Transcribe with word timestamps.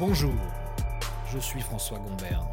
Bonjour, 0.00 0.32
je 1.30 1.38
suis 1.38 1.60
François 1.60 1.98
Gombert. 1.98 2.46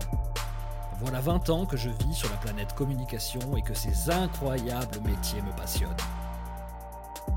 Voilà 0.99 1.21
20 1.21 1.49
ans 1.49 1.65
que 1.65 1.77
je 1.77 1.89
vis 1.89 2.13
sur 2.13 2.29
la 2.29 2.35
planète 2.35 2.75
communication 2.75 3.39
et 3.55 3.61
que 3.61 3.73
ces 3.73 4.09
incroyables 4.09 4.99
métiers 5.05 5.41
me 5.41 5.55
passionnent. 5.55 5.95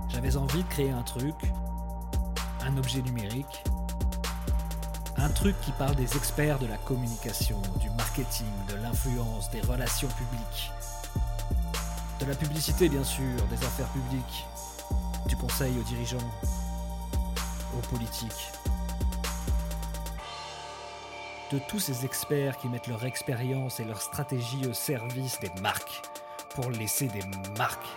J'avais 0.08 0.37
envie 0.37 0.65
de 0.65 0.69
créer 0.69 0.90
un 0.90 1.03
truc, 1.03 1.37
un 2.67 2.76
objet 2.76 3.03
numérique, 3.03 3.62
un 5.17 5.28
truc 5.28 5.54
qui 5.60 5.71
parle 5.71 5.94
des 5.94 6.17
experts 6.17 6.58
de 6.58 6.67
la 6.67 6.79
communication, 6.79 7.63
du 7.79 7.88
marketing, 7.90 8.51
de 8.69 8.83
l'influence, 8.83 9.49
des 9.53 9.61
relations 9.61 10.08
publiques, 10.08 10.72
de 12.19 12.24
la 12.24 12.35
publicité 12.35 12.88
bien 12.88 13.04
sûr, 13.04 13.47
des 13.49 13.65
affaires 13.65 13.90
publiques, 13.90 14.45
du 15.29 15.37
conseil 15.37 15.79
aux 15.79 15.85
dirigeants, 15.85 16.19
aux 17.79 17.95
politiques 17.95 18.51
de 21.51 21.59
tous 21.59 21.81
ces 21.81 22.05
experts 22.05 22.57
qui 22.57 22.69
mettent 22.69 22.87
leur 22.87 23.05
expérience 23.05 23.81
et 23.81 23.85
leur 23.85 24.01
stratégie 24.01 24.67
au 24.67 24.73
service 24.73 25.41
des 25.41 25.51
marques, 25.61 26.03
pour 26.55 26.71
laisser 26.71 27.09
des 27.09 27.23
marques 27.59 27.89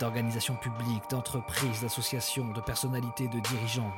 d'organisations 0.00 0.56
publiques, 0.56 1.08
d'entreprises, 1.10 1.82
d'associations, 1.82 2.48
de 2.48 2.60
personnalités, 2.60 3.28
de 3.28 3.40
dirigeants. 3.40 3.92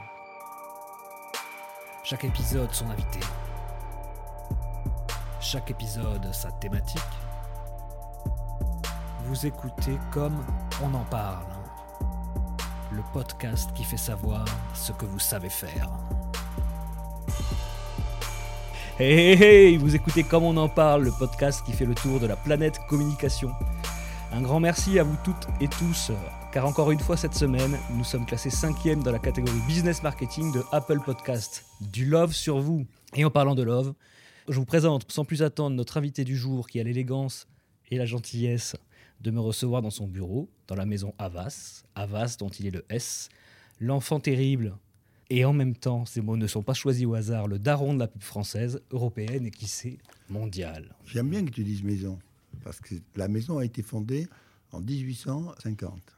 Chaque 2.02 2.24
épisode 2.24 2.72
son 2.72 2.88
invité. 2.90 3.20
Chaque 5.40 5.70
épisode 5.70 6.32
sa 6.32 6.50
thématique. 6.52 7.00
Vous 9.24 9.46
écoutez 9.46 9.98
comme 10.10 10.44
on 10.82 10.92
en 10.94 11.04
parle. 11.04 11.46
Le 12.90 13.02
podcast 13.12 13.70
qui 13.74 13.84
fait 13.84 13.96
savoir 13.96 14.44
ce 14.74 14.92
que 14.92 15.06
vous 15.06 15.20
savez 15.20 15.50
faire. 15.50 15.88
Hey, 19.02 19.14
hey, 19.14 19.42
hey, 19.42 19.76
vous 19.78 19.96
écoutez 19.96 20.24
Comme 20.24 20.44
on 20.44 20.58
en 20.58 20.68
parle, 20.68 21.04
le 21.04 21.10
podcast 21.10 21.64
qui 21.64 21.72
fait 21.72 21.86
le 21.86 21.94
tour 21.94 22.20
de 22.20 22.26
la 22.26 22.36
planète 22.36 22.80
communication. 22.86 23.50
Un 24.30 24.42
grand 24.42 24.60
merci 24.60 24.98
à 24.98 25.04
vous 25.04 25.16
toutes 25.24 25.46
et 25.58 25.68
tous, 25.68 26.12
car 26.52 26.66
encore 26.66 26.90
une 26.90 27.00
fois 27.00 27.16
cette 27.16 27.32
semaine, 27.32 27.78
nous 27.94 28.04
sommes 28.04 28.26
classés 28.26 28.50
cinquième 28.50 29.02
dans 29.02 29.10
la 29.10 29.18
catégorie 29.18 29.58
Business 29.66 30.02
Marketing 30.02 30.52
de 30.52 30.62
Apple 30.70 31.00
Podcast. 31.02 31.64
Du 31.80 32.04
love 32.04 32.34
sur 32.34 32.60
vous. 32.60 32.84
Et 33.14 33.24
en 33.24 33.30
parlant 33.30 33.54
de 33.54 33.62
love, 33.62 33.94
je 34.50 34.56
vous 34.56 34.66
présente 34.66 35.10
sans 35.10 35.24
plus 35.24 35.42
attendre 35.42 35.76
notre 35.76 35.96
invité 35.96 36.22
du 36.22 36.36
jour 36.36 36.68
qui 36.68 36.78
a 36.78 36.82
l'élégance 36.82 37.48
et 37.90 37.96
la 37.96 38.04
gentillesse 38.04 38.76
de 39.22 39.30
me 39.30 39.40
recevoir 39.40 39.80
dans 39.80 39.88
son 39.88 40.08
bureau, 40.08 40.50
dans 40.68 40.76
la 40.76 40.84
maison 40.84 41.14
Avas, 41.16 41.84
Avas 41.94 42.36
dont 42.38 42.50
il 42.50 42.66
est 42.66 42.70
le 42.70 42.84
S, 42.90 43.30
l'enfant 43.80 44.20
terrible 44.20 44.76
et 45.30 45.44
en 45.44 45.52
même 45.52 45.76
temps, 45.76 46.04
ces 46.04 46.20
mots 46.20 46.36
ne 46.36 46.46
sont 46.46 46.62
pas 46.62 46.74
choisis 46.74 47.06
au 47.06 47.14
hasard, 47.14 47.46
le 47.46 47.58
daron 47.58 47.94
de 47.94 48.00
la 48.00 48.08
pub 48.08 48.22
française, 48.22 48.82
européenne 48.90 49.46
et 49.46 49.50
qui 49.50 49.68
sait 49.68 49.98
mondiale. 50.28 50.94
J'aime 51.06 51.30
bien 51.30 51.44
que 51.44 51.50
tu 51.50 51.62
dises 51.62 51.84
maison, 51.84 52.18
parce 52.64 52.80
que 52.80 52.96
la 53.14 53.28
maison 53.28 53.58
a 53.58 53.64
été 53.64 53.82
fondée 53.82 54.28
en 54.72 54.80
1850 54.80 56.16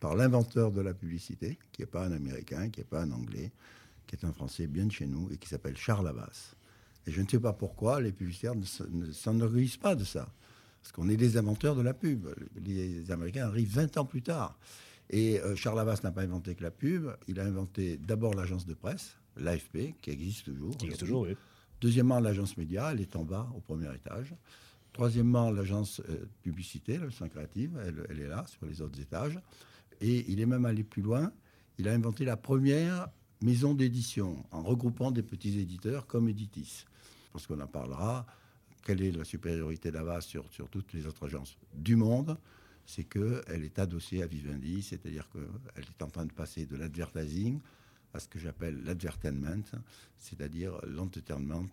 par 0.00 0.16
l'inventeur 0.16 0.72
de 0.72 0.80
la 0.80 0.94
publicité, 0.94 1.58
qui 1.72 1.82
n'est 1.82 1.86
pas 1.86 2.06
un 2.06 2.12
Américain, 2.12 2.70
qui 2.70 2.80
n'est 2.80 2.86
pas 2.86 3.02
un 3.02 3.12
Anglais, 3.12 3.52
qui 4.06 4.16
est 4.16 4.24
un 4.24 4.32
Français 4.32 4.66
bien 4.66 4.86
de 4.86 4.92
chez 4.92 5.06
nous 5.06 5.28
et 5.30 5.36
qui 5.36 5.48
s'appelle 5.48 5.76
Charles 5.76 6.08
Abbas. 6.08 6.54
Et 7.06 7.12
je 7.12 7.20
ne 7.20 7.28
sais 7.28 7.38
pas 7.38 7.52
pourquoi 7.52 8.00
les 8.00 8.12
publicitaires 8.12 8.54
ne 8.54 9.12
s'enorgueillissent 9.12 9.76
pas 9.76 9.94
de 9.94 10.04
ça. 10.04 10.32
Parce 10.80 10.92
qu'on 10.92 11.10
est 11.10 11.16
des 11.16 11.36
inventeurs 11.36 11.76
de 11.76 11.82
la 11.82 11.92
pub. 11.92 12.26
Les 12.56 13.10
Américains 13.10 13.46
arrivent 13.46 13.74
20 13.74 13.98
ans 13.98 14.06
plus 14.06 14.22
tard. 14.22 14.58
Et 15.10 15.40
euh, 15.40 15.56
Charles 15.56 15.80
Havas 15.80 16.00
n'a 16.04 16.12
pas 16.12 16.22
inventé 16.22 16.54
que 16.54 16.62
la 16.62 16.70
pub. 16.70 17.10
Il 17.26 17.40
a 17.40 17.44
inventé 17.44 17.96
d'abord 17.96 18.32
l'agence 18.34 18.64
de 18.64 18.74
presse, 18.74 19.16
l'AFP, 19.36 19.96
qui 20.00 20.10
existe 20.10 20.44
toujours. 20.44 20.76
Qui 20.76 20.86
existe 20.86 21.00
toujours, 21.00 21.22
oui. 21.22 21.36
Deuxièmement, 21.80 22.20
l'agence 22.20 22.56
média, 22.56 22.90
elle 22.92 23.00
est 23.00 23.16
en 23.16 23.24
bas, 23.24 23.48
au 23.56 23.60
premier 23.60 23.92
étage. 23.94 24.34
Troisièmement, 24.92 25.50
l'agence 25.50 26.00
euh, 26.08 26.26
publicité, 26.42 26.96
le 26.96 27.10
Centre 27.10 27.32
Créative, 27.32 27.78
elle, 27.84 28.06
elle, 28.08 28.20
est 28.20 28.28
là, 28.28 28.44
sur 28.46 28.66
les 28.66 28.82
autres 28.82 29.00
étages. 29.00 29.38
Et 30.00 30.30
il 30.30 30.40
est 30.40 30.46
même 30.46 30.64
allé 30.64 30.84
plus 30.84 31.02
loin. 31.02 31.32
Il 31.78 31.88
a 31.88 31.92
inventé 31.92 32.24
la 32.24 32.36
première 32.36 33.08
maison 33.42 33.74
d'édition, 33.74 34.44
en 34.52 34.62
regroupant 34.62 35.10
des 35.10 35.22
petits 35.22 35.58
éditeurs 35.58 36.06
comme 36.06 36.28
Editis. 36.28 36.84
Parce 37.32 37.46
qu'on 37.46 37.60
en 37.60 37.66
parlera. 37.66 38.26
Quelle 38.84 39.02
est 39.02 39.12
la 39.12 39.24
supériorité 39.24 39.90
d'Avas 39.90 40.22
sur, 40.22 40.50
sur 40.52 40.68
toutes 40.68 40.92
les 40.92 41.06
autres 41.06 41.26
agences 41.26 41.56
du 41.74 41.96
monde 41.96 42.38
c'est 42.90 43.04
qu'elle 43.04 43.64
est 43.64 43.78
adossée 43.78 44.22
à 44.22 44.26
Vivendi, 44.26 44.82
c'est-à-dire 44.82 45.28
qu'elle 45.30 45.84
est 45.84 46.02
en 46.02 46.08
train 46.08 46.26
de 46.26 46.32
passer 46.32 46.66
de 46.66 46.76
l'advertising 46.76 47.60
à 48.12 48.18
ce 48.18 48.26
que 48.26 48.38
j'appelle 48.40 48.82
l'advertainment, 48.84 49.62
c'est-à-dire 50.18 50.72
l'entertainment 50.86 51.68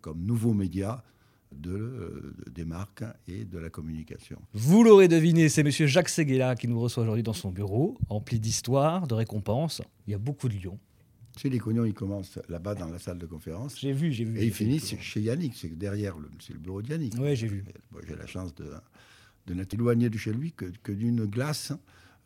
comme 0.00 0.24
nouveau 0.24 0.54
média 0.54 1.04
de, 1.52 1.70
euh, 1.70 2.34
des 2.50 2.64
marques 2.64 3.04
et 3.28 3.44
de 3.44 3.58
la 3.58 3.68
communication. 3.68 4.40
Vous 4.54 4.82
l'aurez 4.82 5.06
deviné, 5.06 5.50
c'est 5.50 5.60
M. 5.60 5.70
Jacques 5.70 6.08
Seguela 6.08 6.56
qui 6.56 6.66
nous 6.66 6.80
reçoit 6.80 7.02
aujourd'hui 7.02 7.22
dans 7.22 7.34
son 7.34 7.50
bureau, 7.50 7.98
empli 8.08 8.40
d'histoire, 8.40 9.06
de 9.06 9.14
récompenses. 9.14 9.82
Il 10.06 10.12
y 10.12 10.14
a 10.14 10.18
beaucoup 10.18 10.48
de 10.48 10.54
lions. 10.54 10.78
Chez 11.36 11.50
les 11.50 11.58
cognons, 11.58 11.84
ils 11.84 11.94
commencent 11.94 12.38
là-bas 12.48 12.74
dans 12.74 12.88
la 12.88 12.98
salle 12.98 13.18
de 13.18 13.26
conférence. 13.26 13.78
J'ai 13.78 13.92
vu, 13.92 14.12
j'ai 14.12 14.24
vu. 14.24 14.38
Et 14.38 14.46
ils 14.46 14.52
finissent 14.52 14.96
chez 14.98 15.20
Yannick, 15.20 15.54
c'est 15.54 15.76
derrière, 15.76 16.16
c'est 16.40 16.54
le 16.54 16.60
bureau 16.60 16.80
de 16.80 16.88
Yannick. 16.88 17.14
Oui, 17.18 17.36
j'ai 17.36 17.48
vu. 17.48 17.64
J'ai 18.08 18.16
la 18.16 18.26
chance 18.26 18.54
de, 18.54 18.70
de 19.46 19.54
n'être 19.54 19.74
éloigné 19.74 20.10
de 20.10 20.18
chez 20.18 20.32
lui 20.32 20.52
que, 20.52 20.92
d'une 20.92 21.24
glace 21.26 21.72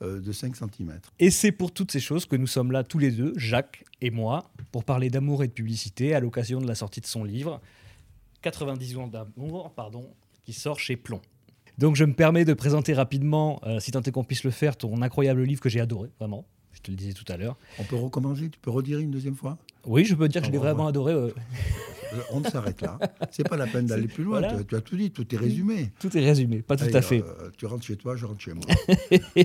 euh, 0.03 0.21
de 0.21 0.33
5 0.33 0.57
cm. 0.57 1.01
Et 1.19 1.31
c'est 1.31 1.53
pour 1.53 1.73
toutes 1.73 1.91
ces 1.91 2.01
choses 2.01 2.27
que 2.27 2.37
nous 2.37 2.47
sommes 2.47 2.73
là 2.73 2.85
tous 2.85 2.99
les 2.99 3.11
deux, 3.11 3.33
Jacques 3.37 3.85
et 4.01 4.11
moi, 4.11 4.51
pour 4.73 4.85
parler 4.85 5.11
d'amour 5.11 5.43
et 5.43 5.49
de 5.49 5.53
publicité 5.53 6.15
à 6.15 6.21
l'occasion 6.21 6.61
de 6.61 6.67
la 6.67 6.75
sortie 6.75 7.01
de 7.01 7.07
son 7.07 7.25
livre 7.25 7.61
90 8.43 8.97
ans 8.99 9.07
d'amour, 9.09 9.73
pardon, 9.75 10.15
qui 10.45 10.53
sort 10.53 10.79
chez 10.79 10.97
Plomb. 10.97 11.21
Donc 11.79 11.97
je 11.97 12.05
me 12.05 12.13
permets 12.13 12.45
de 12.45 12.55
présenter 12.55 12.93
rapidement, 12.93 13.61
euh, 13.65 13.81
si 13.81 13.93
tant 13.93 14.03
est 14.03 14.11
qu'on 14.11 14.25
puisse 14.25 14.45
le 14.45 14.51
faire, 14.51 14.77
ton 14.77 15.01
incroyable 15.03 15.43
livre 15.43 15.61
que 15.61 15.69
j'ai 15.69 15.81
adoré, 15.81 16.11
vraiment. 16.19 16.45
Je 16.73 16.81
te 16.81 16.91
le 16.91 16.97
disais 16.97 17.13
tout 17.13 17.25
à 17.33 17.37
l'heure. 17.37 17.57
On 17.79 17.85
peut 17.85 17.97
recommencer? 17.97 18.51
Tu 18.51 18.59
peux 18.61 18.71
redire 18.71 18.99
une 18.99 19.11
deuxième 19.11 19.35
fois? 19.35 19.59
Oui, 19.85 20.05
je 20.05 20.15
peux 20.15 20.29
dire 20.29 20.43
que 20.43 20.47
je 20.47 20.53
l'ai 20.53 20.59
vraiment 20.59 20.87
adoré. 20.87 21.13
Euh, 21.13 21.31
on 22.31 22.43
s'arrête 22.43 22.81
là. 22.83 22.99
C'est 23.31 23.49
pas 23.49 23.57
la 23.57 23.67
peine 23.67 23.87
d'aller 23.87 24.09
plus 24.09 24.25
loin. 24.25 24.43
Tu, 24.65 24.75
as 24.75 24.81
tout 24.81 24.97
dit, 24.97 25.11
tout 25.11 25.35
est 25.35 25.39
résumé. 25.39 25.93
Tout 25.99 26.17
est 26.17 26.25
résumé, 26.25 26.63
pas 26.63 26.77
tout 26.77 26.85
à 26.93 27.03
fait. 27.03 27.23
Euh, 27.23 27.51
tu 27.57 27.67
rentres 27.67 27.85
chez 27.85 27.97
toi, 27.97 28.17
je 28.17 28.27
rentre 28.27 28.41
chez 28.41 28.55
moi. 28.55 28.65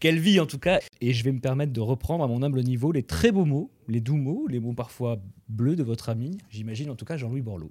Quelle 0.00 0.18
vie 0.18 0.40
en 0.40 0.46
tout 0.46 0.58
cas. 0.58 0.80
Et 1.00 1.12
je 1.12 1.24
vais 1.24 1.32
me 1.32 1.40
permettre 1.40 1.72
de 1.72 1.80
reprendre 1.80 2.24
à 2.24 2.28
mon 2.28 2.42
humble 2.42 2.62
niveau 2.62 2.92
les 2.92 3.02
très 3.02 3.32
beaux 3.32 3.44
mots, 3.44 3.70
les 3.88 4.00
doux 4.00 4.16
mots, 4.16 4.46
les 4.48 4.60
mots 4.60 4.74
parfois 4.74 5.18
bleus 5.48 5.76
de 5.76 5.82
votre 5.82 6.08
ami, 6.08 6.38
j'imagine 6.50 6.90
en 6.90 6.96
tout 6.96 7.04
cas 7.04 7.16
Jean-Louis 7.16 7.42
Borloo. 7.42 7.70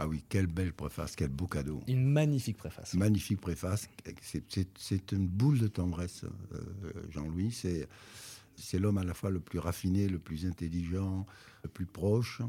Ah 0.00 0.06
oui, 0.06 0.22
quelle 0.28 0.46
belle 0.46 0.72
préface, 0.72 1.16
quel 1.16 1.28
beau 1.28 1.48
cadeau. 1.48 1.82
Une 1.88 2.04
magnifique 2.04 2.56
préface. 2.56 2.94
Magnifique 2.94 3.40
préface. 3.40 3.88
C'est 4.22 5.10
une 5.10 5.26
boule 5.26 5.58
de 5.58 5.66
tendresse, 5.66 6.24
euh, 6.52 6.92
Jean-Louis. 7.10 7.50
C'est 8.54 8.78
l'homme 8.78 8.98
à 8.98 9.04
la 9.04 9.12
fois 9.12 9.30
le 9.30 9.40
plus 9.40 9.58
raffiné, 9.58 10.06
le 10.06 10.20
plus 10.20 10.46
intelligent, 10.46 11.26
le 11.64 11.68
plus 11.68 11.86
proche, 11.86 12.42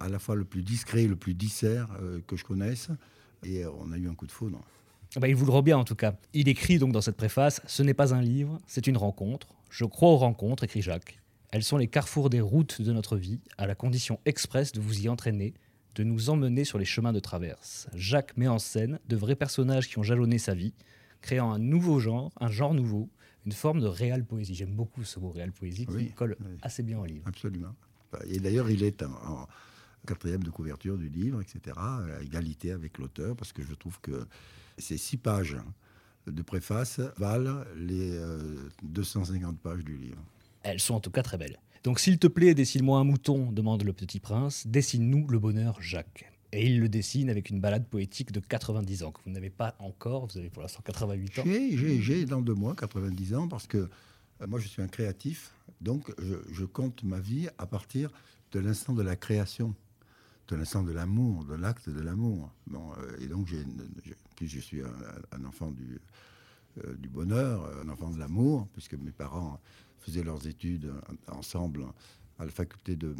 à 0.00 0.08
la 0.08 0.18
fois 0.18 0.34
le 0.36 0.44
plus 0.44 0.62
discret, 0.62 1.06
le 1.06 1.16
plus 1.16 1.34
dissert 1.34 1.88
euh, 2.00 2.20
que 2.26 2.36
je 2.36 2.44
connaisse. 2.44 2.88
Et 3.44 3.64
euh, 3.64 3.70
on 3.78 3.92
a 3.92 3.96
eu 3.96 4.08
un 4.08 4.14
coup 4.14 4.26
de 4.26 4.32
foudre. 4.32 4.60
Ah 5.14 5.20
bah, 5.20 5.28
il 5.28 5.36
vous 5.36 5.46
le 5.46 5.52
rend 5.52 5.62
bien 5.62 5.78
en 5.78 5.84
tout 5.84 5.94
cas. 5.94 6.14
Il 6.32 6.48
écrit 6.48 6.78
donc 6.78 6.92
dans 6.92 7.00
cette 7.00 7.16
préface 7.16 7.60
Ce 7.66 7.82
n'est 7.82 7.94
pas 7.94 8.14
un 8.14 8.20
livre, 8.20 8.58
c'est 8.66 8.86
une 8.86 8.96
rencontre. 8.96 9.48
Je 9.70 9.84
crois 9.84 10.10
aux 10.10 10.16
rencontres, 10.16 10.64
écrit 10.64 10.82
Jacques. 10.82 11.20
Elles 11.50 11.62
sont 11.62 11.76
les 11.76 11.88
carrefours 11.88 12.28
des 12.28 12.40
routes 12.40 12.82
de 12.82 12.92
notre 12.92 13.16
vie, 13.16 13.40
à 13.56 13.66
la 13.66 13.74
condition 13.74 14.18
expresse 14.24 14.72
de 14.72 14.80
vous 14.80 15.04
y 15.04 15.08
entraîner, 15.08 15.54
de 15.94 16.04
nous 16.04 16.28
emmener 16.28 16.64
sur 16.64 16.78
les 16.78 16.84
chemins 16.84 17.12
de 17.12 17.20
traverse. 17.20 17.88
Jacques 17.94 18.36
met 18.36 18.48
en 18.48 18.58
scène 18.58 18.98
de 19.08 19.16
vrais 19.16 19.36
personnages 19.36 19.88
qui 19.88 19.98
ont 19.98 20.02
jalonné 20.02 20.38
sa 20.38 20.54
vie, 20.54 20.74
créant 21.22 21.52
un 21.52 21.58
nouveau 21.58 22.00
genre, 22.00 22.30
un 22.40 22.50
genre 22.50 22.74
nouveau, 22.74 23.08
une 23.46 23.52
forme 23.52 23.80
de 23.80 23.86
réelle 23.86 24.24
poésie. 24.24 24.54
J'aime 24.54 24.74
beaucoup 24.74 25.04
ce 25.04 25.18
mot 25.20 25.30
réelle 25.30 25.52
poésie 25.52 25.86
qui 25.86 26.10
colle 26.10 26.36
assez 26.62 26.82
bien 26.82 26.98
au 26.98 27.06
livre. 27.06 27.26
Absolument. 27.26 27.74
Et 28.28 28.38
d'ailleurs, 28.38 28.70
il 28.70 28.82
est 28.82 29.02
en 29.02 29.46
quatrième 30.06 30.42
de 30.42 30.50
couverture 30.50 30.96
du 30.96 31.08
livre, 31.08 31.42
etc., 31.42 31.76
à 31.76 32.22
égalité 32.22 32.72
avec 32.72 32.96
l'auteur, 32.98 33.36
parce 33.36 33.52
que 33.52 33.62
je 33.62 33.74
trouve 33.74 34.00
que 34.00 34.26
ces 34.78 34.96
six 34.96 35.18
pages 35.18 35.58
de 36.26 36.42
préface 36.42 37.00
valent 37.18 37.62
les 37.76 38.18
250 38.82 39.54
euh, 39.54 39.58
pages 39.62 39.84
du 39.84 39.96
livre. 39.96 40.22
Elles 40.62 40.80
sont 40.80 40.94
en 40.94 41.00
tout 41.00 41.10
cas 41.10 41.22
très 41.22 41.38
belles. 41.38 41.58
Donc 41.84 42.00
s'il 42.00 42.18
te 42.18 42.26
plaît, 42.26 42.54
dessine-moi 42.54 42.98
un 42.98 43.04
mouton, 43.04 43.52
demande 43.52 43.84
le 43.84 43.92
petit 43.92 44.18
prince, 44.18 44.66
dessine-nous 44.66 45.28
le 45.28 45.38
bonheur 45.38 45.80
Jacques. 45.80 46.32
Et 46.52 46.66
il 46.66 46.80
le 46.80 46.88
dessine 46.88 47.28
avec 47.30 47.50
une 47.50 47.60
balade 47.60 47.86
poétique 47.86 48.32
de 48.32 48.40
90 48.40 49.02
ans, 49.04 49.12
que 49.12 49.20
vous 49.24 49.30
n'avez 49.30 49.50
pas 49.50 49.76
encore, 49.78 50.26
vous 50.26 50.38
avez 50.38 50.48
pour 50.48 50.62
l'instant 50.62 50.80
88 50.84 51.38
ans. 51.38 51.42
J'ai 51.44 52.24
dans 52.24 52.40
deux 52.40 52.54
mois 52.54 52.74
90 52.74 53.34
ans, 53.34 53.48
parce 53.48 53.66
que 53.66 53.78
euh, 53.78 54.46
moi 54.48 54.58
je 54.58 54.66
suis 54.66 54.82
un 54.82 54.88
créatif, 54.88 55.52
donc 55.80 56.12
je, 56.18 56.36
je 56.50 56.64
compte 56.64 57.02
ma 57.04 57.20
vie 57.20 57.48
à 57.58 57.66
partir 57.66 58.10
de 58.52 58.60
l'instant 58.60 58.92
de 58.92 59.02
la 59.02 59.16
création 59.16 59.74
de 60.48 60.56
l'instant 60.56 60.82
de 60.82 60.92
l'amour, 60.92 61.44
de 61.44 61.54
l'acte 61.54 61.88
de 61.88 62.00
l'amour. 62.00 62.52
Bon, 62.66 62.92
euh, 62.98 63.16
et 63.20 63.26
donc, 63.26 63.46
j'ai, 63.46 63.64
je 64.40 64.60
suis 64.60 64.80
un, 64.82 65.44
enfant 65.44 65.70
du, 65.70 65.98
euh, 66.84 66.94
du 66.96 67.08
bonheur, 67.08 67.68
un 67.84 67.88
enfant 67.88 68.10
de 68.10 68.18
l'amour, 68.18 68.68
puisque 68.72 68.94
mes 68.94 69.12
parents 69.12 69.60
faisaient 69.98 70.22
leurs 70.22 70.46
études 70.46 70.92
ensemble 71.28 71.84
à 72.38 72.44
la 72.44 72.50
faculté 72.50 72.96
de, 72.96 73.14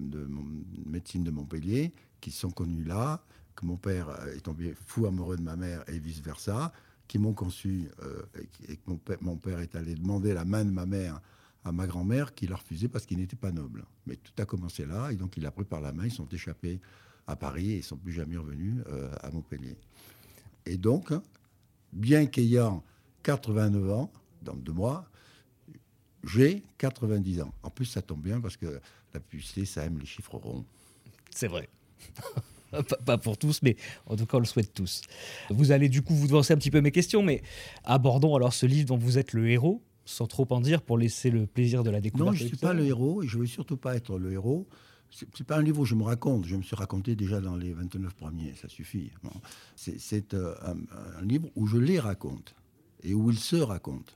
médecine 0.84 1.24
de 1.24 1.30
Montpellier, 1.30 1.92
qui 2.20 2.30
sont 2.30 2.50
connus 2.50 2.84
là, 2.84 3.22
que 3.54 3.64
mon 3.64 3.76
père 3.76 4.10
est 4.34 4.40
tombé 4.40 4.74
fou 4.86 5.06
amoureux 5.06 5.36
de 5.36 5.42
ma 5.42 5.56
mère 5.56 5.82
et 5.88 5.98
vice-versa, 5.98 6.72
qui 7.08 7.18
m'ont 7.18 7.32
conçu 7.32 7.88
euh, 8.02 8.22
et 8.68 8.76
que 8.76 9.16
mon 9.20 9.36
père, 9.36 9.60
est 9.60 9.74
allé 9.74 9.94
demander 9.94 10.34
la 10.34 10.44
main 10.44 10.64
de 10.64 10.70
ma 10.70 10.86
mère 10.86 11.20
à 11.64 11.72
ma 11.72 11.86
grand-mère 11.86 12.34
qui 12.34 12.46
l'a 12.46 12.56
refusé 12.56 12.88
parce 12.88 13.06
qu'il 13.06 13.18
n'était 13.18 13.36
pas 13.36 13.52
noble. 13.52 13.84
Mais 14.06 14.16
tout 14.16 14.32
a 14.40 14.44
commencé 14.44 14.86
là 14.86 15.10
et 15.10 15.16
donc 15.16 15.36
il 15.36 15.46
a 15.46 15.50
pris 15.50 15.64
par 15.64 15.80
la 15.80 15.92
main, 15.92 16.04
ils 16.04 16.12
sont 16.12 16.28
échappés 16.28 16.80
à 17.26 17.36
Paris 17.36 17.72
et 17.72 17.76
ils 17.78 17.82
sont 17.82 17.96
plus 17.96 18.12
jamais 18.12 18.36
revenus 18.36 18.82
euh, 18.88 19.10
à 19.20 19.30
Montpellier. 19.30 19.76
Et 20.64 20.76
donc, 20.76 21.12
bien 21.92 22.26
qu'ayant 22.26 22.84
89 23.22 23.90
ans, 23.90 24.12
dans 24.42 24.54
deux 24.54 24.72
mois, 24.72 25.08
j'ai 26.24 26.62
90 26.78 27.42
ans. 27.42 27.52
En 27.62 27.70
plus, 27.70 27.86
ça 27.86 28.02
tombe 28.02 28.22
bien 28.22 28.40
parce 28.40 28.56
que 28.56 28.80
la 29.14 29.20
publicité, 29.20 29.64
ça 29.64 29.84
aime 29.84 29.98
les 29.98 30.06
chiffres 30.06 30.36
ronds. 30.36 30.64
C'est 31.30 31.48
vrai. 31.48 31.68
pas 33.04 33.18
pour 33.18 33.38
tous, 33.38 33.62
mais 33.62 33.76
en 34.06 34.16
tout 34.16 34.26
cas, 34.26 34.36
on 34.36 34.40
le 34.40 34.46
souhaite 34.46 34.74
tous. 34.74 35.02
Vous 35.50 35.70
allez 35.72 35.88
du 35.88 36.02
coup 36.02 36.14
vous 36.14 36.26
devancer 36.26 36.52
un 36.52 36.56
petit 36.56 36.70
peu 36.70 36.80
mes 36.80 36.90
questions, 36.90 37.22
mais 37.22 37.42
abordons 37.84 38.34
alors 38.34 38.52
ce 38.52 38.66
livre 38.66 38.88
dont 38.88 38.96
vous 38.96 39.18
êtes 39.18 39.32
le 39.32 39.48
héros, 39.48 39.82
sans 40.04 40.26
trop 40.26 40.46
en 40.50 40.60
dire, 40.60 40.82
pour 40.82 40.98
laisser 40.98 41.30
le 41.30 41.46
plaisir 41.46 41.82
de 41.82 41.90
la 41.90 42.00
découverte. 42.00 42.30
Non, 42.30 42.36
je 42.36 42.44
ne 42.44 42.48
suis 42.48 42.56
pas 42.56 42.72
le 42.72 42.84
héros 42.84 43.22
et 43.22 43.26
je 43.26 43.36
ne 43.36 43.42
veux 43.42 43.46
surtout 43.46 43.76
pas 43.76 43.96
être 43.96 44.18
le 44.18 44.32
héros. 44.32 44.66
Ce 45.16 45.24
n'est 45.24 45.46
pas 45.46 45.56
un 45.56 45.62
livre 45.62 45.80
où 45.80 45.86
je 45.86 45.94
me 45.94 46.02
raconte, 46.02 46.44
je 46.44 46.56
me 46.56 46.62
suis 46.62 46.76
raconté 46.76 47.16
déjà 47.16 47.40
dans 47.40 47.56
les 47.56 47.72
29 47.72 48.14
premiers, 48.14 48.52
ça 48.52 48.68
suffit. 48.68 49.10
C'est 49.74 50.34
euh, 50.34 50.54
un 51.18 51.24
livre 51.24 51.48
où 51.56 51.66
je 51.66 51.78
les 51.78 51.98
raconte 51.98 52.54
et 53.02 53.14
où 53.14 53.30
ils 53.30 53.38
se 53.38 53.56
racontent 53.56 54.12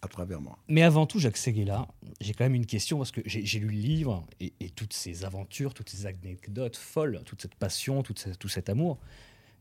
à 0.00 0.08
travers 0.08 0.40
moi. 0.40 0.58
Mais 0.66 0.82
avant 0.82 1.04
tout, 1.04 1.18
Jacques 1.18 1.36
Seguela, 1.36 1.86
j'ai 2.22 2.32
quand 2.32 2.44
même 2.44 2.54
une 2.54 2.64
question 2.64 2.96
parce 2.96 3.10
que 3.10 3.20
j'ai 3.26 3.58
lu 3.58 3.66
le 3.66 3.72
livre 3.72 4.26
et, 4.40 4.52
toutes 4.74 4.94
ces 4.94 5.26
aventures, 5.26 5.74
toutes 5.74 5.90
ces 5.90 6.06
anecdotes 6.06 6.76
folles, 6.76 7.20
toute 7.26 7.42
cette 7.42 7.54
passion, 7.54 8.02
tout, 8.02 8.14
tout 8.14 8.48
cet 8.48 8.70
amour. 8.70 8.98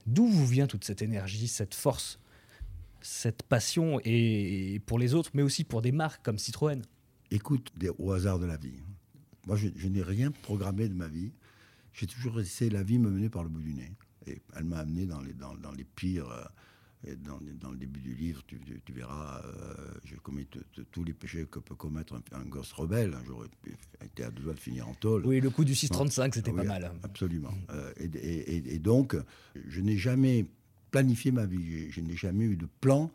D'où 0.08 0.28
vous 0.28 0.48
vient 0.48 0.68
toute 0.68 0.86
cette 0.86 1.02
énergie, 1.02 1.50
cette 1.50 1.76
force, 1.76 2.20
cette 3.02 3.44
passion 3.44 4.00
et 4.06 4.82
pour 4.86 4.98
les 4.98 5.14
autres, 5.14 5.32
mais 5.34 5.42
aussi 5.42 5.66
pour 5.66 5.82
des 5.82 5.92
marques 5.92 6.24
comme 6.24 6.40
Citroën? 6.40 6.82
Écoute, 7.32 7.74
au 8.00 8.14
hasard 8.14 8.40
de 8.40 8.46
la 8.46 8.56
vie. 8.56 8.80
Moi, 9.48 9.58
je, 9.58 9.88
n'ai 9.88 10.02
rien 10.02 10.32
programmé 10.32 10.88
de 10.88 10.94
ma 10.94 11.08
vie. 11.08 11.32
J'ai 11.94 12.08
toujours 12.08 12.38
laissé 12.38 12.70
la 12.70 12.84
vie 12.84 12.98
me 12.98 13.10
mener 13.10 13.30
par 13.30 13.44
le 13.44 13.50
bout 13.50 13.62
du 13.62 13.74
nez. 13.74 13.92
Et 14.26 14.42
elle 14.56 14.64
m'a 14.64 14.80
amené 14.80 15.06
dans 15.06 15.22
les, 15.22 15.34
dans, 15.34 15.56
dans 15.56 15.72
les 15.72 15.84
pires. 15.84 16.30
Euh, 16.30 16.44
dans, 17.26 17.72
le 17.72 17.78
début 17.78 18.00
du 18.00 18.16
livre, 18.16 18.42
tu, 18.48 18.58
verras, 18.94 19.42
euh, 19.44 19.76
j'ai 20.06 20.16
commis 20.18 20.48
tous 20.92 21.04
les 21.04 21.14
péchés 21.14 21.46
que 21.52 21.60
peut 21.60 21.76
commettre 21.76 22.16
un, 22.32 22.46
gosse 22.46 22.72
rebelle. 22.72 23.18
J'aurais 23.28 23.48
été 24.04 24.24
à 24.24 24.32
deux 24.32 24.44
doigts 24.44 24.54
de 24.54 24.60
finir 24.60 24.88
en 24.88 24.94
tôle. 24.94 25.26
Oui, 25.26 25.42
le 25.42 25.50
coup 25.50 25.66
du 25.66 25.76
635, 25.76 26.36
c'était 26.36 26.54
pas 26.54 26.64
mal. 26.64 26.92
Absolument. 27.04 27.54
Euh, 27.72 27.92
et, 28.00 28.80
donc, 28.80 29.18
je 29.68 29.82
n'ai 29.82 29.98
jamais 29.98 30.46
planifié 30.92 31.32
ma 31.32 31.46
vie. 31.46 31.92
Je, 31.92 32.00
n'ai 32.00 32.16
jamais 32.16 32.46
eu 32.46 32.56
de 32.56 32.68
plan 32.80 33.12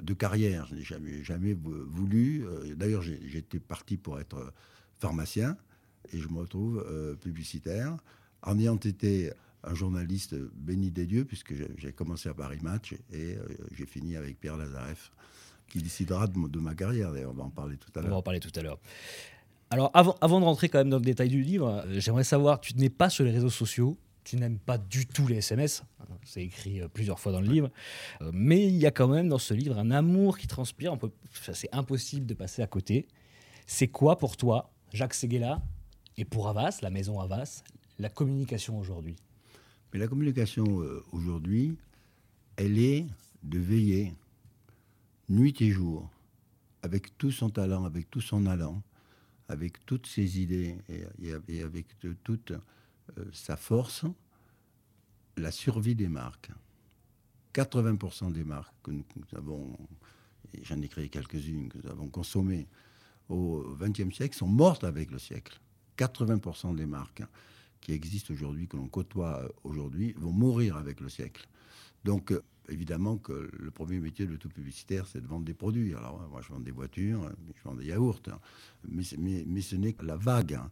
de 0.00 0.14
carrière. 0.14 0.66
Je 0.66 0.76
n'ai 0.76 0.84
jamais, 0.84 1.24
jamais 1.24 1.54
voulu. 1.54 2.44
D'ailleurs, 2.76 3.02
j'étais 3.02 3.58
parti 3.58 3.96
pour 3.96 4.20
être 4.20 4.52
pharmacien 5.00 5.56
et 6.12 6.18
je 6.18 6.28
me 6.28 6.38
retrouve 6.40 6.84
publicitaire 7.20 7.96
en 8.42 8.58
ayant 8.58 8.76
été 8.76 9.32
un 9.64 9.74
journaliste 9.74 10.34
béni 10.54 10.90
des 10.90 11.06
dieux, 11.06 11.24
puisque 11.24 11.54
j'ai 11.76 11.92
commencé 11.92 12.28
à 12.28 12.34
Paris 12.34 12.58
Match 12.62 12.94
et 13.12 13.34
euh, 13.34 13.46
j'ai 13.76 13.86
fini 13.86 14.16
avec 14.16 14.40
Pierre 14.40 14.56
Lazareff, 14.56 15.12
qui 15.68 15.80
décidera 15.80 16.26
de, 16.26 16.58
ma 16.58 16.74
carrière. 16.74 17.12
D'ailleurs, 17.12 17.30
on 17.30 17.34
va 17.34 17.44
en 17.44 17.50
parler 17.50 17.76
tout 17.76 17.90
à 17.94 18.00
l'heure. 18.00 18.08
On 18.08 18.14
va 18.14 18.18
en 18.18 18.22
parler 18.22 18.40
tout 18.40 18.52
à 18.56 18.62
l'heure. 18.62 18.78
Alors, 19.70 19.90
avant, 19.94 20.16
avant 20.20 20.40
de 20.40 20.44
rentrer 20.44 20.68
quand 20.68 20.78
même 20.78 20.90
dans 20.90 20.98
le 20.98 21.04
détail 21.04 21.28
du 21.28 21.42
livre, 21.42 21.84
euh, 21.86 22.00
j'aimerais 22.00 22.24
savoir, 22.24 22.60
tu 22.60 22.74
n'es 22.76 22.90
pas 22.90 23.08
sur 23.08 23.24
les 23.24 23.30
réseaux 23.30 23.50
sociaux, 23.50 23.96
tu 24.24 24.36
n'aimes 24.36 24.58
pas 24.58 24.78
du 24.78 25.06
tout 25.06 25.26
les 25.26 25.36
SMS, 25.36 25.82
c'est 26.24 26.42
écrit 26.42 26.80
euh, 26.80 26.88
plusieurs 26.88 27.18
fois 27.18 27.32
dans 27.32 27.40
le 27.40 27.48
livre, 27.48 27.70
mais 28.32 28.66
il 28.66 28.76
y 28.76 28.86
a 28.86 28.90
quand 28.90 29.08
même 29.08 29.28
dans 29.28 29.38
ce 29.38 29.54
livre 29.54 29.78
un 29.78 29.90
amour 29.90 30.38
qui 30.38 30.46
transpire, 30.46 30.96
c'est 31.52 31.72
impossible 31.74 32.26
de 32.26 32.34
passer 32.34 32.62
à 32.62 32.66
côté. 32.66 33.08
C'est 33.66 33.88
quoi 33.88 34.18
pour 34.18 34.36
toi, 34.36 34.70
Jacques 34.92 35.14
Seguela, 35.14 35.62
et 36.16 36.24
pour 36.24 36.48
Havas, 36.48 36.78
la 36.82 36.90
maison 36.90 37.20
Havas, 37.20 37.62
la 37.98 38.08
communication 38.08 38.78
aujourd'hui 38.78 39.16
mais 39.92 39.98
la 39.98 40.08
communication 40.08 40.80
euh, 40.80 41.04
aujourd'hui, 41.12 41.76
elle 42.56 42.78
est 42.78 43.06
de 43.42 43.58
veiller 43.58 44.14
nuit 45.28 45.54
et 45.60 45.70
jour, 45.70 46.08
avec 46.82 47.16
tout 47.18 47.30
son 47.30 47.50
talent, 47.50 47.84
avec 47.84 48.10
tout 48.10 48.20
son 48.20 48.46
allant, 48.46 48.82
avec 49.48 49.84
toutes 49.84 50.06
ses 50.06 50.40
idées 50.40 50.78
et, 50.88 51.32
avec 51.62 51.86
toute 52.24 52.52
euh, 52.52 53.24
sa 53.32 53.56
force, 53.56 54.04
la 55.36 55.50
survie 55.50 55.94
des 55.94 56.08
marques. 56.08 56.50
80% 57.54 58.32
des 58.32 58.44
marques 58.44 58.74
que 58.82 58.92
nous, 58.92 59.04
avons, 59.36 59.76
et 60.54 60.64
j'en 60.64 60.80
ai 60.80 60.88
créé 60.88 61.10
quelques-unes, 61.10 61.68
que 61.68 61.78
nous 61.84 61.90
avons 61.90 62.08
consommées 62.08 62.66
au 63.28 63.76
XXe 63.78 64.14
siècle, 64.14 64.34
sont 64.34 64.46
mortes 64.46 64.84
avec 64.84 65.10
le 65.10 65.18
siècle. 65.18 65.60
80% 65.98 66.74
des 66.74 66.86
marques 66.86 67.22
qui 67.80 67.92
existent 67.92 68.32
aujourd'hui, 68.32 68.68
que 68.68 68.76
l'on 68.76 68.88
côtoie 68.88 69.42
euh, 69.42 69.48
aujourd'hui, 69.64 70.12
vont 70.16 70.32
mourir 70.32 70.76
avec 70.76 71.00
le 71.00 71.08
siècle. 71.08 71.48
Donc, 72.04 72.32
euh, 72.32 72.42
évidemment 72.68 73.16
que 73.16 73.50
le 73.52 73.70
premier 73.70 73.98
métier 73.98 74.26
de 74.26 74.36
tout 74.36 74.48
publicitaire, 74.48 75.06
c'est 75.06 75.20
de 75.20 75.26
vendre 75.26 75.44
des 75.44 75.54
produits. 75.54 75.94
Alors, 75.94 76.20
moi, 76.30 76.40
je 76.42 76.48
vends 76.52 76.60
des 76.60 76.70
voitures, 76.70 77.28
je 77.56 77.62
vends 77.64 77.74
des 77.74 77.86
yaourts, 77.86 78.22
hein. 78.28 78.38
mais, 78.88 79.02
ce 79.02 79.76
n'est 79.76 79.92
que 79.92 80.04
la 80.04 80.16
vague, 80.16 80.54
hein. 80.54 80.70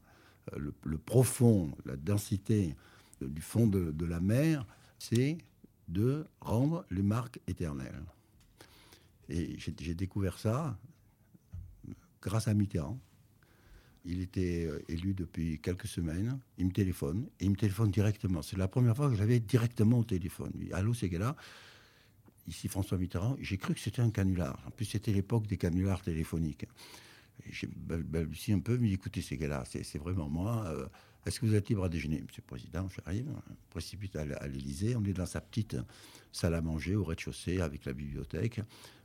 le, 0.56 0.99
profond, 0.99 1.76
la 1.84 1.96
densité 1.96 2.76
du 3.20 3.43
fond 3.43 3.66
de 3.66 4.05
la 4.06 4.20
mer, 4.20 4.64
c'est 4.99 5.38
de 5.90 6.25
rendre 6.40 6.84
les 6.90 7.02
marques 7.02 7.40
éternelles. 7.46 8.05
Et 9.28 9.56
j'ai 9.58 9.94
découvert 9.94 10.38
ça 10.38 10.76
grâce 12.20 12.49
à 12.49 12.55
Mitterrand. 12.55 12.99
Il 14.05 14.20
était 14.23 14.67
euh, 14.67 14.82
élu 14.88 15.14
depuis 15.14 15.58
quelques 15.61 15.87
semaines. 15.87 16.38
Il 16.58 16.67
me 16.67 16.73
téléphone 16.73 17.29
et 17.38 17.44
il 17.44 17.50
me 17.50 17.56
téléphone 17.56 17.91
directement. 17.91 18.43
C'est 18.43 18.56
la 18.56 18.69
première 18.69 18.97
fois 18.97 19.11
que 19.11 19.17
j'avais 19.17 19.41
directement 19.41 19.99
au 19.99 20.05
téléphone. 20.05 20.52
Allô, 20.73 20.94
c'est 20.94 21.08
là 21.11 21.37
Ici 22.49 22.69
François 22.69 22.99
Mitterrand. 22.99 23.37
J'ai 23.41 23.58
cru 23.58 23.75
que 23.75 23.81
c'était 23.81 24.02
un 24.02 24.11
canular. 24.11 24.62
En 24.67 24.70
plus, 24.70 24.87
c'était 24.87 25.12
l'époque 25.12 25.47
des 25.47 25.56
canulars 25.56 26.02
téléphoniques. 26.02 26.67
J'ai 27.49 27.69
balbutié 27.69 28.54
un 28.54 28.61
peu, 28.61 28.76
mais 28.78 28.90
écoutez, 28.90 29.23
c'est 29.23 29.37
là 29.37 29.64
c'est 29.66 29.99
vraiment 29.99 30.28
moi. 30.28 30.64
Euh, 30.66 30.87
est-ce 31.26 31.38
que 31.38 31.47
vous 31.47 31.54
êtes 31.54 31.69
libre 31.69 31.85
à 31.85 31.88
déjeuner? 31.88 32.23
Monsieur 32.23 32.42
le 32.42 32.47
Président, 32.47 32.88
j'arrive, 32.88 33.30
précipite 33.69 34.16
à 34.16 34.25
l'Élysée. 34.47 34.97
On 34.97 35.04
est 35.04 35.12
dans 35.12 35.26
sa 35.26 35.40
petite 35.40 35.76
salle 36.33 36.54
à 36.54 36.62
manger 36.62 36.97
au 36.97 37.04
rez-de-chaussée 37.04 37.61
avec 37.61 37.85
la 37.85 37.92
bibliothèque. 37.92 38.61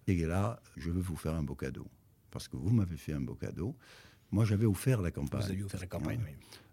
Et 0.07 0.15
là, 0.25 0.61
je 0.77 0.89
veux 0.91 1.01
vous 1.01 1.15
faire 1.15 1.35
un 1.35 1.43
beau 1.43 1.55
cadeau. 1.55 1.87
Parce 2.31 2.47
que 2.47 2.55
vous 2.55 2.69
m'avez 2.69 2.97
fait 2.97 3.13
un 3.13 3.21
beau 3.21 3.35
cadeau. 3.35 3.75
Moi, 4.31 4.45
j'avais 4.45 4.65
offert 4.65 5.01
la 5.01 5.11
campagne. 5.11 5.41
Vous 5.41 5.51
avez 5.51 5.63
offert 5.63 5.79
la 5.79 5.87
campagne, 5.87 6.19
oui. 6.23 6.31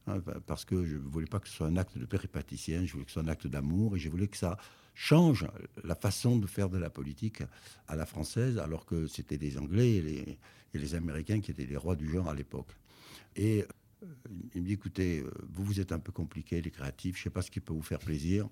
Hein, 0.08 0.20
parce 0.46 0.64
que 0.64 0.84
je 0.84 0.96
ne 0.96 1.00
voulais 1.00 1.26
pas 1.26 1.38
que 1.38 1.48
ce 1.48 1.54
soit 1.54 1.68
un 1.68 1.76
acte 1.76 1.96
de 1.96 2.06
péripaticien, 2.06 2.84
je 2.84 2.92
voulais 2.92 3.04
que 3.04 3.10
ce 3.10 3.14
soit 3.14 3.22
un 3.22 3.28
acte 3.28 3.46
d'amour 3.46 3.94
et 3.94 4.00
je 4.00 4.08
voulais 4.08 4.26
que 4.26 4.36
ça 4.36 4.56
change 4.94 5.46
la 5.84 5.94
façon 5.94 6.36
de 6.36 6.46
faire 6.48 6.68
de 6.68 6.78
la 6.78 6.90
politique 6.90 7.42
à 7.86 7.94
la 7.94 8.04
française, 8.04 8.58
alors 8.58 8.84
que 8.84 9.06
c'était 9.06 9.36
les 9.36 9.58
Anglais 9.58 9.92
et 9.92 10.02
les, 10.02 10.38
et 10.74 10.78
les, 10.78 10.94
Américains 10.96 11.40
qui 11.40 11.52
étaient 11.52 11.66
les 11.66 11.76
rois 11.76 11.94
du 11.94 12.10
genre 12.10 12.28
à 12.28 12.34
l'époque. 12.34 12.72
Et 13.36 13.64
euh, 14.02 14.06
il 14.54 14.62
me 14.62 14.66
dit, 14.66 14.72
écoutez, 14.72 15.20
euh, 15.20 15.30
vous, 15.52 15.64
vous 15.64 15.80
êtes 15.80 15.92
un 15.92 16.00
peu 16.00 16.10
compliqué, 16.10 16.60
les 16.60 16.70
créatifs, 16.72 17.16
je 17.16 17.20
ne 17.20 17.24
sais 17.24 17.30
pas 17.30 17.42
ce 17.42 17.50
qui 17.50 17.60
peut 17.60 17.72
vous 17.72 17.82
faire 17.82 18.00
plaisir. 18.00 18.48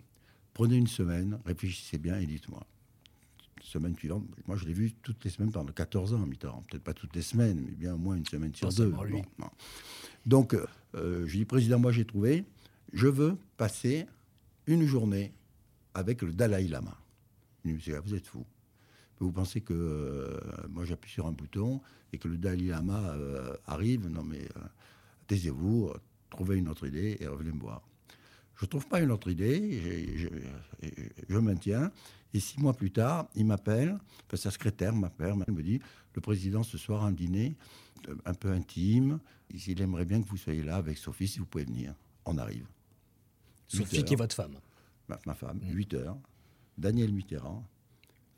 Prenez 0.55 0.77
une 0.77 0.87
semaine, 0.87 1.41
réfléchissez 1.45 1.99
bien 1.99 2.19
et 2.21 2.27
dites-moi 2.27 2.65
semaine 3.63 3.97
suivante, 3.97 4.25
moi 4.47 4.57
je 4.57 4.65
l'ai 4.65 4.73
vu 4.73 4.93
toutes 4.93 5.25
les 5.25 5.31
semaines 5.31 5.53
pendant 5.53 5.73
14 5.73 6.15
ans, 6.15 6.27
Mitterrand. 6.27 6.65
Peut-être 6.71 6.83
pas 6.83 6.95
toutes 6.95 7.15
les 7.15 7.23
semaines, 7.23 7.63
mais 7.65 7.73
bien 7.73 7.95
au 7.95 7.99
moins 7.99 8.17
une 8.17 8.27
semaine 8.27 8.55
sur 8.55 8.73
deux. 8.73 8.93
Donc, 10.27 10.55
euh, 10.95 11.27
je 11.27 11.37
dis, 11.37 11.45
président, 11.45 11.79
moi 11.79 11.93
j'ai 11.93 12.05
trouvé, 12.05 12.45
je 12.93 13.09
veux 13.09 13.37
passer 13.57 14.07
une 14.67 14.87
journée 14.87 15.33
avec 15.95 16.23
le 16.23 16.33
Dalai 16.33 16.69
Lama. 16.69 16.97
Il 17.65 17.75
me 17.75 17.79
dit, 17.79 17.93
vous 18.05 18.15
êtes 18.15 18.27
fou. 18.27 18.45
Vous 19.19 19.33
pensez 19.33 19.61
que 19.61 19.75
euh, 19.75 20.39
moi 20.71 20.85
j'appuie 20.85 21.11
sur 21.11 21.27
un 21.27 21.33
bouton 21.33 21.81
et 22.13 22.19
que 22.19 22.29
le 22.29 22.39
Dalai 22.39 22.69
Lama 22.69 23.11
euh, 23.11 23.55
arrive 23.67 24.09
Non 24.09 24.23
mais 24.23 24.49
taisez-vous, 25.27 25.93
trouvez 26.31 26.57
une 26.57 26.69
autre 26.69 26.87
idée 26.87 27.19
et 27.21 27.27
revenez 27.27 27.53
me 27.53 27.61
voir. 27.61 27.83
Je 28.61 28.67
ne 28.67 28.69
trouve 28.69 28.87
pas 28.87 29.01
une 29.01 29.11
autre 29.11 29.31
idée, 29.31 30.17
je, 30.17 30.29
je 31.31 31.39
maintiens. 31.39 31.91
Et 32.35 32.41
six 32.41 32.61
mois 32.61 32.75
plus 32.75 32.91
tard, 32.93 33.27
il 33.35 33.47
m'appelle, 33.47 33.99
enfin, 34.27 34.37
sa 34.37 34.51
secrétaire 34.51 34.95
m'appelle, 34.95 35.35
il 35.49 35.55
me 35.55 35.63
dit 35.63 35.81
Le 36.15 36.21
président, 36.21 36.63
ce 36.63 36.77
soir, 36.77 37.05
un 37.05 37.13
dîner 37.13 37.57
euh, 38.09 38.15
un 38.27 38.35
peu 38.35 38.51
intime. 38.51 39.19
Il 39.51 39.81
aimerait 39.81 40.05
bien 40.05 40.21
que 40.23 40.29
vous 40.29 40.37
soyez 40.37 40.63
là 40.63 40.77
avec 40.77 40.99
Sophie, 40.99 41.27
si 41.27 41.39
vous 41.39 41.47
pouvez 41.47 41.65
venir. 41.65 41.95
On 42.27 42.37
arrive. 42.37 42.67
Sophie, 43.67 44.05
qui 44.05 44.13
est 44.13 44.17
votre 44.17 44.35
femme 44.35 44.61
Ma, 45.09 45.35
femme, 45.35 45.61
8 45.65 45.95
mm. 45.95 45.97
heures. 45.97 46.19
Daniel 46.77 47.13
Mitterrand, 47.13 47.67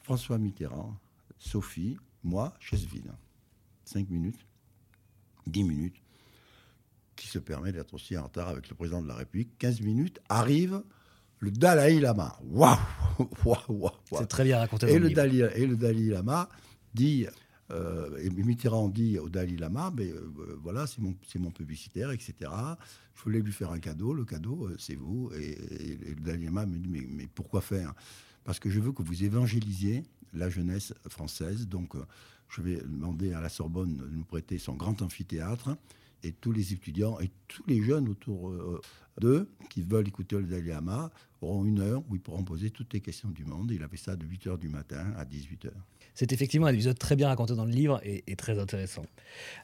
François 0.02 0.38
Mitterrand, 0.38 0.97
Sophie, 1.38 1.97
moi, 2.23 2.55
chaise 2.61 2.87
vide. 2.87 3.12
5 3.85 4.09
minutes, 4.09 4.47
10 5.49 5.64
minutes, 5.64 6.01
qui 7.23 7.29
se 7.29 7.38
permet 7.38 7.71
d'être 7.71 7.95
aussi 7.95 8.19
en 8.19 8.25
retard 8.25 8.49
avec 8.49 8.69
le 8.69 8.75
président 8.75 9.00
de 9.00 9.07
la 9.07 9.14
République 9.14 9.57
15 9.59 9.81
minutes, 9.83 10.19
arrive 10.29 10.83
le 11.38 11.52
Dalai 11.52 12.00
Lama. 12.00 12.37
Waouh 12.50 12.76
Waouh 13.45 13.91
C'est 14.19 14.26
très 14.26 14.43
bien 14.43 14.59
raconté. 14.59 14.91
Et 14.93 14.99
le, 14.99 15.09
Dalai, 15.11 15.49
et 15.55 15.67
le 15.69 15.76
Dalai 15.76 16.07
Lama 16.07 16.49
dit, 16.95 17.29
euh, 17.71 18.17
et 18.19 18.29
Mitterrand 18.29 18.88
dit 18.88 19.21
au 19.21 19.29
Dalai 19.29 19.57
Lama, 19.57 19.93
mais 19.97 20.11
euh, 20.11 20.33
voilà, 20.62 20.88
c'est 20.88 21.00
mon, 21.00 21.14
mon 21.37 21.50
publicitaire, 21.52 22.11
etc. 22.11 22.35
Je 23.14 23.23
voulais 23.23 23.41
lui 23.41 23.52
faire 23.52 23.71
un 23.71 23.79
cadeau, 23.79 24.14
le 24.14 24.25
cadeau, 24.25 24.67
euh, 24.67 24.75
c'est 24.81 24.97
vous. 24.97 25.31
Et, 25.38 25.57
le 26.05 26.21
Dalai 26.21 26.47
Lama 26.47 26.67
me 26.67 26.76
dit, 26.76 26.88
mais, 26.88 27.07
mais 27.09 27.29
pourquoi 27.33 27.61
faire? 27.61 27.95
Parce 28.43 28.59
que 28.59 28.69
je 28.69 28.81
veux 28.81 28.91
que 28.91 29.05
vous 29.05 29.23
évangélisiez 29.23 30.02
la 30.33 30.50
jeunesse 30.50 30.93
française. 31.09 31.69
Donc, 31.69 31.95
je 32.49 32.62
vais 32.62 32.81
demander 32.83 33.33
à 33.33 33.41
la 33.41 33.49
Sorbonne 33.49 33.97
de 33.97 34.09
nous 34.09 34.25
prêter 34.25 34.59
son 34.59 34.75
grand 34.75 35.00
amphithéâtre 35.02 35.76
et 36.23 36.33
tous 36.33 36.52
les 36.52 36.73
étudiants 36.73 37.19
et 37.21 37.31
tous 37.49 37.64
les 37.67 37.83
jeunes 37.83 38.09
autour 38.09 38.50
euh, 38.50 38.81
d'eux 39.21 39.49
qui 39.71 39.83
veulent 39.83 40.09
écouter 40.09 40.37
le 40.37 40.45
Dalai 40.45 40.71
Lama 40.71 41.11
auront 41.41 41.64
une 41.64 41.81
heure 41.81 42.02
où 42.09 42.14
ils 42.14 42.21
pourront 42.21 42.45
poser 42.45 42.71
toutes 42.71 42.93
les 42.93 43.00
questions 43.00 43.31
du 43.31 43.45
monde. 43.45 43.71
Il 43.71 43.83
a 43.83 43.88
fait 43.88 43.97
ça 43.97 44.17
de 44.17 44.25
8h 44.25 44.59
du 44.59 44.69
matin 44.69 45.12
à 45.17 45.25
18h. 45.25 45.71
C'est 46.14 46.33
effectivement 46.33 46.67
un 46.67 46.73
épisode 46.73 46.99
très 46.99 47.17
bien 47.17 47.29
raconté 47.29 47.55
dans 47.55 47.64
le 47.64 47.73
livre 47.73 48.00
et, 48.05 48.23
et, 48.26 48.37
très 48.37 48.59
intéressant. 48.59 49.05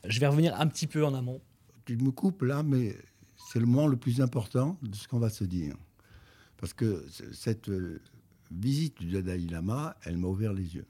Je 0.05 0.19
vais 0.19 0.27
revenir 0.27 0.59
un 0.61 0.67
petit 0.67 0.87
peu 0.87 1.05
en 1.05 1.15
amont. 1.15 1.41
Tu 1.85 1.97
me 1.97 2.11
coupes 2.11 2.43
là, 2.43 2.63
mais 2.63 2.97
c'est 3.37 3.61
le 3.61 3.67
moment 3.67 3.87
le 3.87 3.97
plus 3.97 4.21
important 4.21 4.79
de 4.83 4.95
ce 4.95 5.07
qu'on 5.07 5.19
va 5.19 5.31
se 5.31 5.45
dire. 5.45 5.77
Parce 6.57 6.75
que 6.75 7.07
cette 7.33 7.69
euh, 7.69 8.03
visite 8.51 8.99
du 9.01 9.11
Dalai 9.23 9.47
Lama, 9.47 9.97
elle 10.05 10.17
m'a 10.17 10.29
ouvert 10.29 10.53
les 10.53 10.75
yeux. 10.75 10.87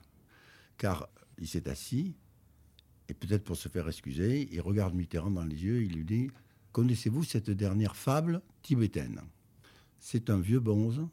Car 0.78 1.08
il 1.38 1.46
s'est 1.46 1.68
assis, 1.68 2.14
et 3.08 3.14
peut-être 3.14 3.44
pour 3.44 3.56
se 3.56 3.68
faire 3.68 3.88
excuser, 3.88 4.48
il 4.52 4.60
regarde 4.60 4.94
Mitterrand 4.94 5.30
dans 5.30 5.44
les 5.44 5.64
yeux, 5.64 5.82
il 5.82 5.94
lui 5.94 6.04
dit 6.04 6.30
Connaissez-vous 6.72 7.24
cette 7.24 7.50
dernière 7.50 7.96
fable 7.96 8.42
tibétaine? 8.62 9.20
C'est 9.98 10.30
un 10.30 10.38
vieux 10.38 10.60
bonze 10.60 11.06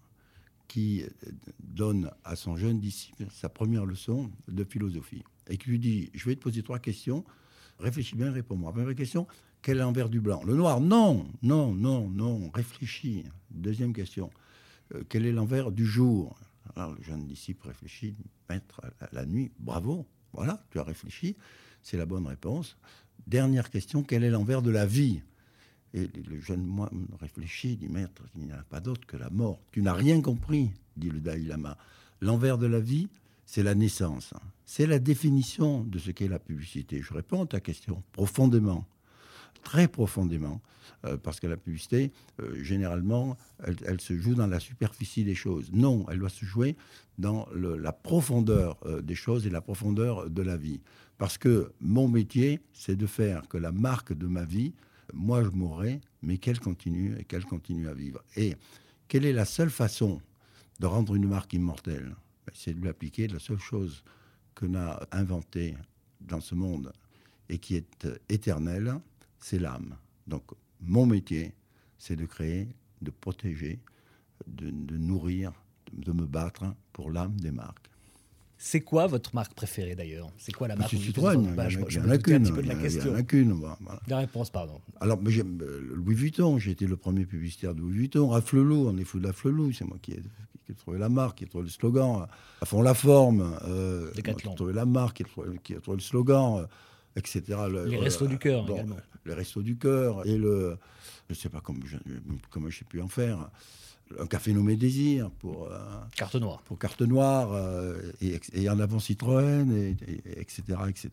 qui 0.67 1.03
donne 1.59 2.11
à 2.23 2.35
son 2.35 2.57
jeune 2.57 2.79
disciple 2.79 3.25
sa 3.31 3.49
première 3.49 3.85
leçon 3.85 4.31
de 4.47 4.63
philosophie 4.63 5.23
et 5.47 5.57
qui 5.57 5.69
lui 5.69 5.79
dit 5.79 6.09
Je 6.13 6.25
vais 6.25 6.35
te 6.35 6.41
poser 6.41 6.63
trois 6.63 6.79
questions, 6.79 7.23
réfléchis 7.79 8.15
bien, 8.15 8.31
réponds-moi. 8.31 8.71
Première 8.71 8.95
question 8.95 9.27
quel 9.61 9.77
est 9.77 9.81
l'envers 9.81 10.09
du 10.09 10.21
blanc? 10.21 10.43
Le 10.43 10.55
noir 10.55 10.79
Non, 10.79 11.25
non, 11.41 11.73
non, 11.73 12.07
non, 12.07 12.51
réfléchis. 12.53 13.23
Deuxième 13.49 13.93
question 13.93 14.29
euh, 14.93 15.03
quel 15.09 15.25
est 15.25 15.31
l'envers 15.31 15.71
du 15.71 15.87
jour? 15.87 16.37
Alors 16.75 16.93
le 16.93 17.01
jeune 17.01 17.25
disciple 17.25 17.67
réfléchit 17.67 18.15
Maître, 18.47 18.81
la 19.11 19.25
nuit, 19.25 19.51
bravo, 19.59 20.05
voilà, 20.33 20.63
tu 20.69 20.77
as 20.77 20.83
réfléchi, 20.83 21.35
c'est 21.85 21.97
la 21.97 22.07
bonne 22.07 22.25
réponse. 22.25 22.77
Dernière 23.27 23.69
question, 23.69 24.01
quel 24.03 24.23
est 24.23 24.31
l'envers 24.31 24.63
de 24.63 24.71
la 24.71 24.87
vie? 24.87 25.21
Et 25.93 26.09
le 26.27 26.41
jeune 26.41 26.63
moi 26.63 26.89
réfléchit, 27.21 27.77
dit 27.77 27.87
Maître, 27.87 28.23
il 28.35 28.47
n'y 28.47 28.51
a 28.51 28.65
pas 28.69 28.81
d'autre 28.81 29.05
que 29.05 29.15
la 29.15 29.29
mort. 29.29 29.59
Tu 29.71 29.81
n'as 29.81 29.93
rien 29.93 30.19
compris, 30.19 30.71
dit 30.97 31.11
le 31.11 31.21
Dalai 31.21 31.43
Lama. 31.43 31.77
L'envers 32.21 32.57
de 32.57 32.65
la 32.65 32.79
vie, 32.79 33.07
c'est 33.45 33.61
la 33.63 33.75
naissance. 33.75 34.33
C'est 34.65 34.87
la 34.87 34.97
définition 34.97 35.83
de 35.83 35.99
ce 35.99 36.09
qu'est 36.09 36.27
la 36.27 36.39
publicité. 36.39 37.01
Je 37.01 37.13
réponds 37.13 37.43
à 37.43 37.45
ta 37.45 37.59
question 37.59 38.03
profondément, 38.13 38.85
très 39.63 39.87
profondément, 39.87 40.61
euh, 41.05 41.17
parce 41.17 41.39
que 41.39 41.47
la 41.47 41.57
publicité, 41.57 42.11
euh, 42.41 42.63
généralement, 42.63 43.37
elle, 43.85 44.01
se 44.01 44.17
joue 44.17 44.33
dans 44.33 44.47
la 44.47 44.59
superficie 44.59 45.23
des 45.23 45.35
choses. 45.35 45.69
Non, 45.71 46.05
elle 46.09 46.19
doit 46.19 46.29
se 46.29 46.45
jouer 46.45 46.75
dans 47.19 47.47
la 47.53 47.93
profondeur 47.93 48.77
euh, 48.85 49.01
des 49.01 49.15
choses 49.15 49.45
et 49.45 49.49
la 49.49 49.61
profondeur 49.61 50.29
de 50.29 50.41
la 50.41 50.57
vie. 50.57 50.81
Parce 51.17 51.37
que 51.37 51.71
mon 51.79 52.07
métier, 52.07 52.59
c'est 52.73 52.95
de 52.95 53.07
faire 53.07 53.47
que 53.47 53.57
la 53.57 53.71
marque 53.71 54.13
de 54.13 54.27
ma 54.27 54.43
vie, 54.43 54.73
moi 55.13 55.43
je 55.43 55.49
mourrai, 55.49 56.01
mais 56.21 56.37
qu'elle 56.37 56.59
continue 56.59 57.15
et 57.17 57.23
qu'elle 57.23 57.45
continue 57.45 57.87
à 57.87 57.93
vivre. 57.93 58.21
Et 58.35 58.55
quelle 59.07 59.25
est 59.25 59.33
la 59.33 59.45
seule 59.45 59.69
façon 59.69 60.21
de 60.79 60.85
rendre 60.85 61.15
une 61.15 61.27
marque 61.27 61.53
immortelle? 61.53 62.15
Ben, 62.45 62.53
C'est 62.53 62.73
de 62.73 62.81
lui 62.81 62.89
appliquer 62.89 63.27
la 63.27 63.39
seule 63.39 63.59
chose 63.59 64.03
qu'on 64.55 64.75
a 64.75 65.07
inventée 65.11 65.75
dans 66.21 66.41
ce 66.41 66.55
monde 66.55 66.91
et 67.49 67.59
qui 67.59 67.75
est 67.75 68.07
éternelle, 68.29 68.99
c'est 69.39 69.59
l'âme. 69.59 69.95
Donc 70.27 70.43
mon 70.81 71.05
métier, 71.05 71.53
c'est 71.97 72.15
de 72.15 72.25
créer, 72.25 72.67
de 73.01 73.11
protéger, 73.11 73.79
de, 74.47 74.97
nourrir, 74.97 75.53
de, 75.93 76.11
me 76.11 76.25
battre 76.25 76.75
pour 76.93 77.11
l'âme 77.11 77.39
des 77.39 77.51
marques. 77.51 77.89
C'est 78.67 78.81
quoi 78.81 79.05
votre 79.05 79.35
marque 79.35 79.53
préférée 79.53 79.93
d'ailleurs? 79.93 80.31
C'est 80.39 80.51
quoi 80.51 80.67
la 80.67 80.75
marque 80.75 80.89
C'est 80.89 80.97
Citroën. 80.97 81.39
Il 81.39 81.93
y 81.93 81.99
en 81.99 82.09
a 82.09 82.17
qu'une. 82.17 82.47
Il 82.47 82.65
y 82.65 83.09
en 83.09 83.13
a 83.13 83.21
qu'une. 83.21 83.61
La 84.07 84.17
réponse, 84.17 84.49
pardon. 84.49 84.81
Alors, 84.99 85.19
euh, 85.23 85.79
Louis 85.93 86.15
Vuitton, 86.15 86.57
j'ai 86.57 86.71
été 86.71 86.87
le 86.87 86.97
premier 86.97 87.27
publicitaire 87.27 87.75
de 87.75 87.81
Louis 87.81 87.93
Vuitton. 87.93 88.27
Raflelou, 88.27 88.87
on 88.87 88.97
est 88.97 89.03
fou 89.03 89.19
de 89.19 89.27
Raflelou. 89.27 89.71
C'est 89.71 89.85
moi 89.85 89.97
qui 90.01 90.13
ai, 90.13 90.23
qui 90.65 90.71
ai, 90.71 90.75
trouvé 90.75 90.97
la 90.97 91.09
marque, 91.09 91.37
qui 91.37 91.43
ai 91.43 91.47
trouvé 91.47 91.65
le 91.65 91.69
slogan. 91.69 92.25
À 92.59 92.65
fond 92.65 92.81
la 92.81 92.95
forme. 92.95 93.55
Euh, 93.67 94.11
qui 94.13 94.21
ai 94.31 94.55
trouvé 94.55 94.73
la 94.73 94.85
marque, 94.85 95.17
qui 95.17 95.23
a 95.23 95.27
trouvé, 95.27 95.59
qui 95.63 95.75
a 95.75 95.79
trouvé 95.79 95.97
le 95.97 96.03
slogan. 96.03 96.61
Euh, 96.61 96.65
etc. 97.15 97.43
les 97.85 97.97
restos 97.97 98.25
du 98.25 98.39
cœur 98.39 98.67
également. 98.67 98.97
Les 99.27 99.33
restos 99.35 99.61
du 99.61 99.77
cœur 99.77 100.25
et 100.25 100.37
le, 100.37 100.75
je 101.29 101.33
ne 101.33 101.37
sais 101.37 101.49
pas 101.49 101.61
comment, 101.61 101.85
je, 101.85 101.97
comment 102.49 102.69
j'ai 102.69 102.83
pu 102.83 102.99
en 102.99 103.07
faire, 103.07 103.49
un 104.19 104.27
café 104.27 104.53
nommé 104.53 104.75
Désir 104.75 105.31
pour 105.31 105.71
euh, 105.71 105.77
carte 106.15 106.35
noire, 106.35 106.61
pour 106.63 106.77
carte 106.77 107.01
noire 107.01 107.51
euh, 107.53 108.11
et, 108.21 108.69
en 108.69 108.79
avant 108.79 108.99
Citroën 108.99 109.71
et, 109.71 109.95
etc 110.39 110.77
etc. 110.87 111.09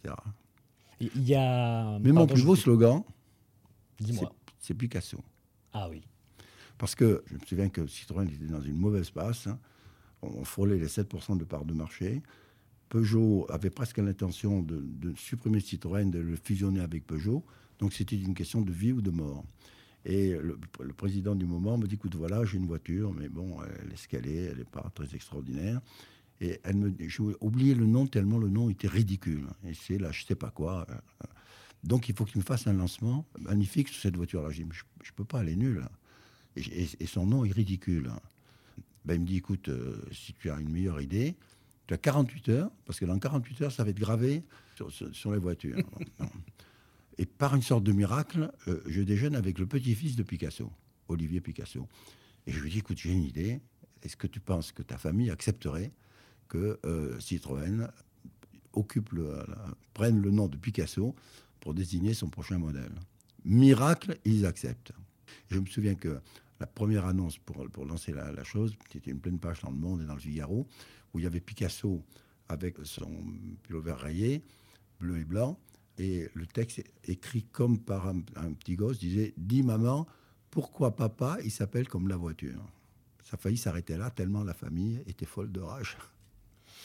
Il 1.00 1.28
y 1.28 1.34
a. 1.34 1.98
Mais 2.00 2.12
mon 2.12 2.26
plus 2.26 2.44
beau 2.44 2.54
slogan, 2.54 3.02
dis-moi, 3.98 4.32
c'est 4.58 4.74
Picasso. 4.74 5.18
Ah 5.72 5.88
oui. 5.90 6.02
Parce 6.78 6.94
que 6.94 7.22
je 7.26 7.34
me 7.34 7.40
souviens 7.46 7.68
que 7.68 7.86
Citroën 7.86 8.28
était 8.28 8.44
dans 8.46 8.60
une 8.60 8.76
mauvaise 8.76 9.10
passe. 9.10 9.46
Hein. 9.46 9.58
On 10.22 10.44
frôlait 10.44 10.78
les 10.78 10.86
7% 10.86 11.36
de 11.36 11.44
part 11.44 11.64
de 11.64 11.74
marché. 11.74 12.22
Peugeot 12.88 13.46
avait 13.48 13.70
presque 13.70 13.98
l'intention 13.98 14.62
de, 14.62 15.14
supprimer 15.16 15.60
Citroën, 15.60 16.10
de 16.10 16.18
le 16.18 16.36
fusionner 16.36 16.80
avec 16.80 17.06
Peugeot. 17.06 17.42
Donc 17.78 17.92
c'était 17.92 18.16
une 18.16 18.34
question 18.34 18.60
de 18.60 18.70
vie 18.70 18.92
ou 18.92 19.00
de 19.00 19.10
mort. 19.10 19.44
Et 20.04 20.32
le, 20.32 20.58
président 20.96 21.34
du 21.34 21.46
moment 21.46 21.78
me 21.78 21.86
dit 21.86 21.94
écoute, 21.94 22.16
voilà, 22.16 22.44
j'ai 22.44 22.58
une 22.58 22.66
voiture, 22.66 23.12
mais 23.12 23.28
bon, 23.28 23.58
elle 23.62 23.90
est 23.90 23.94
escalée, 23.94 24.48
elle 24.50 24.58
n'est 24.58 24.64
pas 24.64 24.90
très 24.94 25.14
extraordinaire. 25.14 25.80
Et 26.40 26.58
elle 26.64 26.76
me, 26.76 26.92
j'ai 26.98 27.22
oublié 27.40 27.74
le 27.74 27.86
nom 27.86 28.06
tellement 28.06 28.38
le 28.38 28.48
nom 28.48 28.68
était 28.68 28.88
ridicule. 28.88 29.46
Et 29.64 29.74
c'est 29.74 29.98
là, 29.98 30.10
je 30.10 30.24
sais 30.24 30.34
pas 30.34 30.50
quoi. 30.50 30.86
Donc 31.84 32.08
il 32.08 32.16
faut 32.16 32.24
qu'il 32.24 32.38
me 32.38 32.44
fasse 32.44 32.66
un 32.66 32.72
lancement 32.72 33.26
magnifique 33.38 33.88
sur 33.88 34.02
cette 34.02 34.16
voiture-là. 34.16 34.50
Je 34.50 34.62
dis 34.62 34.68
je, 34.72 34.82
ne 34.82 35.14
peux 35.14 35.24
pas, 35.24 35.42
elle 35.42 35.50
est 35.50 35.56
nulle. 35.56 35.84
Et, 36.56 37.06
son 37.06 37.26
nom 37.26 37.44
est 37.44 37.52
ridicule. 37.52 38.10
Ben, 39.04 39.14
il 39.14 39.20
me 39.20 39.26
dit 39.26 39.36
écoute, 39.36 39.68
euh, 39.68 40.00
si 40.12 40.32
tu 40.34 40.50
as 40.50 40.58
une 40.60 40.68
meilleure 40.68 41.00
idée, 41.00 41.36
tu 41.86 41.94
as 41.94 41.98
48 41.98 42.48
heures, 42.50 42.70
parce 42.86 43.00
que 43.00 43.04
dans 43.04 43.18
48 43.18 43.62
heures, 43.62 43.72
ça 43.72 43.84
va 43.84 43.90
être 43.90 43.98
gravé 43.98 44.44
sur, 44.74 45.32
les 45.32 45.38
voitures. 45.38 45.78
Et 47.18 47.26
par 47.26 47.54
une 47.54 47.62
sorte 47.62 47.84
de 47.84 47.92
miracle, 47.92 48.50
euh, 48.68 48.80
je 48.86 49.02
déjeune 49.02 49.34
avec 49.34 49.58
le 49.58 49.66
petit-fils 49.66 50.16
de 50.16 50.22
Picasso, 50.22 50.70
Olivier 51.08 51.40
Picasso. 51.40 51.88
Et 52.46 52.52
je 52.52 52.60
lui 52.60 52.70
dis, 52.70 52.78
écoute, 52.78 52.98
j'ai 52.98 53.12
une 53.12 53.24
idée. 53.24 53.60
Est-ce 54.02 54.16
que 54.16 54.26
tu 54.26 54.40
penses 54.40 54.72
que 54.72 54.82
ta 54.82 54.98
famille 54.98 55.30
accepterait 55.30 55.92
que 56.48 56.80
euh, 56.84 57.18
Citroën 57.20 57.88
prenne 59.94 60.20
le 60.20 60.30
nom 60.30 60.48
de 60.48 60.56
Picasso 60.56 61.14
pour 61.60 61.74
désigner 61.74 62.14
son 62.14 62.28
prochain 62.28 62.58
modèle? 62.58 62.92
Miracle, 63.44 64.18
ils 64.24 64.46
acceptent. 64.46 64.92
je 65.50 65.58
me 65.58 65.66
souviens 65.66 65.94
que 65.94 66.20
la 66.60 66.66
première 66.66 67.06
annonce 67.06 67.38
pour, 67.38 67.68
pour 67.70 67.84
lancer 67.84 68.12
la, 68.12 68.32
la 68.32 68.44
chose, 68.44 68.74
c'était 68.90 69.10
une 69.10 69.20
pleine 69.20 69.38
page 69.38 69.60
dans 69.60 69.70
Le 69.70 69.76
Monde 69.76 70.02
et 70.02 70.06
dans 70.06 70.14
Le 70.14 70.20
Figaro, 70.20 70.66
où 71.12 71.18
il 71.18 71.24
y 71.24 71.26
avait 71.26 71.40
Picasso 71.40 72.04
avec 72.48 72.76
son 72.84 73.10
vert 73.68 73.98
rayé, 73.98 74.42
bleu 75.00 75.18
et 75.18 75.24
blanc, 75.24 75.58
et 75.98 76.28
le 76.34 76.46
texte 76.46 76.82
écrit 77.04 77.44
comme 77.44 77.78
par 77.78 78.08
un, 78.08 78.20
petit 78.20 78.76
gosse 78.76 78.98
disait 78.98 79.34
Dis 79.36 79.62
maman, 79.62 80.06
pourquoi 80.50 80.96
papa 80.96 81.38
il 81.44 81.50
s'appelle 81.50 81.88
comme 81.88 82.08
la 82.08 82.16
voiture? 82.16 82.64
Ça 83.24 83.34
a 83.34 83.36
failli 83.36 83.56
s'arrêter 83.56 83.96
là, 83.96 84.10
tellement 84.10 84.44
la 84.44 84.54
famille 84.54 85.02
était 85.06 85.26
folle 85.26 85.52
de 85.52 85.60
rage. 85.60 85.96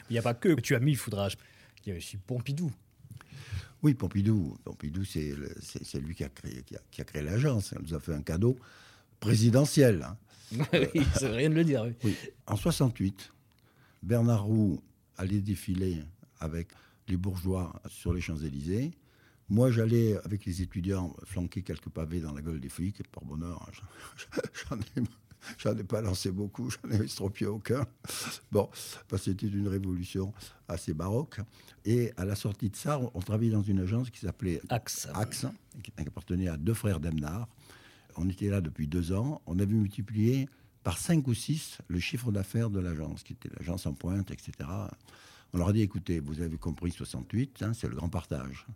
Il 0.08 0.12
n'y 0.12 0.18
a 0.18 0.22
pas 0.22 0.34
que 0.34 0.60
tu 0.60 0.74
as 0.74 0.80
mis 0.80 0.94
foudrage, 0.94 1.36
il 1.84 1.90
y 1.90 1.92
a 1.92 1.98
aussi 1.98 2.16
Pompidou. 2.16 2.72
Oui, 3.82 3.94
Pompidou. 3.94 4.56
Pompidou, 4.64 5.04
c'est 5.04 6.00
lui 6.00 6.14
qui 6.14 6.24
a 6.24 6.28
créé, 6.28 6.64
qui 6.90 7.00
a, 7.00 7.04
créé 7.04 7.22
l'agence. 7.22 7.72
Elle 7.72 7.82
nous 7.82 7.94
a 7.94 8.00
fait 8.00 8.14
un 8.14 8.22
cadeau 8.22 8.56
présidentiel. 9.20 10.02
Hein. 10.02 10.66
oui, 10.72 11.02
c'est 11.14 11.30
rien 11.30 11.50
de 11.50 11.54
le 11.54 11.64
dire. 11.64 11.86
Oui. 12.02 12.16
En 12.46 12.56
68, 12.56 13.32
Bernard 14.02 14.44
Roux 14.44 14.82
allait 15.16 15.40
défiler 15.40 16.02
avec 16.40 16.68
les 17.08 17.16
bourgeois 17.16 17.80
sur 17.88 18.12
les 18.12 18.20
Champs-Élysées. 18.20 18.92
Moi, 19.48 19.70
j'allais 19.70 20.16
avec 20.24 20.44
les 20.44 20.60
étudiants 20.60 21.14
flanquer 21.24 21.62
quelques 21.62 21.88
pavés 21.88 22.20
dans 22.20 22.32
la 22.34 22.42
gueule 22.42 22.60
des 22.60 22.68
flics, 22.68 23.00
et 23.00 23.04
par 23.04 23.24
bonheur, 23.24 23.70
J'en 25.58 25.76
ai 25.76 25.84
pas 25.84 26.00
lancé 26.00 26.30
beaucoup, 26.30 26.68
j'en 26.70 26.90
ai 26.90 27.04
estropié 27.04 27.46
aucun. 27.46 27.86
Bon, 28.50 28.68
parce 29.08 29.24
que 29.24 29.30
c'était 29.30 29.46
une 29.46 29.68
révolution 29.68 30.32
assez 30.66 30.94
baroque. 30.94 31.40
Et 31.84 32.12
à 32.16 32.24
la 32.24 32.34
sortie 32.34 32.70
de 32.70 32.76
ça, 32.76 33.00
on, 33.14 33.20
travaillait 33.20 33.52
dans 33.52 33.62
une 33.62 33.80
agence 33.80 34.10
qui 34.10 34.18
s'appelait 34.18 34.60
Axe. 34.68 35.08
Axe, 35.14 35.46
qui 35.82 35.92
appartenait 35.96 36.48
à 36.48 36.56
deux 36.56 36.74
frères 36.74 37.00
Demnard. 37.00 37.48
On 38.16 38.28
était 38.28 38.48
là 38.48 38.60
depuis 38.60 38.86
deux 38.86 39.12
ans. 39.12 39.40
On 39.46 39.58
avait 39.58 39.72
multiplié 39.72 40.48
par 40.82 40.98
cinq 40.98 41.26
ou 41.28 41.34
six 41.34 41.78
le 41.88 42.00
chiffre 42.00 42.32
d'affaires 42.32 42.70
de 42.70 42.80
l'agence, 42.80 43.22
qui 43.22 43.34
était 43.34 43.50
l'agence 43.58 43.86
en 43.86 43.94
pointe, 43.94 44.30
etc. 44.30 44.52
On 45.52 45.58
leur 45.58 45.68
a 45.68 45.72
dit, 45.72 45.80
écoutez, 45.80 46.20
vous 46.20 46.40
avez 46.40 46.58
compris 46.58 46.90
68, 46.90 47.62
hein, 47.62 47.72
c'est 47.72 47.88
le 47.88 47.94
grand 47.94 48.08
partage. 48.08 48.66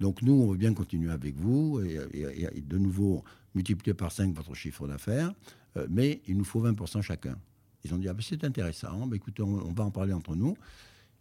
Donc 0.00 0.22
nous, 0.22 0.32
on 0.32 0.50
veut 0.50 0.56
bien 0.56 0.74
continuer 0.74 1.10
avec 1.10 1.36
vous 1.36 1.80
et, 1.80 2.60
de 2.60 2.78
nouveau 2.78 3.24
multiplier 3.54 3.94
par 3.94 4.12
5 4.12 4.34
votre 4.34 4.54
chiffre 4.54 4.86
d'affaires, 4.86 5.32
euh, 5.76 5.86
mais 5.88 6.20
il 6.26 6.36
nous 6.36 6.44
faut 6.44 6.62
20% 6.62 7.00
chacun. 7.00 7.38
Ils 7.84 7.94
ont 7.94 7.98
dit, 7.98 8.08
ah 8.08 8.12
ben, 8.12 8.22
c'est 8.22 8.44
intéressant, 8.44 9.06
ben, 9.06 9.16
écoutez, 9.16 9.42
on, 9.42 9.72
va 9.72 9.84
en 9.84 9.90
parler 9.90 10.12
entre 10.12 10.34
nous. 10.34 10.56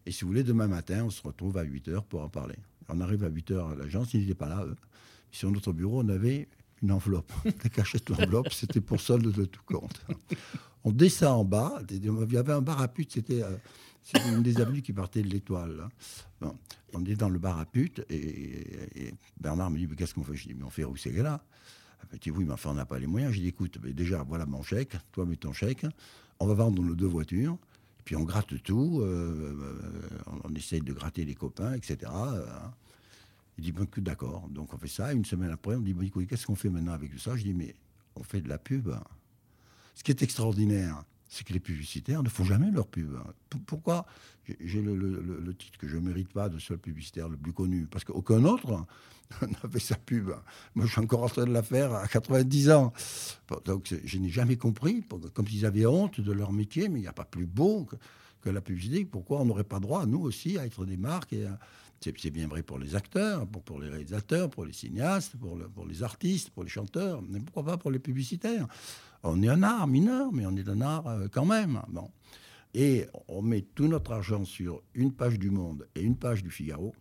Et 0.05 0.11
si 0.11 0.23
vous 0.23 0.29
voulez, 0.29 0.43
demain 0.43 0.67
matin, 0.67 1.03
on 1.05 1.09
se 1.09 1.21
retrouve 1.21 1.57
à 1.57 1.63
8 1.63 1.87
heures 1.89 2.03
pour 2.03 2.21
en 2.21 2.29
parler. 2.29 2.55
On 2.89 2.99
arrive 3.01 3.23
à 3.23 3.29
8 3.29 3.51
heures 3.51 3.69
à 3.69 3.75
l'agence, 3.75 4.13
ils 4.13 4.21
n'étaient 4.21 4.35
pas 4.35 4.49
là, 4.49 4.65
eux. 4.65 4.75
Sur 5.31 5.51
notre 5.51 5.71
bureau, 5.71 6.01
on 6.01 6.09
avait 6.09 6.47
une 6.81 6.91
enveloppe. 6.91 7.31
Des 7.63 7.69
cachette 7.69 8.09
l'enveloppe, 8.09 8.51
c'était 8.51 8.81
pour 8.81 8.99
solde 8.99 9.31
de 9.31 9.45
tout 9.45 9.63
compte. 9.65 10.01
On 10.83 10.91
descend 10.91 11.39
en 11.39 11.45
bas, 11.45 11.81
il 11.89 12.05
y 12.33 12.37
avait 12.37 12.53
un 12.53 12.61
bar 12.61 12.81
à 12.81 12.87
pute, 12.87 13.13
c'était... 13.13 13.43
C'est 14.05 14.23
une 14.29 14.43
des 14.43 14.61
avenues 14.61 14.83
qui 14.83 14.93
partait 14.93 15.23
de 15.23 15.29
l'étoile. 15.29 15.89
On 16.93 17.03
est 17.05 17.15
dans 17.15 17.27
le 17.27 17.39
bar 17.39 17.59
à 17.59 17.65
pute 17.65 18.05
et, 18.11 19.11
Bernard 19.41 19.71
me 19.71 19.79
dit 19.79 19.87
mais 19.87 19.95
qu'est-ce 19.95 20.13
qu'on 20.13 20.23
fait? 20.23 20.35
Je 20.35 20.47
dis 20.47 20.53
mais 20.53 20.63
on 20.63 20.69
fait 20.69 20.83
rousser 20.83 21.11
là. 21.11 21.43
Il 22.13 22.19
dit 22.19 22.29
oui 22.29 22.45
mais 22.45 22.53
enfin 22.53 22.69
on 22.69 22.75
n'a 22.75 22.85
pas 22.85 22.99
les 22.99 23.07
moyens. 23.07 23.33
J'ai 23.33 23.41
dit 23.41 23.47
écoute 23.47 23.79
déjà 23.79 24.21
voilà 24.21 24.45
mon 24.45 24.61
chèque, 24.61 24.95
toi 25.11 25.25
mets 25.25 25.37
ton 25.37 25.53
chèque, 25.53 25.87
on 26.39 26.45
va 26.45 26.53
vendre 26.53 26.83
nos 26.83 26.93
deux 26.93 27.07
voitures. 27.07 27.57
Puis 28.03 28.15
on 28.15 28.23
gratte 28.23 28.61
tout, 28.61 28.99
euh, 29.01 29.57
euh, 29.59 30.39
on, 30.43 30.53
essaye 30.53 30.81
de 30.81 30.93
gratter 30.93 31.25
les 31.25 31.33
copains, 31.33 31.73
etc. 31.73 32.11
Il 33.57 33.63
dit 33.63 33.71
ben, 33.71 33.87
d'accord, 33.97 34.47
donc 34.51 34.71
on 34.71 34.77
fait 34.77 34.87
ça. 34.87 35.13
Une 35.13 35.25
semaine 35.25 35.49
après, 35.49 35.73
on 35.73 35.79
dit 35.79 35.95
bon, 35.95 36.07
qu'est-ce 36.27 36.45
qu'on 36.45 36.55
fait 36.55 36.69
maintenant 36.69 36.93
avec 36.93 37.11
tout 37.11 37.17
ça? 37.17 37.35
Je 37.35 37.41
dis 37.41 37.55
mais 37.55 37.73
on 38.15 38.21
fait 38.21 38.41
de 38.41 38.49
la 38.49 38.59
pub. 38.59 38.93
Ce 39.95 40.03
qui 40.03 40.11
est 40.11 40.21
extraordinaire, 40.21 41.03
c'est 41.27 41.45
que 41.45 41.53
les 41.53 41.59
publicitaires 41.59 42.23
ne 42.23 42.29
font 42.29 42.43
jamais 42.43 42.71
leur 42.71 42.87
pub. 42.87 43.17
Pourquoi? 43.65 44.05
J'ai 44.59 44.81
le, 44.81 45.53
titre 45.57 45.77
que 45.79 45.87
je 45.87 45.97
ne 45.97 46.01
mérite 46.01 46.31
pas 46.31 46.49
de 46.49 46.59
seul 46.59 46.77
publicitaire 46.77 47.29
le 47.29 47.37
plus 47.37 47.53
connu, 47.53 47.87
parce 47.89 48.03
qu'aucun 48.03 48.43
autre 48.45 48.85
n'a 49.41 49.69
fait 49.69 49.79
sa 49.79 49.95
pub. 49.95 50.29
Moi, 50.75 50.85
je 50.85 50.91
suis 50.91 51.01
encore 51.01 51.23
en 51.23 51.29
train 51.29 51.45
de 51.45 51.51
la 51.51 51.63
faire 51.63 51.93
à 51.93 52.07
90 52.07 52.71
ans. 52.71 52.93
Donc, 53.65 53.93
je 54.03 54.17
n'ai 54.17 54.29
jamais 54.29 54.57
compris, 54.57 55.03
comme 55.33 55.47
s'ils 55.47 55.65
avaient 55.65 55.85
honte 55.85 56.21
de 56.21 56.31
leur 56.31 56.51
métier, 56.51 56.89
mais 56.89 56.99
il 56.99 57.03
n'y 57.03 57.07
a 57.07 57.13
pas 57.13 57.25
plus 57.25 57.47
beau 57.47 57.87
la 58.51 58.61
publicité. 58.61 59.05
Pourquoi 59.05 59.41
on 59.41 59.45
n'aurait 59.45 59.63
pas 59.63 59.79
droit, 59.79 60.05
nous 60.05 60.21
aussi, 60.21 60.57
à 60.57 60.65
être 60.65 60.85
des 60.85 60.97
marques 60.97 61.33
et 61.33 61.45
c'est 62.17 62.29
bien 62.29 62.47
vrai 62.47 62.61
pour 62.61 62.77
les 62.77 62.95
acteurs, 62.95 63.47
pour, 63.47 63.79
les 63.79 63.89
réalisateurs, 63.89 64.49
pour 64.49 64.65
les 64.65 64.73
cinéastes, 64.73 65.35
pour, 65.37 65.57
pour 65.73 65.85
les 65.85 66.03
artistes, 66.03 66.49
pour 66.51 66.63
les 66.63 66.69
chanteurs, 66.69 67.21
mais 67.27 67.39
pourquoi 67.39 67.63
pas 67.63 67.77
pour 67.77 67.91
les 67.91 67.99
publicitaires? 67.99 68.67
On 69.23 69.41
est 69.41 69.47
un 69.47 69.63
art 69.63 69.87
mineur, 69.87 70.31
mais 70.31 70.45
on 70.45 70.55
est 70.55 70.69
un 70.69 70.81
art 70.81 71.07
euh, 71.07 71.27
quand 71.31 71.45
même. 71.45 71.81
Bon. 71.89 72.11
Et 72.75 73.07
on 73.27 73.41
met 73.41 73.61
tout 73.61 73.87
notre 73.87 74.11
argent 74.11 74.45
sur 74.45 74.83
une 74.93 75.13
page 75.13 75.39
du 75.39 75.49
Monde 75.49 75.87
et 75.95 76.01
une 76.01 76.17
page 76.17 76.43
du 76.43 76.51
Figaro, 76.51 76.93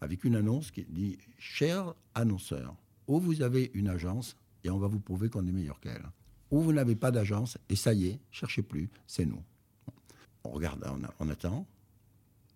avec 0.00 0.24
une 0.24 0.36
annonce 0.36 0.70
qui 0.70 0.84
dit 0.84 1.16
Cher 1.38 1.94
annonceur, 2.14 2.74
ou 3.06 3.20
vous 3.20 3.40
avez 3.40 3.70
une 3.74 3.88
agence 3.88 4.36
et 4.62 4.70
on 4.70 4.78
va 4.78 4.88
vous 4.88 5.00
prouver 5.00 5.30
qu'on 5.30 5.46
est 5.46 5.52
meilleur 5.52 5.80
qu'elle, 5.80 6.04
ou 6.50 6.60
vous 6.60 6.72
n'avez 6.72 6.96
pas 6.96 7.10
d'agence 7.10 7.56
et 7.68 7.76
ça 7.76 7.94
y 7.94 8.08
est, 8.08 8.20
cherchez 8.30 8.62
plus, 8.62 8.90
c'est 9.06 9.24
nous. 9.24 9.42
On 10.44 10.50
regarde, 10.50 10.84
on 11.20 11.28
attend. 11.28 11.66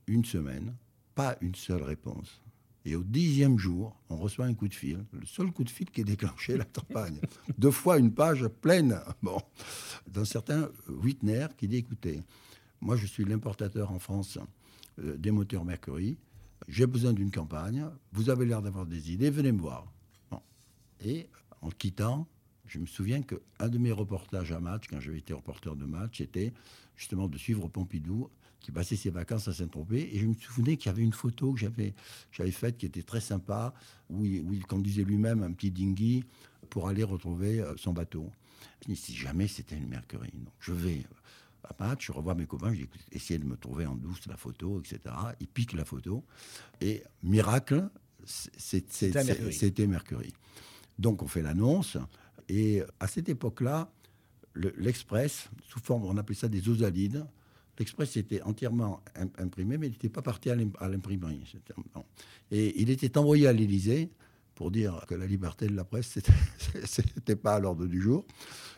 Une 0.06 0.24
semaine, 0.24 0.74
pas 1.14 1.36
une 1.40 1.54
seule 1.54 1.82
réponse. 1.82 2.40
Et 2.84 2.96
au 2.96 3.02
dixième 3.02 3.58
jour, 3.58 3.94
on 4.08 4.16
reçoit 4.16 4.46
un 4.46 4.54
coup 4.54 4.68
de 4.68 4.74
fil, 4.74 5.04
le 5.12 5.26
seul 5.26 5.50
coup 5.50 5.64
de 5.64 5.68
fil 5.68 5.90
qui 5.90 6.00
a 6.00 6.04
déclenché 6.04 6.56
la 6.56 6.64
campagne. 6.64 7.20
Deux 7.58 7.70
fois 7.70 7.98
une 7.98 8.12
page 8.14 8.46
pleine, 8.48 8.98
bon, 9.22 9.38
d'un 10.06 10.24
certain 10.24 10.70
Whitner 10.88 11.48
qui 11.56 11.68
dit 11.68 11.76
écoutez, 11.76 12.22
moi 12.80 12.96
je 12.96 13.04
suis 13.04 13.24
l'importateur 13.24 13.92
en 13.92 13.98
France 13.98 14.38
euh, 15.00 15.18
des 15.18 15.30
moteurs 15.30 15.66
Mercury, 15.66 16.16
j'ai 16.66 16.86
besoin 16.86 17.12
d'une 17.12 17.30
campagne, 17.30 17.84
vous 18.12 18.30
avez 18.30 18.46
l'air 18.46 18.62
d'avoir 18.62 18.86
des 18.86 19.12
idées, 19.12 19.28
venez 19.28 19.52
me 19.52 19.60
voir. 19.60 19.92
Et 21.04 21.28
en 21.60 21.68
quittant, 21.70 22.26
je 22.66 22.78
me 22.78 22.86
souviens 22.86 23.22
qu'un 23.22 23.68
de 23.68 23.78
mes 23.78 23.92
reportages 23.92 24.52
à 24.52 24.60
match, 24.60 24.84
quand 24.88 25.00
j'avais 25.00 25.18
été 25.18 25.32
reporter 25.32 25.76
de 25.76 25.84
match, 25.84 26.20
était 26.20 26.52
justement 26.98 27.28
de 27.28 27.38
suivre 27.38 27.68
Pompidou 27.68 28.28
qui 28.60 28.72
passait 28.72 28.96
ses 28.96 29.10
vacances 29.10 29.48
à 29.48 29.54
Saint-Tropez. 29.54 30.10
Et 30.14 30.18
je 30.18 30.26
me 30.26 30.34
souvenais 30.34 30.76
qu'il 30.76 30.90
y 30.90 30.94
avait 30.94 31.02
une 31.02 31.12
photo 31.12 31.52
que 31.52 31.60
j'avais, 31.60 31.94
j'avais 32.32 32.50
faite 32.50 32.76
qui 32.76 32.86
était 32.86 33.04
très 33.04 33.20
sympa, 33.20 33.72
où 34.10 34.26
il, 34.26 34.66
conduisait 34.66 35.04
lui-même 35.04 35.42
un 35.42 35.52
petit 35.52 35.70
dinghy 35.70 36.24
pour 36.68 36.88
aller 36.88 37.04
retrouver 37.04 37.60
euh, 37.60 37.74
son 37.76 37.92
bateau. 37.92 38.30
Je 38.84 38.90
me 38.90 38.96
si 38.96 39.14
jamais 39.14 39.46
c'était 39.46 39.76
une 39.76 39.88
Mercury. 39.88 40.30
Donc 40.34 40.52
je 40.60 40.72
vais 40.72 41.04
à 41.64 41.74
match, 41.78 42.06
je 42.06 42.12
revois 42.12 42.34
mes 42.34 42.46
copains, 42.46 42.72
je 42.72 42.82
dis, 42.82 42.88
essayez 43.12 43.38
de 43.38 43.44
me 43.44 43.56
trouver 43.56 43.86
en 43.86 43.94
douce 43.94 44.26
la 44.26 44.36
photo, 44.36 44.80
etc. 44.80 45.14
Il 45.40 45.46
pique 45.46 45.72
la 45.74 45.84
photo. 45.84 46.24
Et 46.80 47.02
miracle, 47.22 47.88
c'était 48.24 49.86
Mercury. 49.86 50.32
Donc 50.98 51.22
on 51.22 51.28
fait 51.28 51.42
l'annonce. 51.42 51.96
Et 52.48 52.82
à 52.98 53.06
cette 53.06 53.28
époque-là, 53.28 53.90
l'Express, 54.76 55.48
sous 55.68 55.80
forme, 55.80 56.04
on 56.04 56.16
appelait 56.16 56.36
ça 56.36 56.48
des 56.48 56.68
osalides, 56.68 57.24
L'Express 57.78 58.16
était 58.16 58.42
entièrement 58.42 59.00
imprimé, 59.38 59.78
mais 59.78 59.86
il 59.86 59.90
n'était 59.90 60.08
pas 60.08 60.22
parti 60.22 60.50
à 60.50 60.56
l'imprimerie. 60.56 61.40
Et 62.50 62.80
il 62.82 62.90
était 62.90 63.16
envoyé 63.16 63.46
à 63.46 63.52
l'Élysée 63.52 64.10
pour 64.56 64.72
dire 64.72 65.04
que 65.06 65.14
la 65.14 65.26
liberté 65.26 65.68
de 65.68 65.76
la 65.76 65.84
presse, 65.84 66.16
n'était 66.16 67.36
pas 67.36 67.54
à 67.54 67.60
l'ordre 67.60 67.86
du 67.86 68.02
jour, 68.02 68.26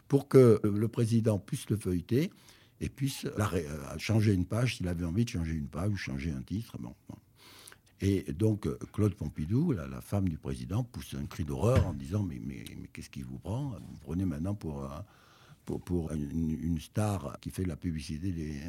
pour 0.08 0.28
que 0.28 0.60
le 0.62 0.88
président 0.88 1.38
puisse 1.38 1.70
le 1.70 1.78
feuilleter 1.78 2.30
et 2.82 2.90
puisse 2.90 3.24
euh, 3.24 3.96
changer 3.96 4.34
une 4.34 4.44
page 4.44 4.76
s'il 4.76 4.88
avait 4.88 5.06
envie 5.06 5.24
de 5.24 5.30
changer 5.30 5.52
une 5.52 5.68
page 5.68 5.90
ou 5.90 5.96
changer 5.96 6.32
un 6.32 6.42
titre. 6.42 6.76
Bon, 6.78 6.94
Et 8.02 8.30
donc, 8.34 8.68
Claude 8.92 9.14
Pompidou, 9.14 9.72
la, 9.72 10.02
femme 10.02 10.28
du 10.28 10.36
président, 10.36 10.84
pousse 10.84 11.14
un 11.18 11.24
cri 11.24 11.44
d'horreur 11.44 11.86
en 11.86 11.94
disant 11.94 12.22
Mais, 12.22 12.38
mais, 12.44 12.62
qu'est-ce 12.92 13.08
qui 13.08 13.22
vous 13.22 13.38
prend? 13.38 13.70
Vous 13.70 13.98
prenez 14.02 14.26
maintenant 14.26 14.54
pour 14.54 14.86
pour, 15.78 16.10
une, 16.12 16.80
star 16.80 17.38
qui 17.40 17.50
fait 17.50 17.64
la 17.64 17.76
publicité 17.76 18.32
des, 18.32 18.60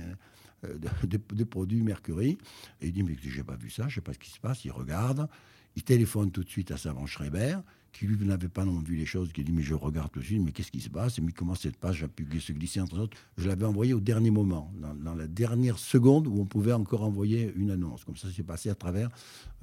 euh, 0.65 0.77
des, 1.05 1.45
produits 1.45 1.81
Mercury. 1.81 2.37
Et 2.81 2.87
il 2.87 2.91
dit, 2.91 3.03
mais 3.03 3.15
j'ai 3.21 3.43
pas 3.43 3.55
vu 3.55 3.69
ça, 3.69 3.87
je 3.87 3.95
sais 3.95 4.01
pas 4.01 4.13
ce 4.13 4.19
qui 4.19 4.29
se 4.29 4.39
passe. 4.39 4.63
Il 4.65 4.71
regarde, 4.71 5.27
il 5.75 5.83
téléphone 5.83 6.31
tout 6.31 6.43
de 6.43 6.49
suite 6.49 6.71
à 6.71 6.77
Savant 6.77 7.05
Schreiber, 7.05 7.57
qui 7.91 8.05
lui 8.05 8.25
n'avait 8.25 8.47
pas 8.47 8.63
non 8.63 8.79
vu 8.79 8.95
les 8.95 9.05
choses, 9.05 9.33
qui 9.33 9.43
dit, 9.43 9.51
mais 9.51 9.63
je 9.63 9.73
regarde 9.73 10.11
tout 10.11 10.19
de 10.19 10.25
suite, 10.25 10.41
mais 10.41 10.51
qu'est-ce 10.51 10.71
qui 10.71 10.79
se 10.79 10.89
passe? 10.89 11.19
Mais 11.19 11.31
comment 11.31 11.55
cette 11.55 11.77
page 11.77 12.03
a 12.03 12.07
pu 12.07 12.27
se 12.39 12.53
glisser 12.53 12.79
entre 12.79 12.99
autres? 12.99 13.17
Je 13.37 13.47
l'avais 13.47 13.65
envoyé 13.65 13.93
au 13.93 13.99
dernier 13.99 14.31
moment, 14.31 14.71
dans, 14.75 15.15
la 15.15 15.27
dernière 15.27 15.79
seconde 15.79 16.27
où 16.27 16.39
on 16.39 16.45
pouvait 16.45 16.73
encore 16.73 17.03
envoyer 17.03 17.51
une 17.55 17.71
annonce. 17.71 18.05
Comme 18.05 18.17
ça, 18.17 18.27
c'est 18.33 18.43
passé 18.43 18.69
à 18.69 18.75
travers 18.75 19.09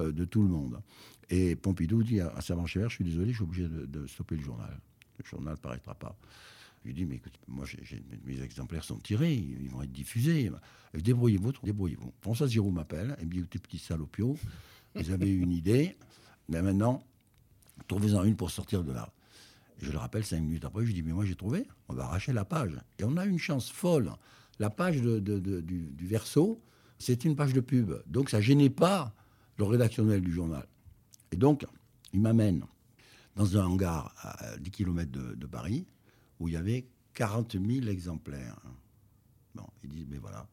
euh, 0.00 0.12
de 0.12 0.24
tout 0.24 0.42
le 0.42 0.48
monde. 0.48 0.80
Et 1.30 1.54
Pompidou 1.56 2.02
dit 2.02 2.20
à, 2.20 2.40
Savant 2.40 2.66
Schreiber, 2.66 2.88
je 2.88 2.96
suis 2.96 3.04
désolé, 3.04 3.30
je 3.30 3.36
suis 3.36 3.44
obligé 3.44 3.68
de, 3.68 3.86
de 3.86 4.06
stopper 4.06 4.36
le 4.36 4.42
journal. 4.42 4.80
Le 5.18 5.24
journal 5.24 5.54
ne 5.54 5.58
paraîtra 5.58 5.94
pas. 5.94 6.16
Je 6.82 6.88
lui 6.88 6.94
dis, 6.94 7.06
mais 7.06 7.16
écoute, 7.16 7.34
moi, 7.46 7.66
mes 8.24 8.40
exemplaires 8.40 8.84
sont 8.84 8.98
tirés, 8.98 9.34
ils 9.34 9.68
vont 9.68 9.82
être 9.82 9.92
diffusés. 9.92 10.50
Débrouillez-vous, 10.94 11.52
débrouillez-vous. 11.62 12.12
François 12.20 12.46
Giroud 12.46 12.72
m'appelle, 12.72 13.16
et 13.20 13.24
me 13.24 13.30
dit, 13.30 13.38
écoutez, 13.38 13.58
petit 13.58 13.78
salopio, 13.78 14.36
vous 14.94 15.10
avez 15.10 15.30
une 15.32 15.52
idée, 15.52 15.96
mais 16.48 16.62
maintenant, 16.62 17.02
trouvez-en 17.86 18.24
une 18.24 18.36
pour 18.36 18.50
sortir 18.50 18.82
de 18.84 18.92
là. 18.92 19.12
je 19.78 19.92
le 19.92 19.98
rappelle 19.98 20.24
cinq 20.24 20.40
minutes 20.40 20.64
après, 20.64 20.82
je 20.82 20.86
lui 20.86 20.94
dis, 20.94 21.02
mais 21.02 21.12
moi 21.12 21.24
j'ai 21.24 21.34
trouvé, 21.34 21.66
on 21.88 21.94
va 21.94 22.04
arracher 22.04 22.32
la 22.32 22.44
page. 22.44 22.78
Et 22.98 23.04
on 23.04 23.16
a 23.16 23.26
une 23.26 23.38
chance 23.38 23.70
folle. 23.70 24.10
La 24.58 24.70
page 24.70 25.00
du, 25.00 26.06
verso, 26.06 26.60
c'est 26.98 27.24
une 27.24 27.36
page 27.36 27.52
de 27.52 27.60
pub. 27.60 27.92
Donc 28.06 28.30
ça 28.30 28.40
gênait 28.40 28.70
pas 28.70 29.14
le 29.56 29.64
rédactionnel 29.64 30.20
du 30.20 30.32
journal. 30.32 30.66
Et 31.32 31.36
donc, 31.36 31.66
il 32.12 32.20
m'amène 32.20 32.64
dans 33.36 33.56
un 33.56 33.66
hangar 33.66 34.14
à 34.22 34.56
10 34.56 34.70
km 34.70 35.10
de 35.12 35.46
Paris, 35.46 35.86
où 36.40 36.48
il 36.48 36.54
y 36.54 36.56
avait 36.56 36.86
40 37.14 37.52
000 37.52 37.86
exemplaires. 37.88 38.60
Bon, 39.54 39.66
ils 39.82 39.90
disent, 39.90 40.06
mais 40.08 40.18
voilà, 40.18 40.46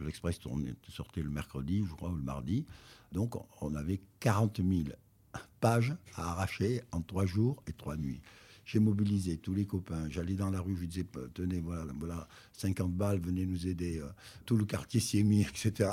l'Express 0.00 0.38
le, 0.44 0.74
sortait 0.88 1.22
le 1.22 1.30
mercredi, 1.30 1.84
je 1.86 1.94
crois, 1.94 2.10
ou 2.10 2.16
le 2.16 2.22
mardi. 2.22 2.64
Donc, 3.12 3.34
on 3.60 3.74
avait 3.74 4.00
40 4.20 4.58
000 4.58 4.96
pages 5.60 5.94
à 6.14 6.32
arracher 6.32 6.82
en 6.92 7.00
trois 7.00 7.26
jours 7.26 7.62
et 7.66 7.72
trois 7.72 7.96
nuits. 7.96 8.20
J'ai 8.64 8.78
mobilisé 8.78 9.36
tous 9.36 9.54
les 9.54 9.66
copains. 9.66 10.08
J'allais 10.10 10.34
dans 10.34 10.50
la 10.50 10.60
rue, 10.60 10.76
je 10.76 10.86
disais, 10.86 11.06
tenez, 11.34 11.60
voilà, 11.60 11.84
voilà 11.98 12.28
50 12.52 12.92
balles, 12.92 13.20
venez 13.20 13.44
nous 13.44 13.66
aider. 13.66 13.98
Euh, 13.98 14.08
tout 14.46 14.56
le 14.56 14.64
quartier 14.64 15.00
s'y 15.00 15.18
est 15.18 15.22
mis, 15.22 15.42
etc. 15.42 15.90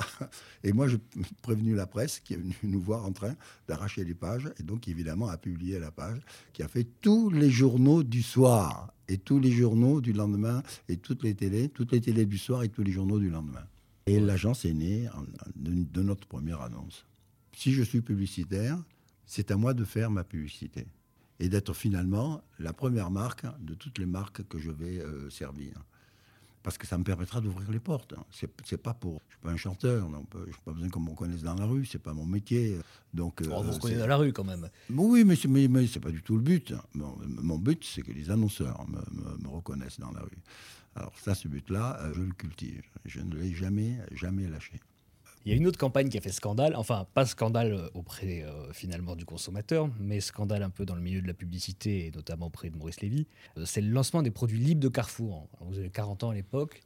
Et 0.63 0.71
moi, 0.71 0.87
j'ai 0.87 0.99
prévenu 1.41 1.75
la 1.75 1.87
presse 1.87 2.19
qui 2.19 2.33
est 2.33 2.37
venue 2.37 2.55
nous 2.63 2.81
voir 2.81 3.05
en 3.05 3.11
train 3.11 3.35
d'arracher 3.67 4.03
les 4.03 4.13
pages. 4.13 4.49
Et 4.59 4.63
donc, 4.63 4.87
évidemment, 4.87 5.27
a 5.27 5.37
publié 5.37 5.79
la 5.79 5.91
page 5.91 6.21
qui 6.53 6.63
a 6.63 6.67
fait 6.67 6.87
tous 7.01 7.29
les 7.29 7.49
journaux 7.49 8.03
du 8.03 8.21
soir. 8.21 8.93
et 9.07 9.17
tous 9.17 9.39
les 9.39 9.51
journaux 9.51 9.99
du 9.99 10.13
lendemain, 10.13 10.63
et 10.87 10.95
toutes 10.95 11.23
les 11.23 11.35
télés, 11.35 11.67
toutes 11.67 11.91
les 11.91 11.99
télés 11.99 12.25
du 12.25 12.37
soir 12.37 12.63
et 12.63 12.69
tous 12.69 12.83
les 12.83 12.93
journaux 12.93 13.19
du 13.19 13.29
lendemain. 13.29 13.65
Et 14.05 14.19
l'agence 14.19 14.63
est 14.63 14.73
née 14.73 15.09
de, 15.55 16.01
notre 16.01 16.27
première 16.27 16.61
annonce. 16.61 17.05
Si 17.55 17.73
je 17.73 17.83
suis 17.83 18.01
publicitaire, 18.01 18.81
c'est 19.25 19.51
à 19.51 19.57
moi 19.57 19.73
de 19.73 19.83
faire 19.83 20.09
ma 20.09 20.23
publicité 20.23 20.85
et 21.41 21.49
d'être 21.49 21.73
finalement 21.73 22.41
la 22.59 22.71
première 22.71 23.11
marque 23.11 23.45
de 23.59 23.73
toutes 23.73 23.97
les 23.97 24.05
marques 24.05 24.47
que 24.47 24.59
je 24.59 24.71
vais 24.71 24.99
euh, 24.99 25.29
servir 25.29 25.73
parce 26.63 26.77
que 26.77 26.85
ça 26.85 26.95
me 26.97 27.03
permettra 27.03 27.41
d'ouvrir 27.41 27.71
les 27.71 27.79
portes. 27.79 28.13
C'est, 28.31 28.49
c'est 28.63 28.77
pas 28.77 28.93
pour. 28.93 29.19
Je 29.27 29.33
suis 29.33 29.41
pas 29.41 29.49
un 29.49 29.57
chanteur, 29.57 30.07
je 30.07 30.15
n'ai 30.15 30.51
pas 30.63 30.71
besoin 30.71 30.89
qu'on 30.89 30.99
me 30.99 31.15
connaisse 31.15 31.41
dans 31.41 31.55
la 31.55 31.65
rue, 31.65 31.85
c'est 31.85 31.97
pas 31.97 32.13
mon 32.13 32.25
métier. 32.25 32.77
Donc, 33.13 33.41
on 33.49 33.63
vous 33.63 33.71
reconnaît 33.71 33.97
dans 33.97 34.05
la 34.07 34.17
rue 34.17 34.31
quand 34.31 34.43
même. 34.43 34.69
Oui, 34.91 35.23
mais 35.25 35.35
c'est, 35.35 35.47
mais, 35.47 35.67
pas 35.67 36.11
du 36.11 36.21
tout 36.21 36.35
le 36.35 36.43
but. 36.43 36.73
Mon, 36.93 37.57
but, 37.57 37.83
c'est 37.83 38.03
que 38.03 38.11
les 38.11 38.29
annonceurs 38.29 38.85
me, 38.87 39.47
reconnaissent 39.49 39.99
dans 39.99 40.11
la 40.11 40.21
rue. 40.21 40.37
Alors 40.95 41.13
ça, 41.17 41.33
ce 41.33 41.47
but-là, 41.47 41.97
euh, 42.01 42.13
je 42.13 42.21
le 42.21 42.33
cultive. 42.33 42.83
Je 43.05 43.21
ne 43.21 43.35
l'ai 43.35 43.53
jamais, 43.53 43.97
jamais 44.11 44.47
lâché. 44.47 44.79
Il 45.43 45.51
y 45.51 45.53
a 45.53 45.57
une 45.57 45.65
autre 45.65 45.79
campagne 45.79 46.09
qui 46.09 46.17
a 46.19 46.21
fait 46.21 46.31
scandale, 46.31 46.75
enfin 46.75 47.07
pas 47.15 47.25
scandale 47.25 47.73
euh, 47.73 47.89
auprès 47.95 48.43
euh, 48.43 48.71
finalement 48.73 49.15
du 49.15 49.25
consommateur, 49.25 49.89
mais 49.99 50.21
scandale 50.21 50.61
un 50.61 50.69
peu 50.69 50.85
dans 50.85 50.93
le 50.93 51.01
milieu 51.01 51.21
de 51.21 51.27
la 51.27 51.33
publicité 51.33 52.05
et 52.05 52.11
notamment 52.11 52.47
auprès 52.47 52.69
de 52.69 52.77
Maurice 52.77 53.01
Lévy. 53.01 53.27
Euh, 53.57 53.65
c'est 53.65 53.81
le 53.81 53.89
lancement 53.89 54.21
des 54.21 54.29
produits 54.29 54.59
libres 54.59 54.81
de 54.81 54.87
Carrefour. 54.87 55.47
vous 55.61 55.79
avez 55.79 55.89
40 55.89 56.23
ans 56.25 56.29
à 56.29 56.35
l'époque. 56.35 56.81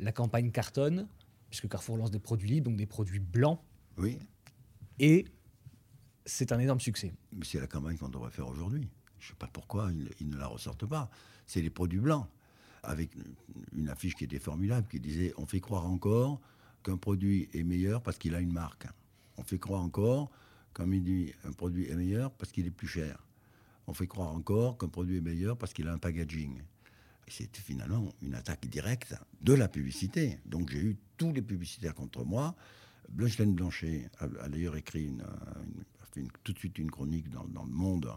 La 0.00 0.10
campagne 0.10 0.50
cartonne, 0.50 1.06
puisque 1.48 1.68
Carrefour 1.68 1.96
lance 1.96 2.10
des 2.10 2.18
produits 2.18 2.48
libres, 2.48 2.70
donc 2.70 2.76
des 2.76 2.86
produits 2.86 3.20
blancs. 3.20 3.60
Oui. 3.98 4.18
Et 4.98 5.26
c'est 6.24 6.50
un 6.50 6.58
énorme 6.58 6.80
succès. 6.80 7.14
Mais 7.32 7.44
c'est 7.44 7.60
la 7.60 7.68
campagne 7.68 7.96
qu'on 7.96 8.08
devrait 8.08 8.32
faire 8.32 8.48
aujourd'hui. 8.48 8.88
Je 9.20 9.26
ne 9.26 9.28
sais 9.28 9.36
pas 9.38 9.48
pourquoi 9.52 9.90
ils, 10.20 10.28
ne 10.28 10.36
la 10.36 10.48
ressortent 10.48 10.86
pas. 10.86 11.08
C'est 11.46 11.62
les 11.62 11.70
produits 11.70 12.00
blancs, 12.00 12.26
avec 12.82 13.10
une 13.76 13.88
affiche 13.88 14.16
qui 14.16 14.24
était 14.24 14.40
formidable, 14.40 14.88
qui 14.90 14.98
disait 14.98 15.32
On 15.38 15.46
fait 15.46 15.60
croire 15.60 15.86
encore 15.86 16.40
qu'un 16.86 16.96
produit 16.96 17.48
est 17.52 17.64
meilleur 17.64 18.00
parce 18.00 18.16
qu'il 18.16 18.34
a 18.36 18.40
une 18.40 18.52
marque. 18.52 18.86
On 19.36 19.42
fait 19.42 19.58
croire 19.58 19.82
encore, 19.82 20.30
comme 20.72 20.94
il 20.94 21.02
dit, 21.02 21.32
un 21.42 21.52
produit 21.52 21.90
est 21.90 21.96
meilleur 21.96 22.30
parce 22.30 22.52
qu'il 22.52 22.64
est 22.64 22.70
plus 22.70 22.86
cher. 22.86 23.26
On 23.88 23.92
fait 23.92 24.06
croire 24.06 24.32
encore 24.32 24.78
qu'un 24.78 24.88
produit 24.88 25.16
est 25.16 25.20
meilleur 25.20 25.58
parce 25.58 25.72
qu'il 25.72 25.88
a 25.88 25.92
un 25.92 25.98
packaging. 25.98 26.62
C'est 27.26 27.56
finalement 27.56 28.12
une 28.22 28.36
attaque 28.36 28.66
directe 28.66 29.16
de 29.40 29.52
la 29.52 29.68
publicité. 29.68 30.38
Donc 30.46 30.70
j'ai 30.70 30.78
eu 30.78 30.96
tous 31.16 31.32
les 31.32 31.42
publicitaires 31.42 31.94
contre 31.94 32.24
moi. 32.24 32.54
Blanchelaine 33.08 33.54
Blanchet 33.54 34.08
a, 34.18 34.48
d'ailleurs 34.48 34.76
écrit 34.76 35.10
tout 36.44 36.52
de 36.52 36.58
suite 36.58 36.78
une 36.78 36.90
chronique 36.90 37.28
dans, 37.30 37.44
dans 37.48 37.64
le 37.64 37.72
Monde 37.72 38.12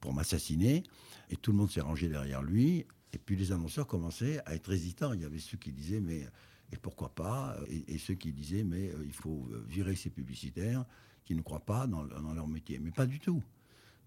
pour 0.00 0.12
m'assassiner. 0.12 0.82
Et 1.30 1.36
tout 1.36 1.52
le 1.52 1.56
monde 1.56 1.70
s'est 1.70 1.80
rangé 1.80 2.08
derrière 2.08 2.42
lui. 2.42 2.84
Et 3.14 3.18
puis 3.18 3.36
les 3.36 3.52
annonceurs 3.52 3.86
commençaient 3.86 4.40
à 4.44 4.54
être 4.54 4.70
hésitants. 4.70 5.14
Il 5.14 5.22
y 5.22 5.24
avait 5.24 5.38
ceux 5.38 5.56
qui 5.56 5.72
disaient, 5.72 6.00
mais 6.00 6.26
et 6.72 6.76
pourquoi 6.76 7.10
pas 7.10 7.56
et, 7.68 7.98
ceux 7.98 8.14
qui 8.14 8.32
disaient, 8.32 8.64
mais 8.64 8.88
euh, 8.88 9.04
il 9.04 9.12
faut 9.12 9.48
euh, 9.52 9.62
virer 9.68 9.94
ces 9.94 10.10
publicitaires 10.10 10.84
qui 11.24 11.34
ne 11.34 11.42
croient 11.42 11.64
pas 11.64 11.86
dans, 11.86 12.02
leur 12.02 12.48
métier. 12.48 12.80
Mais 12.80 12.90
pas 12.90 13.06
du 13.06 13.20
tout. 13.20 13.42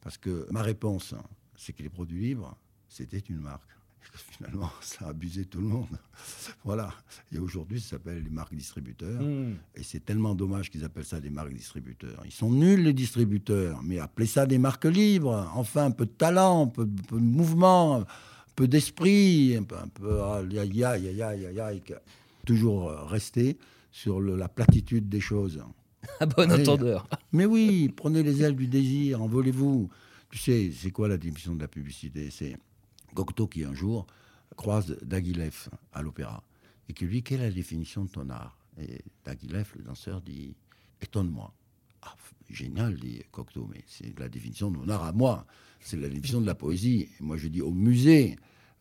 Parce 0.02 0.18
que 0.18 0.48
ma 0.52 0.62
réponse, 0.62 1.14
c'est 1.56 1.74
que 1.74 1.84
les 1.84 1.90
produits 1.90 2.20
libres, 2.20 2.58
c'était 2.90 3.20
une 3.20 3.40
marque. 3.40 3.70
Finalement, 4.14 4.70
ça 4.82 5.06
a 5.06 5.10
abusé 5.10 5.46
tout 5.46 5.60
le 5.60 5.68
monde. 5.68 5.88
voilà. 6.64 6.94
Et 7.32 7.38
aujourd'hui, 7.38 7.80
ça 7.80 7.92
s'appelle 7.92 8.24
les 8.24 8.30
marques 8.30 8.54
distributeurs. 8.54 9.22
Hmm. 9.22 9.56
Et 9.76 9.84
c'est 9.84 10.04
tellement 10.04 10.36
dommage 10.36 10.70
qu'ils 10.70 10.84
appellent 10.84 11.06
ça 11.06 11.20
des 11.20 11.30
marques 11.30 11.54
distributeurs. 11.54 12.22
Ils 12.26 12.32
sont 12.32 12.52
nuls, 12.52 12.84
les 12.84 12.94
distributeurs. 12.94 13.82
Mais 13.84 14.00
appelez 14.00 14.28
ça 14.28 14.46
des 14.46 14.58
marques 14.58 14.86
libres. 14.86 15.52
Enfin, 15.56 15.86
un 15.86 15.92
peu 15.92 16.06
de 16.06 16.12
talent, 16.12 16.66
un 16.66 16.68
peu, 16.68 16.86
de 16.86 17.16
mouvement, 17.16 18.02
un 18.02 18.06
peu 18.56 18.68
d'esprit, 18.68 19.56
un 19.56 19.64
peu, 19.64 19.78
un 19.78 19.88
peu, 19.88 20.22
ah, 20.22 20.42
toujours 22.46 22.90
euh, 22.90 23.04
rester 23.06 23.58
sur 23.92 24.22
la 24.22 24.48
platitude 24.48 25.10
des 25.10 25.20
choses. 25.20 25.64
À 26.20 26.26
bon 26.28 26.52
entendeur. 26.52 27.08
Mais 27.32 27.46
oui, 27.46 27.90
prenez 27.90 28.22
les 28.22 28.44
ailes 28.44 28.56
du 28.56 28.68
désir, 28.68 29.24
envolez-vous. 29.24 29.90
Tu 30.30 30.38
sais, 30.38 30.72
c'est 30.72 30.92
quoi 30.92 31.08
la 31.08 31.18
définition 31.18 31.56
de 31.56 31.62
la 31.62 31.68
publicité? 31.68 32.30
C'est 32.30 32.58
Cocteau 33.16 33.48
qui 33.48 33.64
un 33.64 33.74
jour 33.74 34.06
croise 34.56 34.96
Daguilef 35.02 35.70
à 35.94 36.02
l'opéra 36.02 36.44
et 36.88 36.94
qui 36.94 37.06
lui 37.06 37.16
dit 37.16 37.24
quelle 37.24 37.42
est 37.42 37.50
la 37.50 37.56
définition 37.56 38.06
de 38.06 38.10
ton 38.10 38.30
art? 38.30 38.58
Et 38.80 39.02
Daguilef, 39.24 39.74
le 39.76 39.84
danseur, 39.84 40.22
dit 40.22 40.56
étonne-moi. 41.02 41.52
Ah, 42.04 42.16
génial, 42.50 42.96
dit 42.96 43.24
Cocteau, 43.32 43.68
mais 43.72 43.84
c'est 43.88 44.18
la 44.20 44.30
définition 44.30 44.70
de 44.70 44.78
mon 44.78 44.90
art 44.90 45.04
à 45.04 45.12
moi. 45.12 45.48
C'est 45.80 45.98
la 45.98 46.08
définition 46.08 46.42
de 46.42 46.46
la 46.46 46.56
poésie. 46.56 47.10
moi, 47.20 47.38
je 47.38 47.48
dis 47.48 47.62
au 47.62 47.72
musée, 47.72 48.38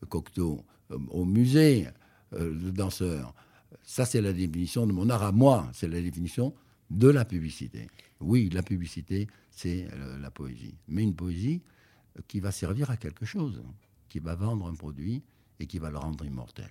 Cocteau, 0.09 0.63
au 0.89 1.25
musée, 1.25 1.87
euh, 2.33 2.53
le 2.53 2.71
danseur. 2.71 3.33
Ça, 3.83 4.05
c'est 4.05 4.21
la 4.21 4.33
définition 4.33 4.85
de 4.87 4.93
mon 4.93 5.09
art 5.09 5.23
à 5.23 5.31
moi. 5.31 5.69
C'est 5.73 5.87
la 5.87 6.01
définition 6.01 6.53
de 6.89 7.07
la 7.07 7.25
publicité. 7.25 7.87
Oui, 8.19 8.49
la 8.49 8.63
publicité, 8.63 9.27
c'est 9.49 9.87
euh, 9.93 10.17
la 10.19 10.31
poésie. 10.31 10.75
Mais 10.87 11.03
une 11.03 11.15
poésie 11.15 11.61
euh, 12.17 12.21
qui 12.27 12.39
va 12.39 12.51
servir 12.51 12.89
à 12.89 12.97
quelque 12.97 13.25
chose, 13.25 13.61
qui 14.09 14.19
va 14.19 14.35
vendre 14.35 14.67
un 14.67 14.75
produit 14.75 15.23
et 15.59 15.65
qui 15.65 15.79
va 15.79 15.89
le 15.89 15.97
rendre 15.97 16.25
immortel. 16.25 16.69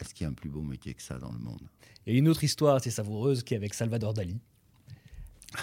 Est-ce 0.00 0.14
qu'il 0.14 0.24
y 0.24 0.26
a 0.26 0.30
un 0.30 0.34
plus 0.34 0.50
beau 0.50 0.62
métier 0.62 0.94
que 0.94 1.02
ça 1.02 1.18
dans 1.18 1.32
le 1.32 1.38
monde? 1.38 1.62
Et 2.06 2.16
une 2.16 2.28
autre 2.28 2.44
histoire 2.44 2.76
assez 2.76 2.90
savoureuse 2.90 3.42
qui 3.42 3.54
est 3.54 3.56
avec 3.56 3.74
Salvador 3.74 4.12
Dali. 4.14 4.38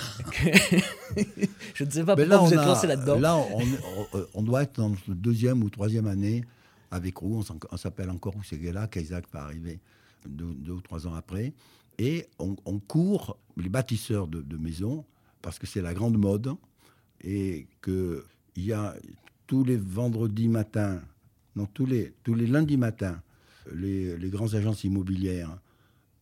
je 1.74 1.84
ne 1.84 1.90
sais 1.90 2.06
pas 2.06 2.16
pourquoi 2.16 2.38
vous 2.38 2.54
êtes 2.54 2.66
lancé 2.66 2.88
là-dedans. 2.88 3.20
Là, 3.20 3.38
on, 4.34 4.42
doit 4.42 4.64
être 4.64 4.78
dans 4.78 4.90
la 4.90 5.16
deuxième 5.16 5.62
ou 5.64 5.70
troisième 5.70 6.08
année 6.08 6.46
avec 6.92 7.18
Roux. 7.18 7.44
On 7.72 7.78
s'appelle 7.78 8.10
encore 8.10 8.34
Roussegela, 8.34 8.88
qu'Isaac 8.88 9.26
va 9.34 9.44
arriver 9.44 9.82
deux, 10.28 10.72
ou 10.72 10.82
trois 10.82 11.08
ans 11.08 11.14
après. 11.14 11.54
Et 11.98 12.28
on, 12.40 12.80
court 12.80 13.38
les 13.58 13.70
bâtisseurs 13.70 14.28
de, 14.28 14.58
maisons 14.58 15.06
parce 15.42 15.60
que 15.60 15.68
c'est 15.68 15.82
la 15.82 15.94
grande 15.94 16.18
mode 16.18 16.56
et 17.22 17.68
qu'il 17.84 18.24
y 18.58 18.72
a 18.72 18.96
tous 19.48 19.64
les 19.64 19.78
vendredis 19.78 20.48
matins, 20.48 21.02
non, 21.56 21.66
tous 21.66 21.86
les, 21.86 22.14
tous 22.24 22.34
les 22.34 22.48
lundis 22.48 22.78
matins, 22.78 23.22
les, 23.74 24.18
les 24.18 24.30
grandes 24.30 24.56
agences 24.56 24.84
immobilières 24.84 25.60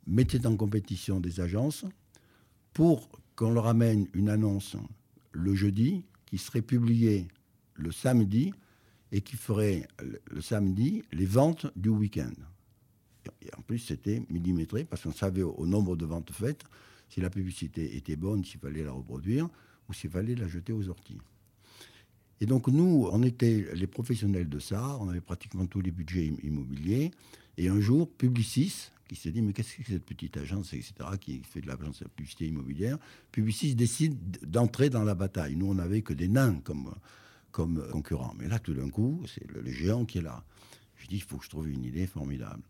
mettaient 0.07 0.45
en 0.47 0.57
compétition 0.57 1.19
des 1.19 1.39
agences 1.39 1.85
pour 2.73 3.09
qu'on 3.35 3.51
leur 3.51 3.67
amène 3.67 4.07
une 4.13 4.29
annonce 4.29 4.75
le 5.31 5.53
jeudi 5.55 6.03
qui 6.25 6.37
serait 6.37 6.61
publiée 6.61 7.27
le 7.75 7.91
samedi 7.91 8.53
et 9.11 9.21
qui 9.21 9.35
ferait 9.35 9.87
le 10.29 10.41
samedi 10.41 11.03
les 11.11 11.25
ventes 11.25 11.67
du 11.75 11.89
week-end. 11.89 12.33
Et 13.41 13.53
en 13.57 13.61
plus, 13.61 13.79
c'était 13.79 14.21
millimétré 14.29 14.85
parce 14.85 15.03
qu'on 15.03 15.11
savait 15.11 15.43
au, 15.43 15.65
nombre 15.65 15.95
de 15.95 16.05
ventes 16.05 16.31
faites 16.31 16.63
si 17.09 17.21
la 17.21 17.29
publicité 17.29 17.97
était 17.97 18.15
bonne, 18.15 18.43
s'il 18.45 18.59
fallait 18.59 18.83
la 18.83 18.91
reproduire 18.91 19.49
ou 19.87 19.93
s'il 19.93 20.09
fallait 20.09 20.35
la 20.35 20.47
jeter 20.47 20.73
aux 20.73 20.87
orties. 20.89 21.17
Et 22.41 22.45
donc 22.45 22.67
nous, 22.67 23.09
on 23.11 23.21
était 23.23 23.67
les 23.73 23.87
professionnels 23.87 24.47
de 24.47 24.59
ça, 24.59 24.97
on 25.01 25.09
avait 25.09 25.21
pratiquement 25.21 25.65
tous 25.65 25.81
les 25.81 25.91
budgets 25.91 26.27
immobiliers. 26.43 27.11
Et 27.57 27.67
un 27.67 27.81
jour, 27.81 28.09
Publicis, 28.09 28.91
qui 29.09 29.15
s'est 29.15 29.31
dit, 29.31 29.41
mais 29.41 29.51
qu'est-ce 29.51 29.75
que 29.75 29.83
cette 29.83 30.05
petite 30.05 30.37
agence, 30.37 30.71
etc., 30.73 30.93
qui 31.19 31.41
fait 31.43 31.61
de 31.61 31.67
la 31.67 31.75
publicité 31.75 32.47
immobilière, 32.47 32.97
Publicis 33.31 33.75
décide 33.75 34.17
d'entrer 34.45 34.89
dans 34.89 35.03
la 35.03 35.15
bataille. 35.15 35.55
Nous, 35.55 35.65
on 35.65 35.73
n'avait 35.73 36.01
que 36.01 36.13
des 36.13 36.29
nains 36.29 36.61
comme, 36.63 36.93
comme 37.51 37.85
concurrents. 37.91 38.35
Mais 38.37 38.47
là, 38.47 38.59
tout 38.59 38.73
d'un 38.73 38.89
coup, 38.89 39.21
c'est 39.27 39.45
le, 39.51 39.69
géant 39.69 40.05
qui 40.05 40.19
est 40.19 40.21
là. 40.21 40.45
Je 40.95 41.07
dis, 41.07 41.15
il 41.15 41.23
faut 41.23 41.37
que 41.37 41.43
je 41.43 41.49
trouve 41.49 41.69
une 41.69 41.83
idée 41.83 42.07
formidable 42.07 42.61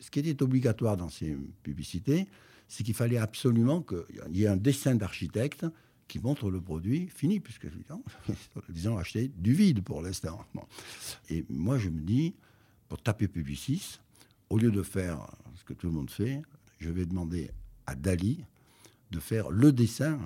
ce 0.00 0.10
qui 0.10 0.20
était 0.20 0.42
obligatoire 0.42 0.96
dans 0.96 1.08
ces 1.08 1.36
publicités, 1.62 2.26
c'est 2.68 2.84
qu'il 2.84 2.94
fallait 2.94 3.18
absolument 3.18 3.82
qu'il 3.82 4.36
y 4.36 4.44
ait 4.44 4.48
un 4.48 4.56
dessin 4.56 4.94
d'architecte 4.94 5.66
qui 6.08 6.18
montre 6.18 6.50
le 6.50 6.60
produit 6.60 7.08
fini, 7.08 7.38
puisque 7.38 7.68
disons 8.68 8.98
acheter 8.98 9.30
du 9.36 9.52
vide 9.52 9.82
pour 9.82 10.02
l'instant. 10.02 10.44
Et 11.28 11.44
moi, 11.48 11.78
je 11.78 11.88
me 11.88 12.00
dis, 12.00 12.34
pour 12.88 13.00
taper 13.00 13.28
Publicis, 13.28 14.00
au 14.48 14.58
lieu 14.58 14.72
de 14.72 14.82
faire 14.82 15.24
ce 15.54 15.64
que 15.64 15.72
tout 15.72 15.86
le 15.86 15.92
monde 15.92 16.10
fait, 16.10 16.42
je 16.78 16.90
vais 16.90 17.06
demander 17.06 17.50
à 17.86 17.94
Dali 17.94 18.44
de 19.10 19.20
faire 19.20 19.50
le 19.50 19.72
dessin, 19.72 20.18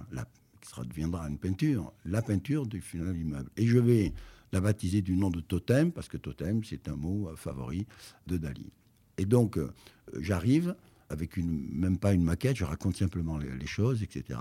qui 0.61 0.69
sera, 0.69 0.85
deviendra 0.85 1.29
une 1.29 1.39
peinture, 1.39 1.93
la 2.05 2.23
peinture 2.23 2.67
du 2.67 2.81
final 2.81 3.17
immeuble. 3.17 3.51
Et 3.57 3.67
je 3.67 3.79
vais 3.79 4.13
la 4.53 4.61
baptiser 4.61 5.03
du 5.03 5.17
nom 5.17 5.31
de 5.31 5.41
Totem, 5.41 5.93
parce 5.93 6.09
que 6.09 6.17
Totem, 6.17 6.63
c'est 6.65 6.89
un 6.89 6.97
mot 6.97 7.29
euh, 7.29 7.37
favori 7.37 7.87
de 8.27 8.37
Dali. 8.37 8.71
Et 9.19 9.27
donc, 9.27 9.59
euh, 9.59 9.73
j'arrive 10.21 10.75
avec 11.11 11.37
une, 11.37 11.69
même 11.73 11.99
pas 11.99 12.13
une 12.13 12.25
maquette, 12.25 12.57
je 12.57 12.65
raconte 12.65 12.97
simplement 12.97 13.39
les, 13.39 13.67
choses, 13.67 14.03
etc. 14.03 14.39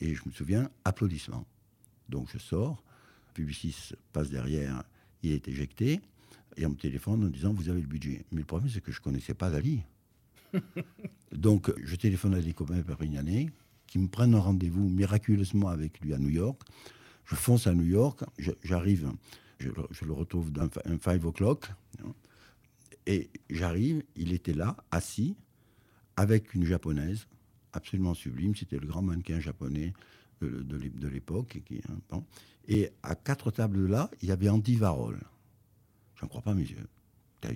Et 0.00 0.14
je 0.14 0.22
me 0.26 0.32
souviens, 0.32 0.70
applaudissements. 0.84 1.46
Donc 2.08 2.28
je 2.32 2.38
sors, 2.38 2.82
Publicis 3.34 3.92
passe 4.12 4.30
derrière, 4.30 4.82
il 5.22 5.32
est 5.32 5.46
éjecté, 5.48 6.00
et 6.56 6.66
on 6.66 6.70
me 6.70 6.74
téléphone 6.76 7.24
en 7.24 7.28
disant 7.28 7.52
Vous 7.52 7.68
avez 7.68 7.80
le 7.80 7.86
budget. 7.86 8.24
Mais 8.32 8.40
le 8.40 8.46
problème, 8.46 8.70
c'est 8.70 8.80
que 8.80 8.92
je 8.92 8.98
ne 8.98 9.04
connaissais 9.04 9.34
pas 9.34 9.50
Dali. 9.50 9.82
Donc 11.32 11.72
je 11.82 11.96
téléphone 11.96 12.34
à 12.34 12.40
des 12.40 12.52
copains 12.52 12.82
perpignanais 12.82 13.50
qui 13.86 13.98
me 13.98 14.08
prennent 14.08 14.34
un 14.34 14.40
rendez-vous 14.40 14.88
miraculeusement 14.88 15.68
avec 15.68 16.00
lui 16.00 16.14
à 16.14 16.18
New 16.18 16.28
York. 16.28 16.60
Je 17.24 17.34
fonce 17.34 17.66
à 17.66 17.74
New 17.74 17.84
York, 17.84 18.24
j'arrive 18.64 19.12
Je, 19.58 19.68
le 20.04 20.12
retrouve 20.12 20.50
dans 20.50 20.68
un 20.84 20.98
5 20.98 21.24
o'clock. 21.24 21.70
Et 23.10 23.28
j'arrive, 23.50 24.04
il 24.14 24.32
était 24.32 24.52
là, 24.52 24.76
assis, 24.92 25.36
avec 26.14 26.54
une 26.54 26.64
japonaise, 26.64 27.26
absolument 27.72 28.14
sublime. 28.14 28.54
C'était 28.54 28.78
le 28.78 28.86
grand 28.86 29.02
mannequin 29.02 29.40
japonais 29.40 29.94
de, 30.40 31.08
l'époque. 31.08 31.60
Et, 31.72 31.80
hein, 31.88 32.22
et 32.68 32.90
à 33.02 33.16
quatre 33.16 33.50
tables 33.50 33.78
de 33.78 33.86
là, 33.86 34.12
il 34.22 34.28
y 34.28 34.30
avait 34.30 34.48
Andy 34.48 34.76
Varol. 34.76 35.18
J'en 36.20 36.28
crois 36.28 36.40
pas 36.40 36.54
mes 36.54 36.62
yeux. 36.62 36.86
T'as 37.40 37.50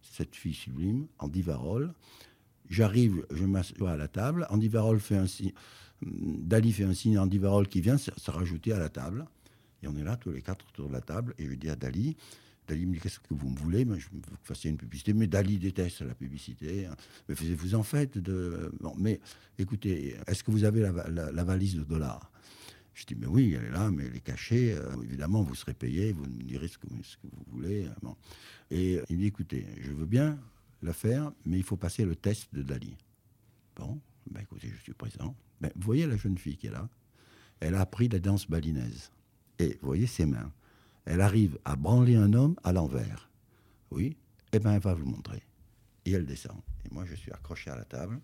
cette 0.00 0.34
fille 0.34 0.54
sublime, 0.54 1.06
Andy 1.18 1.42
Varol. 1.42 1.92
J'arrive, 2.70 3.26
je 3.30 3.44
m'assois 3.44 3.90
à 3.90 3.96
la 3.98 4.08
table. 4.08 4.46
Andy 4.48 4.68
Varol 4.68 5.00
fait 5.00 5.18
un 5.18 5.26
signe. 5.26 5.52
Dali 6.00 6.72
fait 6.72 6.84
un 6.84 6.94
signe 6.94 7.18
à 7.18 7.24
Andy 7.24 7.36
Varol 7.36 7.68
qui 7.68 7.82
vient 7.82 7.98
se 7.98 8.30
rajouter 8.30 8.72
à 8.72 8.78
la 8.78 8.88
table. 8.88 9.26
Et 9.82 9.86
on 9.86 9.96
est 9.96 10.02
là 10.02 10.16
tous 10.16 10.30
les 10.30 10.40
quatre 10.40 10.66
autour 10.68 10.88
de 10.88 10.94
la 10.94 11.02
table. 11.02 11.34
Et 11.36 11.46
je 11.46 11.52
dis 11.52 11.68
à 11.68 11.76
Dali, 11.76 12.16
Dali 12.68 12.86
me 12.86 12.94
dit 12.94 13.00
Qu'est-ce 13.00 13.18
que 13.18 13.32
vous 13.32 13.48
me 13.48 13.56
voulez? 13.56 13.84
Moi, 13.84 13.98
Je 13.98 14.08
veux 14.12 14.20
que 14.20 14.30
vous 14.30 14.36
fassiez 14.42 14.70
une 14.70 14.76
publicité. 14.76 15.14
Mais 15.14 15.26
Dali 15.26 15.58
déteste 15.58 16.02
la 16.02 16.14
publicité. 16.14 16.88
Mais 17.28 17.34
vous 17.34 17.74
en 17.74 17.82
faites 17.82 18.18
de. 18.18 18.70
Bon, 18.80 18.94
mais 18.98 19.20
écoutez, 19.58 20.16
est-ce 20.26 20.44
que 20.44 20.50
vous 20.50 20.64
avez 20.64 20.82
la, 20.82 21.44
valise 21.44 21.76
de 21.76 21.84
dollars? 21.84 22.30
Je 22.94 23.04
dis, 23.04 23.14
mais 23.14 23.26
oui, 23.26 23.54
elle 23.56 23.66
est 23.66 23.70
là, 23.70 23.90
mais 23.90 24.06
elle 24.06 24.16
est 24.16 24.20
cachée. 24.20 24.72
Euh, 24.72 25.02
évidemment, 25.04 25.42
vous 25.42 25.54
serez 25.54 25.72
payé, 25.72 26.10
vous 26.12 26.24
me 26.24 26.42
direz 26.42 26.66
ce 26.66 26.78
que, 26.78 26.86
vous 26.88 27.44
voulez. 27.52 27.86
Bon. 28.02 28.16
Et 28.72 29.00
il 29.08 29.18
dit, 29.18 29.26
écoutez, 29.26 29.66
je 29.80 29.92
veux 29.92 30.06
bien 30.06 30.36
la 30.82 30.92
faire, 30.92 31.32
mais 31.46 31.58
il 31.58 31.62
faut 31.62 31.76
passer 31.76 32.04
le 32.04 32.16
test 32.16 32.52
de 32.52 32.62
Dali. 32.62 32.96
Bon, 33.76 34.00
ben 34.30 34.40
écoutez, 34.40 34.68
je 34.76 34.82
suis 34.82 34.94
présent. 34.94 35.36
Ben, 35.60 35.70
vous 35.76 35.82
voyez 35.82 36.06
la 36.06 36.16
jeune 36.16 36.36
fille 36.36 36.56
qui 36.56 36.66
est 36.66 36.72
là? 36.72 36.88
Elle 37.60 37.76
a 37.76 37.80
appris 37.80 38.08
la 38.08 38.18
danse 38.18 38.48
balinaise. 38.48 39.12
Et 39.60 39.78
vous 39.80 39.86
voyez 39.86 40.06
ses 40.06 40.26
mains 40.26 40.52
elle 41.08 41.22
arrive 41.22 41.58
à 41.64 41.74
branler 41.74 42.16
un 42.16 42.34
homme 42.34 42.54
à 42.64 42.72
l'envers. 42.72 43.30
Oui, 43.90 44.18
eh 44.52 44.58
bien, 44.58 44.74
elle 44.74 44.80
va 44.80 44.92
vous 44.92 45.06
montrer. 45.06 45.42
Et 46.04 46.12
elle 46.12 46.26
descend. 46.26 46.58
Et 46.84 46.92
moi, 46.92 47.06
je 47.06 47.14
suis 47.14 47.32
accroché 47.32 47.70
à 47.70 47.76
la 47.76 47.84
table. 47.84 48.20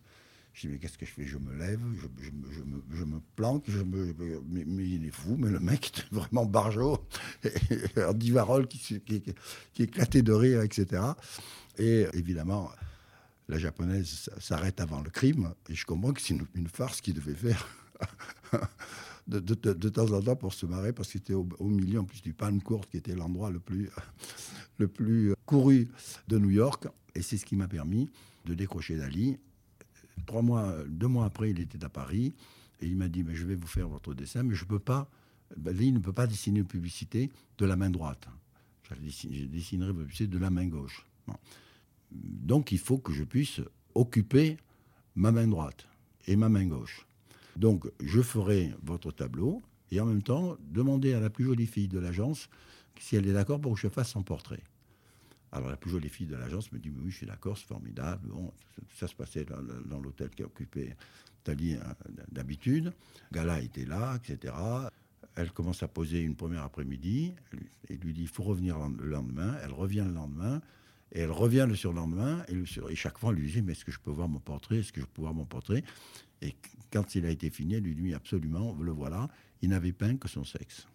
Je 0.52 0.60
dis, 0.60 0.68
mais 0.68 0.78
qu'est-ce 0.78 0.98
que 0.98 1.06
je 1.06 1.10
fais? 1.10 1.24
Je 1.24 1.38
me 1.38 1.56
lève, 1.56 1.80
je, 2.20 3.04
me, 3.04 3.20
planque, 3.36 3.64
je 3.68 3.78
me, 3.78 4.14
mais, 4.46 4.86
il 4.86 5.06
est 5.06 5.10
fou, 5.10 5.34
mais 5.38 5.48
le 5.48 5.60
mec 5.60 5.98
est 5.98 6.14
vraiment 6.14 6.44
barjot. 6.44 6.98
Andy 7.96 8.30
Varol 8.30 8.68
qui, 8.68 9.00
qui, 9.00 9.22
qui, 9.72 9.82
éclatait 9.82 10.22
de 10.22 10.32
rire, 10.32 10.60
etc. 10.60 11.02
Et 11.78 12.06
évidemment, 12.12 12.70
la 13.48 13.58
japonaise 13.58 14.28
s'arrête 14.38 14.80
avant 14.80 15.00
le 15.00 15.10
crime, 15.10 15.54
et 15.70 15.74
je 15.74 15.86
comprends 15.86 16.12
que 16.12 16.20
c'est 16.20 16.36
une 16.54 16.68
farce 16.68 17.00
qu'il 17.00 17.14
devait 17.14 17.34
faire. 17.34 17.66
de, 19.26 19.88
temps 19.88 20.12
en 20.12 20.20
temps 20.20 20.36
pour 20.36 20.52
se 20.52 20.66
marrer, 20.66 20.92
parce 20.92 21.08
que 21.08 21.18
c'était 21.18 21.34
au, 21.34 21.46
milieu 21.60 22.00
en 22.00 22.04
plus 22.04 22.22
du 22.22 22.34
Court, 22.62 22.88
qui 22.88 22.96
était 22.96 23.14
l'endroit 23.14 23.50
le 23.50 23.60
plus, 23.60 23.90
le 24.78 24.88
plus 24.88 25.34
couru 25.46 25.88
de 26.28 26.38
New 26.38 26.50
York. 26.50 26.86
Et 27.14 27.22
c'est 27.22 27.36
ce 27.36 27.44
qui 27.44 27.56
m'a 27.56 27.68
permis 27.68 28.10
de 28.44 28.54
décrocher 28.54 28.96
Dali. 28.96 29.38
Trois 30.26 30.42
mois, 30.42 30.74
deux 30.88 31.08
mois 31.08 31.26
après, 31.26 31.50
il 31.50 31.60
était 31.60 31.84
à 31.84 31.88
Paris 31.88 32.34
et 32.80 32.86
il 32.86 32.96
m'a 32.96 33.08
dit 33.08 33.22
mais 33.22 33.34
Je 33.34 33.46
vais 33.46 33.54
vous 33.54 33.66
faire 33.66 33.88
votre 33.88 34.14
dessin, 34.14 34.42
mais 34.42 34.54
je 34.54 34.64
peux 34.64 34.78
pas. 34.78 35.08
Dali 35.56 35.92
ne 35.92 35.98
peut 35.98 36.12
pas 36.12 36.26
dessiner 36.26 36.60
une 36.60 36.66
publicité 36.66 37.30
de 37.58 37.66
la 37.66 37.76
main 37.76 37.90
droite. 37.90 38.28
Je 38.90 39.46
dessinerai 39.46 39.90
une 39.90 39.96
publicité 39.96 40.26
de 40.26 40.38
la 40.38 40.50
main 40.50 40.66
gauche. 40.66 41.06
Donc 42.10 42.72
il 42.72 42.78
faut 42.78 42.98
que 42.98 43.12
je 43.12 43.24
puisse 43.24 43.60
occuper 43.94 44.56
ma 45.14 45.32
main 45.32 45.46
droite 45.46 45.86
et 46.26 46.36
ma 46.36 46.48
main 46.48 46.66
gauche. 46.66 47.06
Donc, 47.56 47.86
je 48.00 48.20
ferai 48.20 48.72
votre 48.82 49.12
tableau 49.12 49.62
et 49.90 50.00
en 50.00 50.06
même 50.06 50.22
temps, 50.22 50.56
demander 50.60 51.14
à 51.14 51.20
la 51.20 51.30
plus 51.30 51.44
jolie 51.44 51.66
fille 51.66 51.88
de 51.88 51.98
l'agence 51.98 52.48
si 52.98 53.16
elle 53.16 53.28
est 53.28 53.32
d'accord 53.32 53.60
pour 53.60 53.74
que 53.74 53.80
je 53.80 53.88
fasse 53.88 54.10
son 54.10 54.22
portrait. 54.22 54.62
Alors, 55.52 55.70
la 55.70 55.76
plus 55.76 55.90
jolie 55.90 56.08
fille 56.08 56.26
de 56.26 56.34
l'agence 56.34 56.72
me 56.72 56.78
dit 56.78 56.90
Oui, 56.90 57.10
je 57.10 57.18
suis 57.18 57.26
d'accord, 57.26 57.56
c'est 57.56 57.66
formidable. 57.66 58.28
Bon, 58.28 58.52
ça 58.96 59.06
se 59.06 59.14
passait 59.14 59.44
dans, 59.44 60.00
l'hôtel 60.00 60.30
qui 60.30 60.42
occupé 60.42 60.94
Tali 61.44 61.74
hein, 61.74 61.94
d'habitude. 62.32 62.92
Gala 63.32 63.60
était 63.60 63.84
là, 63.84 64.16
etc. 64.16 64.52
Elle 65.36 65.52
commence 65.52 65.82
à 65.82 65.88
poser 65.88 66.22
une 66.22 66.34
première 66.34 66.62
après-midi 66.62 67.34
et 67.88 67.96
lui 67.96 68.12
dit 68.12 68.22
Il 68.22 68.28
faut 68.28 68.42
revenir 68.42 68.76
le 68.78 69.08
lendemain. 69.08 69.56
Elle 69.62 69.72
revient 69.72 70.04
le 70.06 70.14
lendemain. 70.14 70.60
Et 71.14 71.20
elle 71.20 71.30
revient 71.30 71.66
le 71.68 71.76
surlendemain, 71.76 72.44
et, 72.48 72.94
chaque 72.96 73.18
fois, 73.18 73.30
elle 73.30 73.36
lui 73.36 73.50
dit, 73.50 73.62
mais 73.62 73.72
est-ce 73.72 73.84
que 73.84 73.92
je 73.92 74.00
peux 74.00 74.10
voir 74.10 74.28
mon 74.28 74.40
portrait? 74.40 74.78
Est-ce 74.78 74.92
que 74.92 75.00
je 75.00 75.06
peux 75.06 75.22
voir 75.22 75.32
mon 75.32 75.44
portrait? 75.44 75.84
Et 76.42 76.54
quand 76.92 77.14
il 77.14 77.24
a 77.24 77.30
été 77.30 77.50
fini, 77.50 77.74
elle 77.74 77.84
lui 77.84 77.94
dit, 77.94 78.14
absolument, 78.14 78.76
le 78.80 78.90
voilà, 78.90 79.28
il 79.62 79.70
n'avait 79.70 79.92
peint 79.92 80.16
que 80.16 80.28
son 80.28 80.44
sexe. 80.44 80.88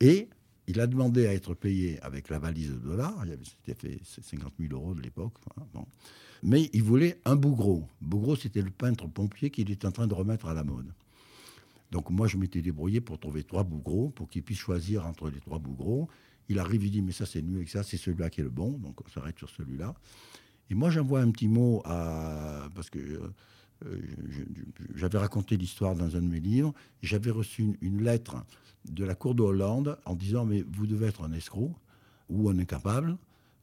Et 0.00 0.28
il 0.66 0.80
a 0.80 0.86
demandé 0.86 1.26
à 1.26 1.32
être 1.32 1.54
payé 1.54 2.00
avec 2.02 2.28
la 2.28 2.38
valise 2.38 2.72
de 2.72 2.78
dollars, 2.78 3.24
c'était 3.64 3.74
fait 3.74 4.00
50 4.04 4.52
000 4.60 4.74
euros 4.74 4.94
de 4.94 5.00
l'époque, 5.00 5.34
mais 6.42 6.68
il 6.72 6.82
voulait 6.82 7.20
un 7.24 7.36
Bougros. 7.36 7.88
Bougros, 8.00 8.36
c'était 8.36 8.62
le 8.62 8.70
peintre 8.70 9.06
pompier 9.08 9.50
qu'il 9.50 9.70
était 9.70 9.86
en 9.86 9.92
train 9.92 10.06
de 10.06 10.14
remettre 10.14 10.46
à 10.46 10.54
la 10.54 10.64
mode. 10.64 10.92
Donc 11.90 12.10
moi, 12.10 12.26
je 12.26 12.36
m'étais 12.36 12.60
débrouillé 12.60 13.00
pour 13.00 13.18
trouver 13.18 13.44
trois 13.44 13.64
Bougros, 13.64 14.10
pour 14.10 14.28
qu'il 14.28 14.42
puisse 14.42 14.58
choisir 14.58 15.06
entre 15.06 15.30
les 15.30 15.40
trois 15.40 15.58
Bougros. 15.58 16.08
Il 16.48 16.58
arrive, 16.58 16.84
il 16.84 16.90
dit, 16.90 17.02
mais 17.02 17.12
ça 17.12 17.26
c'est 17.26 17.42
mieux 17.42 17.62
que 17.64 17.70
ça, 17.70 17.82
c'est 17.82 17.96
celui-là 17.96 18.30
qui 18.30 18.40
est 18.40 18.44
le 18.44 18.50
bon, 18.50 18.72
donc 18.72 19.00
on 19.04 19.08
s'arrête 19.08 19.38
sur 19.38 19.50
celui-là. 19.50 19.94
Et 20.70 20.74
moi 20.74 20.90
j'envoie 20.90 21.20
un 21.20 21.30
petit 21.30 21.48
mot 21.48 21.82
à... 21.84 22.68
Parce 22.74 22.90
que 22.90 23.20
euh, 23.86 24.00
j'avais 24.94 25.18
raconté 25.18 25.56
l'histoire 25.56 25.94
dans 25.94 26.16
un 26.16 26.20
de 26.20 26.28
mes 26.28 26.40
livres, 26.40 26.72
j'avais 27.02 27.30
reçu 27.30 27.78
une, 27.80 28.02
lettre 28.02 28.36
de 28.90 29.04
la 29.04 29.14
Cour 29.14 29.34
de 29.34 29.42
Hollande 29.42 29.98
en 30.04 30.14
disant, 30.14 30.44
mais 30.44 30.64
vous 30.72 30.86
devez 30.86 31.06
être 31.06 31.22
un 31.22 31.32
escroc 31.32 31.74
ou 32.28 32.48
un 32.48 32.58
incapable, 32.58 33.16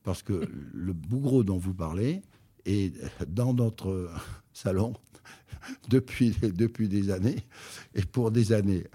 parce 0.03 0.23
que 0.23 0.47
le 0.73 0.93
bougreau 0.93 1.43
dont 1.43 1.57
vous 1.57 1.73
parlez 1.73 2.21
est 2.65 2.93
dans 3.27 3.53
notre 3.53 4.09
salon 4.53 4.93
depuis, 5.89 6.35
depuis 6.41 6.87
des 6.87 7.11
années, 7.11 7.43
et 7.93 8.03
pour 8.03 8.31
des 8.31 8.53
années. 8.53 8.85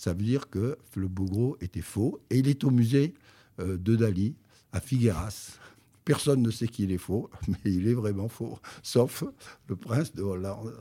Ça 0.00 0.14
veut 0.14 0.22
dire 0.22 0.48
que 0.48 0.78
le 0.96 1.08
Bougro 1.08 1.58
était 1.60 1.82
faux. 1.82 2.22
Et 2.30 2.38
il 2.38 2.48
est 2.48 2.64
au 2.64 2.70
musée 2.70 3.12
euh, 3.58 3.76
de 3.76 3.96
Dali, 3.96 4.34
à 4.72 4.80
Figueras. 4.80 5.58
Personne 6.06 6.40
ne 6.40 6.50
sait 6.50 6.68
qu'il 6.68 6.90
est 6.90 6.96
faux, 6.96 7.28
mais 7.48 7.58
il 7.66 7.86
est 7.86 7.92
vraiment 7.92 8.28
faux, 8.28 8.58
sauf 8.82 9.24
le 9.66 9.76
prince 9.76 10.14
de 10.14 10.22
Hollande. 10.22 10.74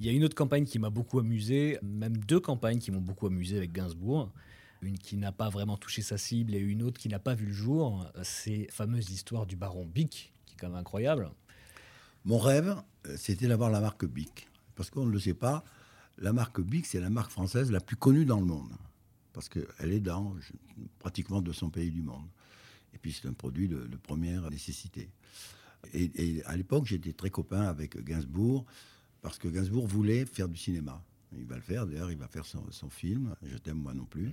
Il 0.00 0.06
y 0.06 0.08
a 0.08 0.12
une 0.12 0.24
autre 0.24 0.34
campagne 0.34 0.64
qui 0.64 0.78
m'a 0.78 0.88
beaucoup 0.88 1.18
amusé, 1.18 1.78
même 1.82 2.16
deux 2.16 2.40
campagnes 2.40 2.78
qui 2.78 2.90
m'ont 2.90 3.02
beaucoup 3.02 3.26
amusé 3.26 3.58
avec 3.58 3.70
Gainsbourg. 3.70 4.32
Une 4.80 4.96
qui 4.96 5.18
n'a 5.18 5.30
pas 5.30 5.50
vraiment 5.50 5.76
touché 5.76 6.00
sa 6.00 6.16
cible 6.16 6.54
et 6.54 6.58
une 6.58 6.82
autre 6.82 6.98
qui 6.98 7.10
n'a 7.10 7.18
pas 7.18 7.34
vu 7.34 7.44
le 7.44 7.52
jour. 7.52 8.10
C'est 8.22 8.64
la 8.64 8.72
fameuse 8.72 9.10
histoire 9.10 9.44
du 9.44 9.56
baron 9.56 9.84
Bic, 9.84 10.32
qui 10.46 10.54
est 10.54 10.56
quand 10.58 10.68
même 10.68 10.78
incroyable. 10.78 11.30
Mon 12.24 12.38
rêve, 12.38 12.76
euh, 13.08 13.14
c'était 13.18 13.46
d'avoir 13.46 13.68
la 13.68 13.80
marque 13.80 14.06
Bic. 14.06 14.48
Parce 14.74 14.88
qu'on 14.88 15.04
ne 15.04 15.12
le 15.12 15.18
sait 15.18 15.34
pas, 15.34 15.64
la 16.22 16.32
marque 16.32 16.60
Bic, 16.60 16.86
c'est 16.86 17.00
la 17.00 17.10
marque 17.10 17.30
française 17.30 17.70
la 17.70 17.80
plus 17.80 17.96
connue 17.96 18.24
dans 18.24 18.40
le 18.40 18.46
monde. 18.46 18.70
Parce 19.32 19.48
qu'elle 19.48 19.92
est 19.92 20.00
dans 20.00 20.34
pratiquement 20.98 21.42
200 21.42 21.70
pays 21.70 21.90
du 21.90 22.02
monde. 22.02 22.26
Et 22.94 22.98
puis 22.98 23.12
c'est 23.12 23.28
un 23.28 23.32
produit 23.32 23.68
de, 23.68 23.88
première 24.02 24.48
nécessité. 24.50 25.10
Et, 25.92 26.42
à 26.44 26.56
l'époque, 26.56 26.86
j'étais 26.86 27.12
très 27.12 27.30
copain 27.30 27.62
avec 27.62 28.02
Gainsbourg, 28.04 28.64
parce 29.20 29.38
que 29.38 29.48
Gainsbourg 29.48 29.86
voulait 29.86 30.24
faire 30.26 30.48
du 30.48 30.56
cinéma. 30.56 31.02
Il 31.36 31.46
va 31.46 31.56
le 31.56 31.62
faire, 31.62 31.86
d'ailleurs, 31.86 32.12
il 32.12 32.18
va 32.18 32.28
faire 32.28 32.44
son, 32.44 32.90
film, 32.90 33.34
Je 33.42 33.56
t'aime 33.56 33.78
moi 33.78 33.94
non 33.94 34.04
plus. 34.04 34.26
Mmh. 34.26 34.32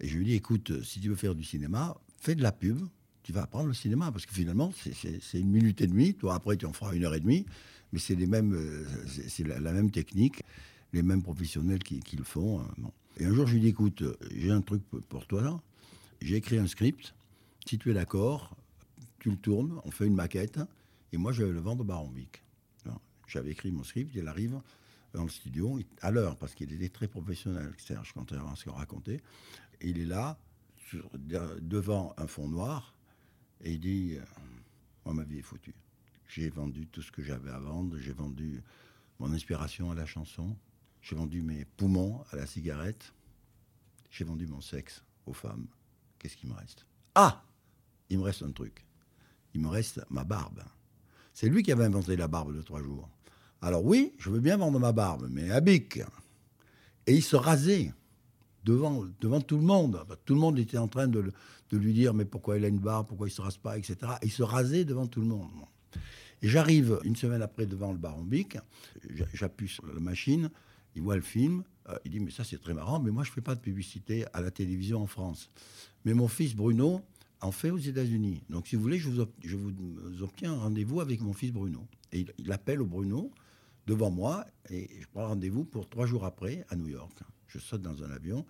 Et 0.00 0.08
je 0.08 0.16
lui 0.16 0.24
dis, 0.24 0.34
écoute, 0.34 0.82
si 0.84 1.00
tu 1.00 1.08
veux 1.08 1.16
faire 1.16 1.34
du 1.34 1.44
cinéma, 1.44 1.96
fais 2.20 2.34
de 2.34 2.42
la 2.42 2.52
pub, 2.52 2.78
tu 3.24 3.32
vas 3.32 3.42
apprendre 3.42 3.66
le 3.66 3.74
cinéma, 3.74 4.10
parce 4.12 4.24
que 4.24 4.32
finalement, 4.32 4.72
c'est 4.94 5.40
une 5.40 5.50
minute 5.50 5.80
et 5.80 5.88
demie, 5.88 6.14
toi 6.14 6.36
après 6.36 6.56
tu 6.56 6.64
en 6.64 6.72
feras 6.72 6.94
une 6.94 7.04
heure 7.04 7.14
et 7.14 7.20
demie, 7.20 7.44
mais 7.92 7.98
c'est 7.98 8.16
euh, 8.16 8.84
c'est 9.26 9.44
la, 9.44 9.58
la, 9.58 9.72
même 9.72 9.90
technique 9.90 10.42
les 10.96 11.02
mêmes 11.02 11.22
professionnels 11.22 11.82
qui, 11.82 12.16
le 12.16 12.24
font. 12.24 12.60
Hein, 12.60 12.90
et 13.18 13.26
un 13.26 13.34
jour, 13.34 13.46
je 13.46 13.54
lui 13.54 13.60
dis, 13.60 13.68
écoute, 13.68 14.02
j'ai 14.34 14.50
un 14.50 14.62
truc 14.62 14.82
pour 15.08 15.26
toi. 15.26 15.62
J'ai 16.22 16.36
écrit 16.36 16.58
un 16.58 16.66
script. 16.66 17.14
Si 17.66 17.78
tu 17.78 17.90
es 17.90 17.94
d'accord, 17.94 18.56
tu 19.18 19.30
le 19.30 19.36
tournes, 19.36 19.78
on 19.84 19.90
fait 19.90 20.06
une 20.06 20.14
maquette, 20.14 20.58
et 21.12 21.18
moi, 21.18 21.32
je 21.32 21.44
vais 21.44 21.52
le 21.52 21.60
vendre 21.60 21.82
au 21.82 21.84
Baron 21.84 22.10
Vic. 22.10 22.42
J'avais 23.26 23.50
écrit 23.50 23.72
mon 23.72 23.82
script, 23.82 24.12
il 24.14 24.26
arrive 24.28 24.60
dans 25.12 25.24
le 25.24 25.28
studio, 25.28 25.80
à 26.00 26.10
l'heure, 26.10 26.36
parce 26.36 26.54
qu'il 26.54 26.72
était 26.72 26.88
très 26.88 27.08
professionnel, 27.08 27.72
Serge, 27.76 28.12
contrairement 28.14 28.52
à 28.52 28.56
ce 28.56 28.64
qu'on 28.64 28.72
racontait. 28.72 29.20
Il 29.80 29.98
est 29.98 30.06
là, 30.06 30.38
devant 31.60 32.14
un 32.16 32.26
fond 32.26 32.48
noir, 32.48 32.94
et 33.62 33.72
il 33.72 33.80
dit 33.80 34.16
Moi, 35.04 35.14
ma 35.14 35.24
vie 35.24 35.38
est 35.38 35.42
foutue. 35.42 35.74
J'ai 36.28 36.48
vendu 36.48 36.86
tout 36.86 37.02
ce 37.02 37.10
que 37.10 37.22
j'avais 37.22 37.50
à 37.50 37.58
vendre, 37.58 37.98
j'ai 37.98 38.12
vendu 38.12 38.62
mon 39.18 39.32
inspiration 39.32 39.90
à 39.90 39.94
la 39.94 40.06
chanson, 40.06 40.56
j'ai 41.06 41.14
vendu 41.14 41.40
mes 41.40 41.64
poumons 41.76 42.24
à 42.32 42.36
la 42.36 42.46
cigarette. 42.46 43.12
J'ai 44.10 44.24
vendu 44.24 44.48
mon 44.48 44.60
sexe 44.60 45.04
aux 45.26 45.32
femmes. 45.32 45.68
Qu'est-ce 46.18 46.36
qui 46.36 46.48
me 46.48 46.52
reste? 46.52 46.84
Ah 47.14 47.44
Il 48.10 48.18
me 48.18 48.24
reste 48.24 48.42
un 48.42 48.50
truc. 48.50 48.84
Il 49.54 49.60
me 49.60 49.68
reste 49.68 50.00
ma 50.10 50.24
barbe. 50.24 50.64
C'est 51.32 51.48
lui 51.48 51.62
qui 51.62 51.70
avait 51.70 51.84
inventé 51.84 52.16
la 52.16 52.26
barbe 52.26 52.56
de 52.56 52.60
trois 52.60 52.82
jours. 52.82 53.08
Alors 53.62 53.84
oui, 53.84 54.14
je 54.18 54.30
veux 54.30 54.40
bien 54.40 54.56
vendre 54.56 54.80
ma 54.80 54.90
barbe, 54.90 55.28
mais 55.30 55.48
à 55.52 55.60
bic. 55.60 56.00
Et 57.06 57.14
il 57.14 57.22
se 57.22 57.36
rasait 57.36 57.94
devant, 58.64 59.04
devant 59.20 59.40
tout 59.40 59.58
le 59.58 59.62
monde. 59.62 60.04
Tout 60.24 60.34
le 60.34 60.40
monde 60.40 60.58
était 60.58 60.78
en 60.78 60.88
train 60.88 61.06
de, 61.06 61.32
de 61.70 61.76
lui 61.78 61.92
dire 61.92 62.14
mais 62.14 62.24
pourquoi 62.24 62.58
il 62.58 62.64
a 62.64 62.68
une 62.68 62.80
barbe, 62.80 63.06
pourquoi 63.06 63.28
il 63.28 63.32
se 63.32 63.42
rase 63.42 63.58
pas, 63.58 63.78
etc. 63.78 63.96
il 64.24 64.32
se 64.32 64.42
rasait 64.42 64.84
devant 64.84 65.06
tout 65.06 65.20
le 65.20 65.28
monde. 65.28 65.50
Et 66.42 66.48
j'arrive 66.48 66.98
une 67.04 67.14
semaine 67.14 67.42
après 67.42 67.66
devant 67.66 67.92
le 67.92 67.98
baron 67.98 68.24
Bic, 68.24 68.58
j'appuie 69.32 69.68
sur 69.68 69.86
la 69.86 70.00
machine, 70.00 70.50
il 70.96 71.02
voit 71.02 71.14
le 71.14 71.22
film, 71.22 71.62
euh, 71.88 71.96
il 72.04 72.10
dit 72.10 72.20
mais 72.20 72.30
ça 72.30 72.42
c'est 72.42 72.58
très 72.58 72.74
marrant, 72.74 72.98
mais 72.98 73.10
moi 73.10 73.22
je 73.22 73.30
fais 73.30 73.42
pas 73.42 73.54
de 73.54 73.60
publicité 73.60 74.24
à 74.32 74.40
la 74.40 74.50
télévision 74.50 75.02
en 75.02 75.06
France. 75.06 75.50
Mais 76.04 76.14
mon 76.14 76.26
fils 76.26 76.56
Bruno 76.56 77.02
en 77.42 77.52
fait 77.52 77.70
aux 77.70 77.78
États-Unis. 77.78 78.42
Donc 78.48 78.66
si 78.66 78.76
vous 78.76 78.82
voulez, 78.82 78.98
je 78.98 79.08
vous, 79.10 79.26
vous 79.44 80.22
obtiens 80.22 80.54
un 80.54 80.58
rendez-vous 80.58 81.00
avec 81.00 81.20
mon 81.20 81.34
fils 81.34 81.52
Bruno. 81.52 81.86
Et 82.12 82.24
il, 82.38 82.50
appelle 82.50 82.80
au 82.80 82.86
Bruno 82.86 83.30
devant 83.86 84.10
moi 84.10 84.46
et 84.70 84.88
je 85.00 85.06
prends 85.12 85.28
rendez-vous 85.28 85.64
pour 85.64 85.88
trois 85.88 86.06
jours 86.06 86.24
après 86.24 86.64
à 86.70 86.76
New 86.76 86.88
York. 86.88 87.18
Je 87.46 87.58
saute 87.58 87.82
dans 87.82 88.02
un 88.02 88.10
avion, 88.10 88.46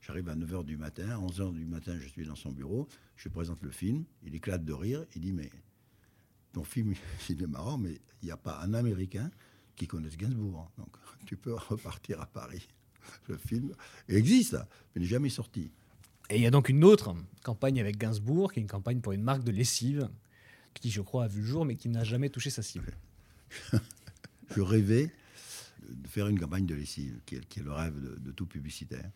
j'arrive 0.00 0.28
à 0.28 0.36
9h 0.36 0.64
du 0.64 0.76
matin, 0.76 1.08
à 1.10 1.18
11h 1.18 1.52
du 1.52 1.66
matin, 1.66 1.98
je 1.98 2.06
suis 2.06 2.24
dans 2.24 2.36
son 2.36 2.52
bureau, 2.52 2.86
je 3.16 3.28
présente 3.28 3.60
le 3.62 3.70
film, 3.70 4.04
il 4.22 4.34
éclate 4.36 4.64
de 4.64 4.72
rire, 4.72 5.04
il 5.16 5.22
dit 5.22 5.32
Mais 5.32 5.50
ton 6.52 6.62
film, 6.62 6.94
il 7.28 7.42
est 7.42 7.46
marrant, 7.48 7.76
mais 7.76 7.98
il 8.22 8.26
n'y 8.26 8.30
a 8.30 8.36
pas 8.36 8.60
un 8.62 8.72
Américain 8.72 9.30
qui 9.78 9.86
connaisse 9.86 10.16
Gainsbourg. 10.16 10.70
Donc 10.76 10.94
tu 11.26 11.36
peux 11.36 11.54
repartir 11.68 12.20
à 12.20 12.26
Paris. 12.26 12.68
Le 13.28 13.38
film 13.38 13.72
existe, 14.08 14.56
mais 14.94 15.00
n'est 15.00 15.06
jamais 15.06 15.30
sorti. 15.30 15.70
Et 16.30 16.36
il 16.36 16.42
y 16.42 16.46
a 16.46 16.50
donc 16.50 16.68
une 16.68 16.84
autre 16.84 17.14
campagne 17.42 17.80
avec 17.80 17.96
Gainsbourg, 17.96 18.52
qui 18.52 18.60
est 18.60 18.62
une 18.62 18.68
campagne 18.68 19.00
pour 19.00 19.12
une 19.12 19.22
marque 19.22 19.44
de 19.44 19.50
lessive, 19.50 20.10
qui, 20.74 20.90
je 20.90 21.00
crois, 21.00 21.24
a 21.24 21.28
vu 21.28 21.40
le 21.40 21.46
jour, 21.46 21.64
mais 21.64 21.76
qui 21.76 21.88
n'a 21.88 22.04
jamais 22.04 22.28
touché 22.28 22.50
sa 22.50 22.62
cible. 22.62 22.92
je 24.54 24.60
rêvais 24.60 25.10
de 25.88 26.08
faire 26.08 26.28
une 26.28 26.38
campagne 26.38 26.66
de 26.66 26.74
lessive, 26.74 27.18
qui 27.24 27.36
est, 27.36 27.56
le 27.56 27.72
rêve 27.72 27.94
de, 27.98 28.30
tout 28.32 28.44
publicitaire. 28.44 29.10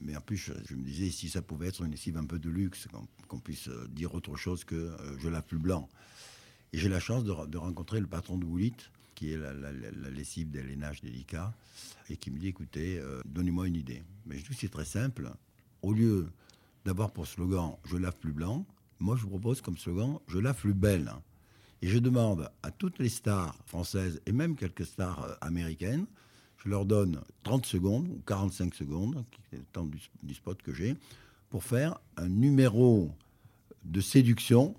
Mais 0.00 0.16
en 0.16 0.22
plus, 0.22 0.38
je, 0.38 0.74
me 0.74 0.82
disais, 0.82 1.10
si 1.10 1.28
ça 1.28 1.42
pouvait 1.42 1.68
être 1.68 1.82
une 1.82 1.90
lessive 1.90 2.16
un 2.16 2.24
peu 2.24 2.38
de 2.38 2.48
luxe, 2.48 2.88
qu'on 3.28 3.38
puisse 3.38 3.68
euh, 3.68 3.86
dire 3.90 4.14
autre 4.14 4.34
chose 4.36 4.64
que 4.64 4.74
euh, 4.74 5.18
je 5.18 5.28
lave 5.28 5.44
plus 5.44 5.58
blanc. 5.58 5.88
Et 6.72 6.78
j'ai 6.78 6.88
la 6.88 6.98
chance 6.98 7.24
de, 7.24 7.56
rencontrer 7.56 8.00
le 8.00 8.06
patron 8.06 8.38
de 8.38 8.44
Woolit, 8.44 8.74
qui 9.14 9.32
est 9.32 9.38
la, 9.38 9.52
lessive 10.10 10.50
des 10.50 10.62
lainages 10.62 11.00
délicats, 11.00 11.52
et 12.10 12.16
qui 12.16 12.30
me 12.30 12.38
dit, 12.38 12.48
écoutez, 12.48 12.98
euh, 12.98 13.20
donnez-moi 13.24 13.68
une 13.68 13.76
idée. 13.76 14.02
Mais 14.26 14.38
je 14.38 14.46
dis, 14.46 14.54
c'est 14.54 14.68
très 14.70 14.84
simple. 14.84 15.30
Au 15.82 15.92
lieu 15.92 16.28
d'avoir 16.84 17.10
pour 17.12 17.26
slogan, 17.26 17.76
je 17.84 17.96
lave 17.96 18.16
plus 18.16 18.32
blanc, 18.32 18.66
moi 19.00 19.16
je 19.16 19.22
vous 19.22 19.28
propose 19.30 19.60
comme 19.60 19.76
slogan, 19.78 20.18
je 20.28 20.38
lave 20.38 20.56
plus 20.56 20.74
belle. 20.74 21.12
Et 21.82 21.88
je 21.88 21.98
demande 21.98 22.50
à 22.62 22.70
toutes 22.70 22.98
les 22.98 23.08
stars 23.08 23.56
françaises 23.66 24.20
et 24.26 24.32
même 24.32 24.56
quelques 24.56 24.86
stars 24.86 25.22
euh, 25.24 25.34
américaines, 25.40 26.06
je 26.64 26.70
leur 26.70 26.86
donne 26.86 27.20
30 27.42 27.66
secondes 27.66 28.08
ou 28.08 28.22
45 28.26 28.74
secondes, 28.74 29.24
qui 29.30 29.56
est 29.56 29.58
le 29.58 29.64
temps 29.64 29.86
du, 30.22 30.34
spot 30.34 30.62
que 30.62 30.72
j'ai, 30.72 30.96
pour 31.50 31.62
faire 31.62 31.98
un 32.16 32.28
numéro 32.28 33.12
de 33.84 34.00
séduction 34.00 34.74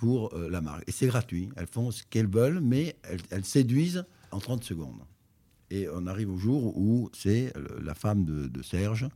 pour 0.00 0.34
euh, 0.34 0.48
la 0.48 0.60
marque. 0.60 0.82
Et 0.88 0.92
c'est 0.92 1.06
gratuit. 1.06 1.50
Elles 1.56 1.66
font 1.66 1.90
ce 1.90 2.02
qu'elles 2.08 2.28
veulent, 2.28 2.60
mais 2.60 2.96
elles, 3.30 3.44
séduisent 3.44 4.04
en 4.30 4.38
30 4.38 4.64
secondes. 4.64 5.02
Et 5.70 5.86
on 5.92 6.06
arrive 6.06 6.30
au 6.30 6.38
jour 6.38 6.76
où 6.76 7.10
c'est 7.12 7.52
la 7.80 7.94
femme 7.94 8.24
de, 8.24 8.62
Serge. 8.62 9.08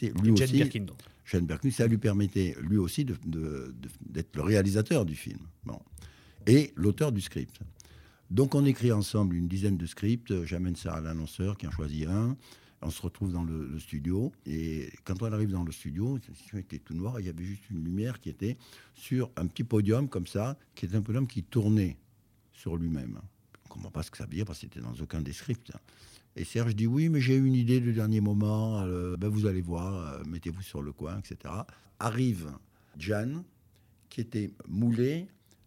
Lui 0.00 0.36
Jane 0.36 0.50
Birkin. 0.50 0.86
Jane 1.26 1.46
Birkin, 1.46 1.70
ça 1.70 1.86
lui 1.86 1.98
permettait 1.98 2.56
lui 2.62 2.78
aussi 2.78 3.04
d'être 3.04 4.36
le 4.36 4.42
réalisateur 4.42 5.04
du 5.04 5.14
film. 5.14 5.40
Bon 5.64 5.78
et 6.46 6.72
l'auteur 6.76 7.12
du 7.12 7.20
script. 7.20 7.58
Donc 8.30 8.54
on 8.54 8.64
écrit 8.64 8.92
ensemble 8.92 9.36
une 9.36 9.48
dizaine 9.48 9.76
de 9.76 9.86
scripts, 9.86 10.44
j'amène 10.44 10.76
ça 10.76 10.94
à 10.94 11.00
l'annonceur 11.00 11.56
qui 11.58 11.66
en 11.66 11.70
choisit 11.70 12.08
un, 12.08 12.36
on 12.82 12.90
se 12.90 13.00
retrouve 13.02 13.32
dans 13.32 13.44
le, 13.44 13.78
studio, 13.78 14.32
et 14.46 14.92
quand 15.04 15.22
on 15.22 15.32
arrive 15.32 15.50
dans 15.50 15.64
le 15.64 15.72
studio, 15.72 16.18
situation 16.18 16.58
était 16.58 16.78
tout 16.78 16.94
noir, 16.94 17.20
il 17.20 17.26
y 17.26 17.28
avait 17.28 17.44
juste 17.44 17.70
une 17.70 17.84
lumière 17.84 18.20
qui 18.20 18.28
était 18.28 18.56
sur 18.94 19.30
un 19.36 19.46
petit 19.46 19.64
podium 19.64 20.08
comme 20.08 20.26
ça, 20.26 20.56
qui 20.74 20.86
était 20.86 20.96
un 20.96 21.02
podium 21.02 21.26
qui 21.26 21.42
tournait 21.42 21.96
sur 22.52 22.76
lui-même. 22.76 23.18
On 23.18 23.68
ne 23.68 23.68
comprend 23.68 23.90
pas 23.90 24.02
ce 24.02 24.10
que 24.10 24.18
ça 24.18 24.24
veut 24.24 24.34
dire 24.34 24.44
parce 24.44 24.58
que 24.58 24.66
c'était 24.66 24.80
dans 24.80 24.94
aucun 25.00 25.22
des 25.22 25.32
scripts. 25.32 25.72
Et 26.36 26.44
Serge 26.44 26.74
dit 26.74 26.86
oui, 26.86 27.08
mais 27.08 27.20
j'ai 27.20 27.36
eu 27.36 27.44
une 27.44 27.54
idée 27.54 27.80
de 27.80 27.92
dernier 27.92 28.20
moment, 28.20 28.80
euh, 28.80 29.16
ben 29.16 29.28
vous 29.28 29.46
allez 29.46 29.60
voir, 29.60 29.94
euh, 29.94 30.24
mettez-vous 30.26 30.62
sur 30.62 30.82
le 30.82 30.92
coin, 30.92 31.18
etc. 31.18 31.54
Arrive 31.98 32.50
Jeanne, 32.98 33.44
qui 34.08 34.20
était 34.20 34.50
moulée 34.68 35.26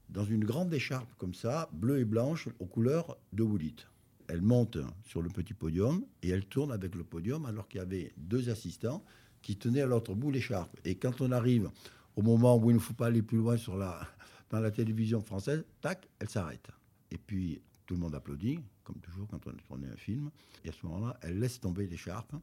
dans 0.09 0.25
une 0.25 0.43
grande 0.43 0.73
écharpe 0.73 1.09
comme 1.17 1.33
ça, 1.33 1.69
bleue 1.71 1.99
et 1.99 2.05
blanche, 2.05 2.47
aux 2.59 2.65
couleurs 2.65 3.17
de 3.33 3.43
Woolit. 3.43 3.75
Elle 4.27 4.41
monte 4.41 4.77
sur 5.05 5.21
le 5.21 5.29
petit 5.29 5.53
podium 5.53 6.03
et 6.23 6.29
elle 6.29 6.45
tourne 6.45 6.71
avec 6.71 6.95
le 6.95 7.03
podium 7.03 7.45
alors 7.45 7.67
qu'il 7.67 7.79
y 7.79 7.81
avait 7.81 8.13
deux 8.17 8.49
assistants 8.49 9.03
qui 9.41 9.55
tenaient 9.55 9.81
à 9.81 9.85
l'autre 9.85 10.15
bout 10.15 10.31
l'écharpe. 10.31 10.75
Et 10.85 10.95
quand 10.95 11.21
on 11.21 11.31
arrive 11.31 11.69
au 12.15 12.21
moment 12.21 12.57
où 12.57 12.71
il 12.71 12.75
ne 12.75 12.79
faut 12.79 12.93
pas 12.93 13.07
aller 13.07 13.21
plus 13.21 13.37
loin 13.37 13.57
sur 13.57 13.77
la, 13.77 14.01
dans 14.49 14.59
la 14.59 14.71
télévision 14.71 15.21
française, 15.21 15.63
tac, 15.81 16.09
elle 16.19 16.29
s'arrête. 16.29 16.67
Et 17.11 17.17
puis 17.17 17.61
tout 17.85 17.93
le 17.93 17.99
monde 17.99 18.15
applaudit, 18.15 18.59
comme 18.83 18.97
toujours 18.97 19.27
quand 19.27 19.45
on 19.45 19.51
a 19.51 19.61
tourné 19.67 19.87
un 19.87 19.97
film. 19.97 20.31
Et 20.63 20.69
à 20.69 20.71
ce 20.71 20.85
moment-là, 20.87 21.17
elle 21.21 21.39
laisse 21.39 21.59
tomber 21.59 21.85
l'écharpe. 21.87 22.33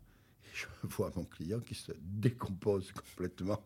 Je 0.53 0.67
vois 0.85 1.11
mon 1.17 1.25
client 1.25 1.61
qui 1.61 1.75
se 1.75 1.93
décompose 2.01 2.93
complètement 2.93 3.61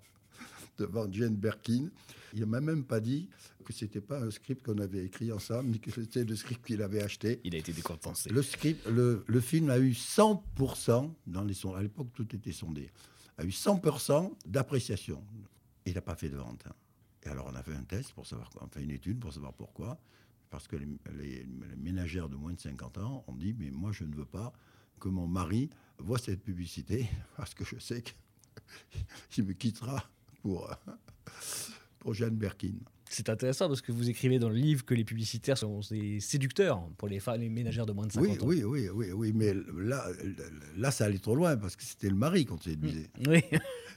devant 0.79 1.11
Jane 1.11 1.37
Birkin. 1.37 1.91
Il 2.33 2.41
ne 2.41 2.47
m'a 2.47 2.61
même 2.61 2.85
pas 2.85 3.01
dit 3.01 3.29
que 3.65 3.73
c'était 3.73 4.01
pas 4.01 4.21
un 4.21 4.31
script 4.31 4.65
qu'on 4.65 4.79
avait 4.79 5.05
écrit 5.05 5.33
ensemble, 5.33 5.71
ni 5.71 5.81
que 5.81 5.91
c'était 5.91 6.25
le 6.25 6.37
script 6.37 6.65
qu'il 6.65 6.83
avait 6.83 7.03
acheté. 7.03 7.41
Il 7.45 7.55
a 7.55 7.59
été 7.59 7.73
décompensé. 7.73 8.31
Le, 8.31 8.43
script, 8.43 8.87
le, 8.87 9.25
le 9.27 9.41
film 9.41 9.71
a 9.71 9.79
eu 9.79 9.91
100% 9.91 11.13
dans 11.27 11.45
les 11.45 11.55
sons. 11.55 11.75
À 11.75 11.83
l'époque, 11.83 12.09
tout 12.15 12.35
était 12.35 12.53
sondé. 12.53 12.91
A 13.39 13.45
eu 13.45 13.49
100% 13.49 14.33
d'appréciation. 14.47 15.23
Il 15.85 15.95
n'a 15.95 16.03
pas 16.03 16.15
fait 16.15 16.29
de 16.29 16.37
vente. 16.37 16.65
Hein. 16.67 16.75
Et 17.25 17.29
alors, 17.29 17.51
on 17.53 17.57
a 17.57 17.63
fait 17.63 17.75
un 17.75 17.83
test 17.83 18.13
pour 18.13 18.27
savoir 18.27 18.51
quoi. 18.51 18.63
On 18.65 18.69
fait 18.69 18.83
une 18.83 18.93
étude 18.93 19.19
pour 19.19 19.33
savoir 19.33 19.53
pourquoi. 19.53 19.99
Parce 20.49 20.69
que 20.69 20.77
les, 20.77 20.87
les 21.19 21.47
ménagères 21.77 22.29
de 22.29 22.37
moins 22.37 22.53
de 22.53 22.61
50 22.61 22.99
ans 22.99 23.25
ont 23.27 23.35
dit 23.35 23.55
Mais 23.59 23.71
moi, 23.71 23.91
je 23.93 24.05
ne 24.05 24.15
veux 24.15 24.25
pas 24.25 24.53
que 25.01 25.09
mon 25.09 25.27
mari 25.27 25.71
voit 25.99 26.19
cette 26.19 26.43
publicité 26.43 27.09
parce 27.37 27.55
que 27.55 27.65
je 27.65 27.79
sais 27.79 28.03
qu'il 29.31 29.45
me 29.45 29.53
quittera 29.53 30.09
pour, 30.47 30.71
pour 31.99 32.15
Jeanne 32.15 32.37
Berkin. 32.37 32.75
C'est 33.09 33.29
intéressant 33.29 33.69
parce 33.69 33.81
que 33.81 33.93
vous 33.93 34.11
écrivez 34.11 34.39
dans 34.39 34.49
le 34.49 34.57
livre 34.57 34.85
que 34.85 34.95
les 34.95 35.05
publicitaires 35.05 35.57
sont 35.57 35.81
des 35.91 36.19
séducteurs 36.21 36.81
pour 36.99 37.09
les, 37.09 37.21
femmes, 37.21 37.41
les 37.41 37.49
ménagères 37.49 37.87
de 37.87 37.93
moins 37.93 38.07
de 38.07 38.13
50 38.13 38.43
ans. 38.43 38.47
Oui, 38.47 38.65
oui, 38.65 38.89
oui, 38.93 39.13
oui, 39.13 39.33
mais 39.33 39.55
là, 39.77 40.05
là, 40.77 40.91
ça 40.91 41.05
allait 41.05 41.19
trop 41.19 41.37
loin 41.37 41.57
parce 41.57 41.77
que 41.77 41.85
c'était 41.85 42.09
le 42.09 42.17
mari 42.17 42.45
qu'on 42.45 42.59
séduisait. 42.59 43.09
Mm. 43.19 43.29
Oui, 43.29 43.43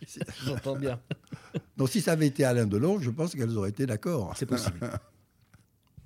j'entends 0.46 0.76
bien. 0.76 1.00
Donc 1.78 1.90
si 1.90 2.02
ça 2.02 2.12
avait 2.12 2.28
été 2.28 2.44
Alain 2.44 2.68
Delon, 2.68 3.00
je 3.00 3.10
pense 3.10 3.34
qu'elles 3.34 3.58
auraient 3.58 3.72
été 3.72 3.86
d'accord. 3.86 4.34
C'est 4.38 4.46
possible. 4.46 4.80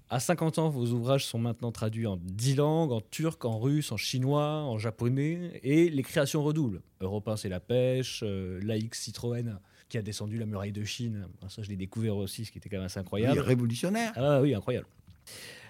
À 0.10 0.20
50 0.20 0.60
ans, 0.60 0.70
vos 0.70 0.88
ouvrages 0.88 1.26
sont 1.26 1.40
maintenant 1.40 1.72
traduits 1.72 2.08
en 2.08 2.18
10 2.18 2.56
langues, 2.56 2.92
en 2.92 3.02
turc, 3.02 3.44
en 3.46 3.60
russe, 3.60 3.92
en 3.92 3.98
chinois, 3.98 4.62
en 4.64 4.78
japonais, 4.78 5.60
et 5.64 5.90
les 5.90 6.04
créations 6.04 6.44
redoublent. 6.44 6.82
Europe 7.02 7.30
c'est 7.36 7.50
la 7.50 7.60
pêche, 7.60 8.22
euh, 8.24 8.62
Laïc 8.64 8.96
Citroën 8.96 9.60
qui 9.94 10.00
a 10.00 10.02
descendu 10.02 10.40
la 10.40 10.48
muraille 10.48 10.72
de 10.72 10.84
Chine. 10.84 11.28
Ça, 11.50 11.62
je 11.62 11.70
l'ai 11.70 11.76
découvert 11.76 12.16
aussi, 12.16 12.46
ce 12.46 12.52
qui 12.52 12.58
était 12.58 12.68
quand 12.68 12.78
même 12.78 12.88
assez 12.88 13.00
incroyable. 13.00 13.40
Oui, 13.40 13.46
révolutionnaire. 13.46 14.12
Ah 14.16 14.42
oui, 14.42 14.56
incroyable. 14.56 14.88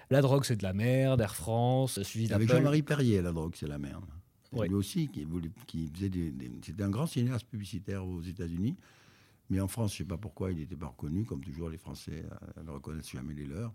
La 0.08 0.22
drogue, 0.22 0.44
c'est 0.46 0.56
de 0.56 0.62
la 0.62 0.72
merde. 0.72 1.20
Air 1.20 1.36
France, 1.36 2.02
suivi 2.02 2.32
Avec 2.32 2.48
Jean-Marie 2.48 2.80
Perrier, 2.80 3.20
la 3.20 3.32
drogue, 3.32 3.52
c'est 3.54 3.68
la 3.68 3.76
merde. 3.76 4.06
Lui 4.50 4.72
aussi, 4.72 5.08
qui, 5.08 5.26
qui 5.66 5.90
faisait 5.94 6.08
des, 6.08 6.32
c'était 6.64 6.84
un 6.84 6.88
grand 6.88 7.06
cinéaste 7.06 7.46
publicitaire 7.46 8.02
aux 8.06 8.22
États-Unis. 8.22 8.76
Mais 9.50 9.60
en 9.60 9.68
France, 9.68 9.90
je 9.90 9.96
ne 9.96 10.06
sais 10.06 10.08
pas 10.08 10.16
pourquoi 10.16 10.52
il 10.52 10.56
n'était 10.56 10.74
pas 10.74 10.86
reconnu, 10.86 11.24
comme 11.24 11.44
toujours 11.44 11.68
les 11.68 11.76
Français 11.76 12.24
euh, 12.56 12.62
ne 12.62 12.70
reconnaissent 12.70 13.10
jamais 13.10 13.34
les 13.34 13.44
leurs. 13.44 13.74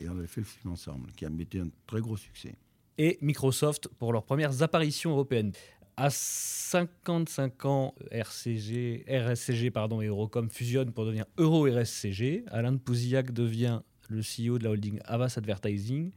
Et 0.00 0.08
on 0.08 0.16
avait 0.16 0.26
fait 0.26 0.40
le 0.40 0.46
film 0.46 0.72
ensemble, 0.72 1.12
qui 1.12 1.26
a 1.26 1.30
été 1.38 1.60
un 1.60 1.68
très 1.86 2.00
gros 2.00 2.16
succès. 2.16 2.54
Et 2.96 3.18
Microsoft 3.20 3.88
pour 3.88 4.14
leurs 4.14 4.24
premières 4.24 4.62
apparitions 4.62 5.10
européennes. 5.10 5.52
À 5.96 6.08
55 6.08 7.66
ans, 7.66 7.94
RCG, 8.10 9.04
RSCG 9.06 9.70
pardon, 9.70 10.00
et 10.00 10.06
Eurocom 10.06 10.48
fusionnent 10.48 10.92
pour 10.92 11.04
devenir 11.04 11.26
Euro-RSCG. 11.36 12.44
Alain 12.48 12.72
de 12.72 12.78
Pouzillac 12.78 13.30
devient 13.32 13.80
le 14.08 14.20
CEO 14.20 14.58
de 14.58 14.64
la 14.64 14.70
holding 14.70 15.00
Avas 15.04 15.34
Advertising 15.36 16.10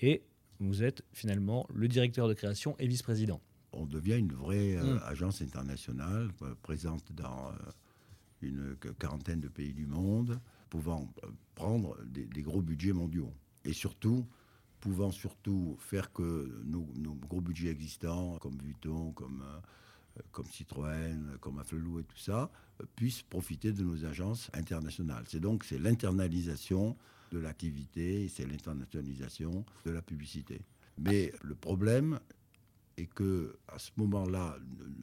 et 0.00 0.22
vous 0.58 0.82
êtes 0.82 1.02
finalement 1.12 1.66
le 1.72 1.86
directeur 1.86 2.28
de 2.28 2.34
création 2.34 2.74
et 2.78 2.88
vice-président. 2.88 3.40
On 3.72 3.86
devient 3.86 4.18
une 4.18 4.32
vraie 4.32 4.76
euh, 4.76 4.94
hmm. 4.94 5.00
agence 5.06 5.42
internationale 5.42 6.30
euh, 6.42 6.54
présente 6.62 7.12
dans 7.12 7.50
euh, 7.50 7.54
une 8.42 8.76
quarantaine 8.98 9.40
de 9.40 9.48
pays 9.48 9.72
du 9.72 9.86
monde, 9.86 10.40
pouvant 10.70 11.08
prendre 11.54 11.96
des 12.04 12.42
gros 12.42 12.62
budgets 12.62 12.92
mondiaux. 12.92 13.32
Et 13.64 13.72
surtout, 13.72 14.26
pouvant 14.80 15.10
surtout 15.10 15.76
faire 15.78 16.12
que 16.12 16.62
nos, 16.64 16.86
gros 17.28 17.40
budgets 17.40 17.70
existants, 17.70 18.38
comme 18.38 18.56
Vuitton, 18.58 19.12
comme, 19.12 19.42
euh, 19.46 20.22
comme 20.32 20.46
Citroën, 20.46 21.36
comme 21.40 21.58
Afflelou 21.58 22.00
et 22.00 22.04
tout 22.04 22.18
ça, 22.18 22.50
puissent 22.96 23.22
profiter 23.22 23.72
de 23.72 23.84
nos 23.84 24.04
agences 24.04 24.50
internationales. 24.54 25.24
C'est 25.26 25.40
donc 25.40 25.64
c'est 25.64 25.78
l'internalisation 25.78 26.96
de 27.30 27.38
l'activité, 27.38 28.28
c'est 28.28 28.46
l'internationalisation 28.46 29.64
de 29.84 29.90
la 29.90 30.02
publicité. 30.02 30.60
Mais 30.98 31.32
le 31.42 31.54
problème 31.54 32.18
est 32.96 33.06
que 33.06 33.56
à 33.68 33.78
ce 33.78 33.90
moment-là, 33.98 34.56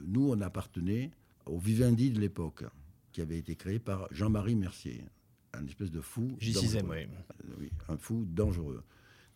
nous 0.06 0.30
on 0.30 0.42
appartenait 0.42 1.12
au 1.46 1.58
Vivendi 1.58 2.12
de 2.12 2.20
l'époque, 2.20 2.64
qui 3.12 3.22
avait 3.22 3.38
été 3.38 3.56
créé 3.56 3.80
par 3.80 4.08
Jean-Marie 4.12 4.56
Mercier, 4.56 5.04
un 5.54 5.66
espèce 5.66 5.92
de 5.92 6.02
fou. 6.02 6.36
J'y 6.40 6.54
dangereux. 6.54 6.84
oui. 6.90 7.08
Euh, 7.46 7.54
oui, 7.60 7.72
un 7.88 7.98
fou 7.98 8.26
dangereux, 8.26 8.84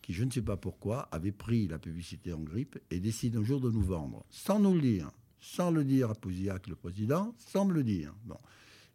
qui, 0.02 0.14
je 0.14 0.24
ne 0.24 0.32
sais 0.32 0.42
pas 0.42 0.58
pourquoi, 0.58 1.08
avait 1.12 1.32
pris 1.32 1.68
la 1.68 1.78
publicité 1.78 2.34
en 2.34 2.40
grippe 2.40 2.80
et 2.90 3.00
décide 3.00 3.36
un 3.36 3.44
jour 3.44 3.62
de 3.62 3.70
nous 3.70 3.82
vendre, 3.82 4.26
sans 4.30 4.60
nous 4.60 4.74
le 4.74 4.82
dire, 4.82 5.12
sans 5.40 5.72
le 5.72 5.84
dire 5.84 6.10
à 6.10 6.16
Pouzillac, 6.16 6.68
le 6.68 6.76
président, 6.76 7.34
sans 7.38 7.66
me 7.66 7.74
le 7.74 7.84
dire. 7.84 8.14
Bon. 8.26 8.38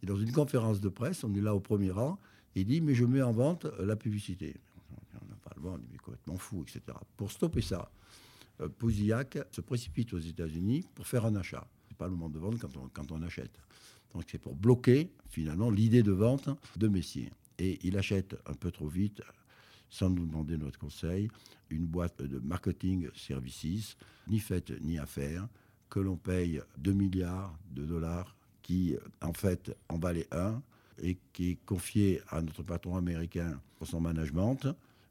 Et 0.03 0.07
dans 0.07 0.17
une 0.17 0.33
conférence 0.33 0.81
de 0.81 0.89
presse, 0.89 1.25
on 1.25 1.35
est 1.35 1.41
là 1.41 1.55
au 1.55 1.61
premier 1.61 1.91
rang, 1.91 2.19
il 2.55 2.67
dit 2.67 2.81
Mais 2.81 2.95
je 2.95 3.05
mets 3.05 3.23
en 3.23 3.33
vente 3.33 3.67
la 3.81 3.97
publicité. 3.97 4.55
On 5.21 5.27
n'a 5.29 5.37
pas 5.37 5.53
le 5.57 5.63
vendre, 5.63 5.85
il 5.89 5.95
est 5.95 5.99
complètement 5.99 6.39
fou, 6.39 6.63
etc. 6.63 6.97
Pour 7.17 7.31
stopper 7.31 7.63
ça, 7.63 7.91
euh, 8.61 8.69
Pouzillac 8.69 9.39
se 9.51 9.61
précipite 9.61 10.13
aux 10.13 10.19
États-Unis 10.19 10.85
pour 10.95 11.07
faire 11.07 11.27
un 11.27 11.37
achat. 11.37 11.67
C'est 11.89 11.97
pas 11.97 12.07
le 12.07 12.13
moment 12.13 12.29
de 12.29 12.39
vendre 12.39 12.59
quand 12.59 12.77
on, 12.77 12.89
quand 12.89 13.11
on 13.13 13.23
achète. 13.23 13.59
Donc 14.15 14.25
c'est 14.31 14.39
pour 14.39 14.55
bloquer 14.55 15.11
finalement 15.29 15.71
l'idée 15.71 16.03
de 16.03 16.13
vente 16.13 16.49
de 16.77 16.89
Messier. 16.89 17.31
Et 17.59 17.79
il 17.87 17.97
achète 17.97 18.37
un 18.47 18.55
peu 18.55 18.71
trop 18.71 18.89
vite, 18.89 19.23
sans 19.91 20.11
nous 20.11 20.27
demander 20.27 20.57
notre 20.57 20.79
conseil, 20.79 21.29
une 21.71 21.87
boîte 21.87 22.23
de 22.23 22.39
marketing 22.39 23.09
services, 23.15 23.97
ni 24.29 24.39
faite 24.39 24.73
ni 24.83 24.99
à 24.99 25.07
que 25.89 26.01
l'on 26.01 26.17
paye 26.17 26.61
2 26.79 26.93
milliards 26.93 27.57
de 27.71 27.85
dollars, 27.85 28.37
qui 28.63 28.97
en 29.23 29.33
fait 29.33 29.77
en 29.89 29.99
valait 29.99 30.27
un, 30.33 30.61
et 31.03 31.19
qui 31.33 31.51
est 31.51 31.59
confié 31.67 32.21
à 32.29 32.43
notre 32.43 32.63
patron 32.63 32.97
américain 32.97 33.61
pour 33.77 33.87
son 33.87 34.01
management. 34.01 34.67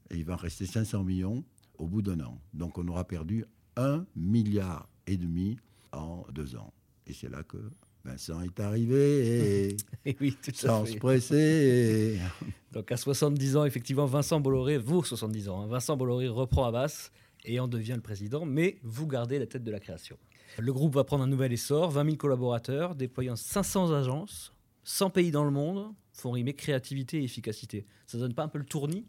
Et 0.09 0.17
il 0.17 0.26
va 0.26 0.36
rester 0.36 0.65
500 0.65 1.03
millions 1.03 1.43
au 1.78 1.88
bout 1.88 2.01
d'un 2.01 2.19
an. 2.21 2.39
Donc 2.53 2.78
on 2.78 2.88
aura 2.88 3.05
perdu 3.05 3.45
1 3.76 4.05
milliard 4.15 4.88
et 5.07 5.17
demi 5.17 5.57
en 5.91 6.26
deux 6.32 6.55
ans. 6.55 6.73
Et 7.07 7.13
c'est 7.13 7.30
là 7.30 7.43
que 7.43 7.57
Vincent 8.05 8.39
est 8.41 8.59
arrivé 8.59 9.69
et, 9.69 9.77
Et 10.05 10.15
oui, 10.21 10.37
tout 10.41 10.51
à 10.51 10.53
sans 10.53 10.85
fait. 10.85 10.93
se 10.93 10.97
presser. 10.97 12.19
Donc 12.71 12.91
à 12.91 12.97
70 12.97 13.57
ans, 13.57 13.65
effectivement, 13.65 14.05
Vincent 14.05 14.39
Bolloré, 14.39 14.77
vous 14.77 15.03
70 15.03 15.49
ans, 15.49 15.61
hein, 15.61 15.67
Vincent 15.67 15.97
Bolloré 15.97 16.27
reprend 16.27 16.65
Abbas 16.65 17.09
et 17.45 17.59
en 17.59 17.67
devient 17.67 17.93
le 17.95 18.01
président, 18.01 18.45
mais 18.45 18.77
vous 18.83 19.07
gardez 19.07 19.39
la 19.39 19.47
tête 19.47 19.63
de 19.63 19.71
la 19.71 19.79
création. 19.79 20.17
Le 20.59 20.71
groupe 20.71 20.93
va 20.93 21.03
prendre 21.03 21.23
un 21.23 21.27
nouvel 21.27 21.51
essor, 21.51 21.89
20 21.89 22.05
000 22.05 22.15
collaborateurs, 22.17 22.95
déployant 22.95 23.35
500 23.35 23.91
agences, 23.91 24.53
100 24.83 25.09
pays 25.09 25.31
dans 25.31 25.43
le 25.43 25.51
monde, 25.51 25.91
font 26.13 26.31
rimer 26.31 26.53
créativité 26.53 27.19
et 27.19 27.23
efficacité. 27.23 27.85
Ça 28.07 28.17
donne 28.17 28.33
pas 28.33 28.43
un 28.43 28.47
peu 28.47 28.59
le 28.59 28.65
tournis? 28.65 29.05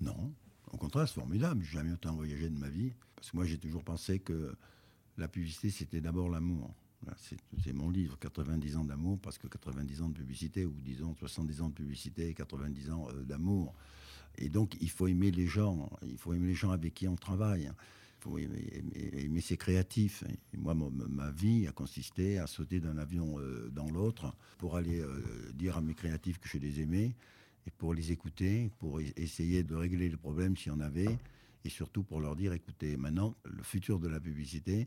Non, 0.00 0.32
au 0.72 0.76
contraire, 0.76 1.08
c'est 1.08 1.14
formidable. 1.14 1.64
J'ai 1.64 1.78
jamais 1.78 1.92
autant 1.92 2.14
voyagé 2.14 2.48
de 2.50 2.58
ma 2.58 2.68
vie. 2.68 2.92
Parce 3.16 3.30
que 3.30 3.36
moi, 3.36 3.46
j'ai 3.46 3.58
toujours 3.58 3.82
pensé 3.82 4.18
que 4.18 4.54
la 5.16 5.26
publicité, 5.26 5.70
c'était 5.70 6.00
d'abord 6.02 6.28
l'amour. 6.28 6.74
C'est 7.62 7.72
mon 7.72 7.90
livre, 7.90 8.18
90 8.18 8.76
ans 8.76 8.84
d'amour, 8.84 9.18
parce 9.20 9.38
que 9.38 9.46
90 9.46 10.02
ans 10.02 10.08
de 10.08 10.14
publicité, 10.14 10.64
ou 10.64 10.72
disons 10.82 11.14
70 11.14 11.60
ans 11.60 11.68
de 11.68 11.74
publicité, 11.74 12.34
90 12.34 12.90
ans 12.90 13.08
euh, 13.10 13.22
d'amour. 13.24 13.74
Et 14.38 14.48
donc, 14.48 14.76
il 14.80 14.90
faut 14.90 15.06
aimer 15.06 15.30
les 15.30 15.46
gens, 15.46 15.88
il 16.06 16.18
faut 16.18 16.32
aimer 16.34 16.48
les 16.48 16.54
gens 16.54 16.70
avec 16.70 16.94
qui 16.94 17.06
on 17.08 17.16
travaille. 17.16 17.70
Il 18.18 18.22
faut 18.22 18.38
aimer, 18.38 18.82
aimer- 19.14 19.40
ses 19.40 19.56
créatifs. 19.56 20.24
Et 20.52 20.56
moi, 20.56 20.74
ma 20.74 21.30
vie 21.30 21.66
a 21.68 21.72
consisté 21.72 22.38
à 22.38 22.46
sauter 22.46 22.80
d'un 22.80 22.98
avion 22.98 23.38
euh, 23.38 23.70
dans 23.70 23.88
l'autre 23.88 24.34
pour 24.58 24.76
aller 24.76 25.00
euh, 25.00 25.22
dire 25.54 25.76
à 25.76 25.80
mes 25.80 25.94
créatifs 25.94 26.38
que 26.38 26.48
je 26.48 26.58
les 26.58 26.80
aimais 26.80 27.14
et 27.66 27.70
pour 27.70 27.94
les 27.94 28.10
écouter, 28.12 28.70
pour 28.78 29.00
essayer 29.00 29.62
de 29.62 29.74
régler 29.74 30.08
les 30.08 30.16
problèmes 30.16 30.56
s'il 30.56 30.72
y 30.72 30.74
en 30.74 30.80
avait, 30.80 31.18
et 31.64 31.68
surtout 31.68 32.02
pour 32.04 32.20
leur 32.20 32.36
dire, 32.36 32.52
écoutez, 32.52 32.96
maintenant, 32.96 33.34
le 33.44 33.62
futur 33.62 33.98
de 34.00 34.08
la 34.08 34.20
publicité, 34.20 34.86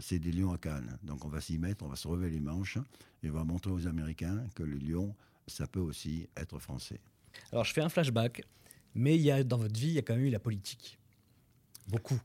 c'est 0.00 0.18
des 0.18 0.32
lions 0.32 0.52
à 0.52 0.58
Cannes. 0.58 0.98
Donc 1.02 1.24
on 1.24 1.28
va 1.28 1.40
s'y 1.40 1.58
mettre, 1.58 1.84
on 1.84 1.88
va 1.88 1.96
se 1.96 2.06
relever 2.08 2.30
les 2.30 2.40
manches, 2.40 2.78
et 3.22 3.30
on 3.30 3.34
va 3.34 3.44
montrer 3.44 3.70
aux 3.70 3.86
Américains 3.86 4.44
que 4.54 4.62
le 4.62 4.76
lion, 4.78 5.14
ça 5.46 5.66
peut 5.66 5.80
aussi 5.80 6.28
être 6.36 6.58
français. 6.58 7.00
Alors 7.52 7.64
je 7.64 7.72
fais 7.72 7.80
un 7.80 7.88
flashback, 7.88 8.42
mais 8.94 9.16
il 9.16 9.22
y 9.22 9.30
a, 9.30 9.42
dans 9.44 9.58
votre 9.58 9.78
vie, 9.78 9.88
il 9.88 9.94
y 9.94 9.98
a 9.98 10.02
quand 10.02 10.14
même 10.16 10.24
eu 10.26 10.30
la 10.30 10.40
politique. 10.40 10.98
Beaucoup. 11.88 12.20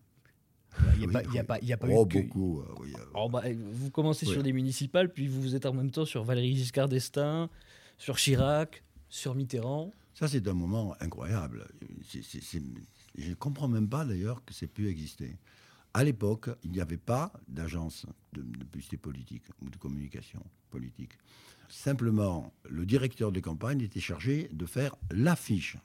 Il 0.96 1.00
n'y 1.08 1.16
a, 1.16 1.22
Oui, 1.22 1.38
a 1.40 1.44
pas, 1.44 1.60
il 1.60 1.68
y 1.68 1.74
a 1.74 1.78
pas 1.78 1.88
oh, 1.90 2.04
eu 2.06 2.08
que- 2.10 2.22
beaucoup, 2.24 2.60
euh, 2.62 2.66
oui. 2.80 2.94
euh, 2.98 3.06
Oh, 3.14 3.30
bah, 3.30 3.44
vous 3.72 3.92
commencez 3.92 4.26
sur 4.26 4.42
des 4.42 4.52
municipales, 4.54 5.14
puis 5.14 5.28
vous 5.28 5.56
êtes 5.56 5.66
en 5.68 5.74
même 5.74 5.92
temps 5.92 6.06
sur 6.06 6.24
Valéry 6.24 6.56
Giscard 6.58 6.90
d'Estaing, 6.90 7.48
sur 8.00 8.18
Chirac, 8.18 8.84
sur 9.08 9.36
Mitterrand. 9.36 9.92
Ça, 10.16 10.28
c'est 10.28 10.48
un 10.48 10.54
moment 10.54 10.96
incroyable. 11.00 11.68
Je 12.12 13.30
ne 13.30 13.34
comprends 13.36 13.68
même 13.68 13.88
pas 13.88 14.04
d'ailleurs 14.04 14.44
que 14.46 14.54
c'est 14.54 14.68
pu 14.68 14.88
exister. 14.90 15.36
À 15.96 16.04
l'époque, 16.04 16.50
il 16.64 16.72
n'y 16.72 16.82
avait 16.82 16.98
pas 16.98 17.32
d'agence 17.48 18.08
de, 18.34 18.42
publicité 18.42 18.98
politique 18.98 19.44
ou 19.62 19.70
de 19.70 19.78
communication 19.78 20.44
politique. 20.72 21.14
Simplement, 21.70 22.52
le 22.68 22.86
directeur 22.86 23.32
de 23.32 23.40
campagne 23.40 23.82
était 23.82 24.00
chargé 24.00 24.50
de 24.52 24.66
faire 24.66 24.96
l'affiche. 25.12 25.78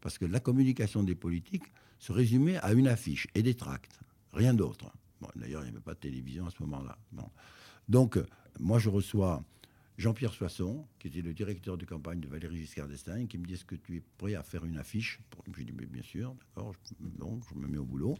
Parce 0.00 0.18
que 0.18 0.24
la 0.24 0.40
communication 0.40 1.04
des 1.04 1.14
politiques 1.14 1.72
se 2.00 2.10
résumait 2.12 2.56
à 2.56 2.72
une 2.72 2.88
affiche 2.88 3.28
et 3.36 3.42
des 3.44 3.54
tracts, 3.54 4.00
rien 4.32 4.52
d'autre. 4.52 4.92
D'ailleurs, 5.36 5.62
il 5.62 5.66
n'y 5.66 5.70
avait 5.70 5.80
pas 5.80 5.94
de 5.94 6.00
télévision 6.00 6.46
à 6.46 6.50
ce 6.50 6.60
moment-là. 6.64 6.98
Donc, 7.88 8.18
moi, 8.58 8.80
je 8.80 8.88
reçois 8.88 9.44
Jean-Pierre 9.96 10.32
Soisson, 10.32 10.84
qui 10.98 11.06
était 11.06 11.22
le 11.22 11.32
directeur 11.32 11.78
de 11.78 11.84
campagne 11.84 12.18
de 12.18 12.26
Valéry 12.26 12.56
Giscard 12.56 12.88
d'Estaing, 12.88 13.26
qui 13.26 13.38
me 13.38 13.46
dit 13.46 13.54
Est-ce 13.54 13.64
que 13.64 13.76
tu 13.76 13.98
es 13.98 14.02
prêt 14.18 14.34
à 14.34 14.42
faire 14.42 14.64
une 14.64 14.78
affiche 14.78 15.20
Je 15.46 15.52
lui 15.52 15.64
dis 15.64 15.72
Mais 15.72 15.86
Bien 15.86 16.02
sûr, 16.02 16.34
d'accord, 16.34 16.74
bon, 16.98 17.40
je 17.48 17.54
me 17.56 17.68
mets 17.68 17.78
au 17.78 17.84
boulot. 17.84 18.18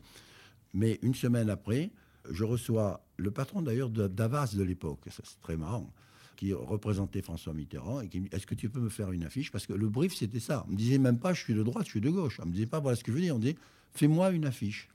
Mais 0.74 0.98
une 1.02 1.14
semaine 1.14 1.50
après, 1.50 1.90
je 2.30 2.44
reçois 2.44 3.04
le 3.16 3.30
patron 3.30 3.62
d'ailleurs 3.62 3.90
de- 3.90 4.08
d'Avas 4.08 4.54
de 4.54 4.62
l'époque, 4.62 5.00
c'est 5.10 5.22
très 5.40 5.56
marrant, 5.56 5.92
qui 6.36 6.52
représentait 6.52 7.22
François 7.22 7.52
Mitterrand 7.52 8.00
et 8.00 8.08
qui 8.08 8.20
me 8.20 8.28
dit 8.28 8.34
Est-ce 8.36 8.46
que 8.46 8.54
tu 8.54 8.68
peux 8.68 8.80
me 8.80 8.88
faire 8.88 9.12
une 9.12 9.24
affiche? 9.24 9.50
Parce 9.52 9.66
que 9.66 9.72
le 9.74 9.88
brief, 9.88 10.14
c'était 10.14 10.40
ça. 10.40 10.64
On 10.68 10.72
me 10.72 10.76
disait 10.76 10.98
même 10.98 11.18
pas 11.18 11.32
Je 11.34 11.40
suis 11.42 11.54
de 11.54 11.62
droite, 11.62 11.84
je 11.86 11.90
suis 11.90 12.00
de 12.00 12.10
gauche. 12.10 12.40
On 12.42 12.46
me 12.46 12.52
disait 12.52 12.66
pas 12.66 12.80
Voilà 12.80 12.96
ce 12.96 13.04
que 13.04 13.12
je 13.12 13.16
veux 13.16 13.22
dire. 13.22 13.34
On 13.34 13.38
me 13.38 13.42
disait 13.44 13.56
Fais-moi 13.94 14.30
une 14.30 14.46
affiche. 14.46 14.88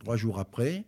Trois 0.00 0.16
jours 0.16 0.38
après, 0.40 0.84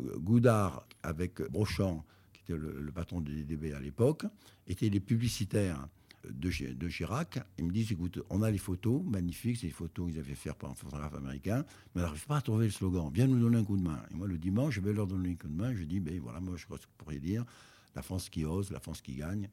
Goudard, 0.00 0.86
avec 1.02 1.40
Brochant, 1.50 2.04
qui 2.32 2.40
était 2.52 2.58
le, 2.60 2.80
le 2.80 2.92
patron 2.92 3.20
de 3.20 3.30
DDB 3.32 3.72
à 3.72 3.80
l'époque, 3.80 4.24
étaient 4.68 4.88
les 4.88 5.00
publicitaires 5.00 5.88
de, 6.30 6.50
Chi- 6.50 6.74
de 6.74 6.88
Chirac. 6.88 7.38
Ils 7.58 7.64
me 7.64 7.72
disent, 7.72 7.92
écoute, 7.92 8.20
on 8.30 8.42
a 8.42 8.50
les 8.50 8.58
photos, 8.58 9.02
magnifiques, 9.04 9.58
c'est 9.58 9.66
les 9.66 9.72
photos 9.72 10.10
qu'ils 10.10 10.18
avaient 10.18 10.34
faites 10.34 10.54
par 10.54 10.70
un 10.70 10.74
photographe 10.74 11.14
américain, 11.14 11.64
mais 11.94 12.02
on 12.02 12.04
n'arrive 12.04 12.26
pas 12.26 12.36
à 12.38 12.40
trouver 12.40 12.66
le 12.66 12.70
slogan. 12.72 13.10
Viens 13.12 13.26
nous 13.26 13.38
donner 13.40 13.58
un 13.58 13.64
coup 13.64 13.76
de 13.76 13.82
main. 13.82 14.00
Et 14.10 14.14
moi, 14.14 14.26
le 14.26 14.38
dimanche, 14.38 14.74
je 14.74 14.80
vais 14.80 14.92
leur 14.92 15.06
donner 15.06 15.30
un 15.30 15.34
coup 15.34 15.48
de 15.48 15.54
main. 15.54 15.74
Je 15.74 15.84
dis, 15.84 16.00
ben 16.00 16.18
voilà, 16.20 16.40
moi, 16.40 16.56
je 16.56 16.64
crois 16.64 16.78
que 16.78 16.84
je 16.84 16.88
pourrais 16.98 17.18
dire, 17.18 17.44
la 17.94 18.02
France 18.02 18.28
qui 18.28 18.44
ose, 18.44 18.70
la 18.70 18.80
France 18.80 19.00
qui 19.00 19.14
gagne. 19.14 19.48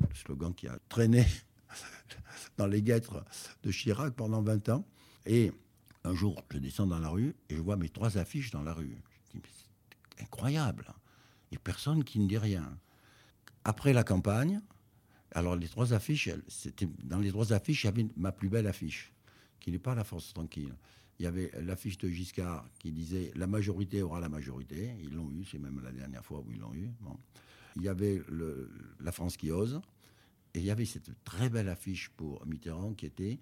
Le 0.00 0.14
slogan 0.14 0.54
qui 0.54 0.68
a 0.68 0.78
traîné 0.88 1.26
dans 2.58 2.66
les 2.66 2.82
guêtres 2.82 3.24
de 3.62 3.70
Chirac 3.70 4.14
pendant 4.14 4.42
20 4.42 4.68
ans. 4.68 4.84
Et 5.26 5.52
un 6.04 6.14
jour, 6.14 6.42
je 6.52 6.58
descends 6.58 6.86
dans 6.86 6.98
la 6.98 7.08
rue 7.08 7.34
et 7.48 7.56
je 7.56 7.60
vois 7.60 7.76
mes 7.76 7.88
trois 7.88 8.18
affiches 8.18 8.50
dans 8.50 8.62
la 8.62 8.72
rue. 8.72 8.96
Je 9.34 9.38
dis, 9.38 9.46
c'est 10.16 10.22
incroyable. 10.22 10.86
Il 11.50 11.54
n'y 11.54 11.56
a 11.56 11.60
personne 11.60 12.04
qui 12.04 12.18
ne 12.20 12.26
dit 12.28 12.38
rien. 12.38 12.78
Après 13.64 13.92
la 13.92 14.04
campagne, 14.04 14.60
alors 15.32 15.56
les 15.56 15.68
trois 15.68 15.92
affiches, 15.92 16.30
c'était, 16.48 16.88
dans 17.04 17.18
les 17.18 17.30
trois 17.30 17.52
affiches, 17.52 17.84
il 17.84 17.86
y 17.86 17.90
avait 17.90 18.06
ma 18.16 18.32
plus 18.32 18.48
belle 18.48 18.66
affiche, 18.66 19.12
qui 19.60 19.70
n'est 19.70 19.78
pas 19.78 19.94
la 19.94 20.04
force 20.04 20.32
tranquille. 20.32 20.74
Il 21.18 21.24
y 21.24 21.26
avait 21.26 21.50
l'affiche 21.60 21.98
de 21.98 22.08
Giscard 22.08 22.64
qui 22.78 22.92
disait 22.92 23.32
La 23.34 23.46
majorité 23.46 24.02
aura 24.02 24.20
la 24.20 24.28
majorité. 24.28 24.94
Ils 25.02 25.12
l'ont 25.14 25.30
eu, 25.32 25.44
c'est 25.44 25.58
même 25.58 25.80
la 25.82 25.90
dernière 25.90 26.24
fois 26.24 26.38
où 26.40 26.52
ils 26.52 26.60
l'ont 26.60 26.74
eu. 26.74 26.90
Il 27.76 27.82
y 27.82 27.88
avait 27.88 28.22
la 29.00 29.12
France 29.12 29.36
qui 29.36 29.50
ose. 29.50 29.80
Et 30.54 30.60
il 30.60 30.64
y 30.64 30.70
avait 30.70 30.86
cette 30.86 31.10
très 31.24 31.50
belle 31.50 31.68
affiche 31.68 32.08
pour 32.10 32.46
Mitterrand 32.46 32.94
qui 32.94 33.06
était 33.06 33.38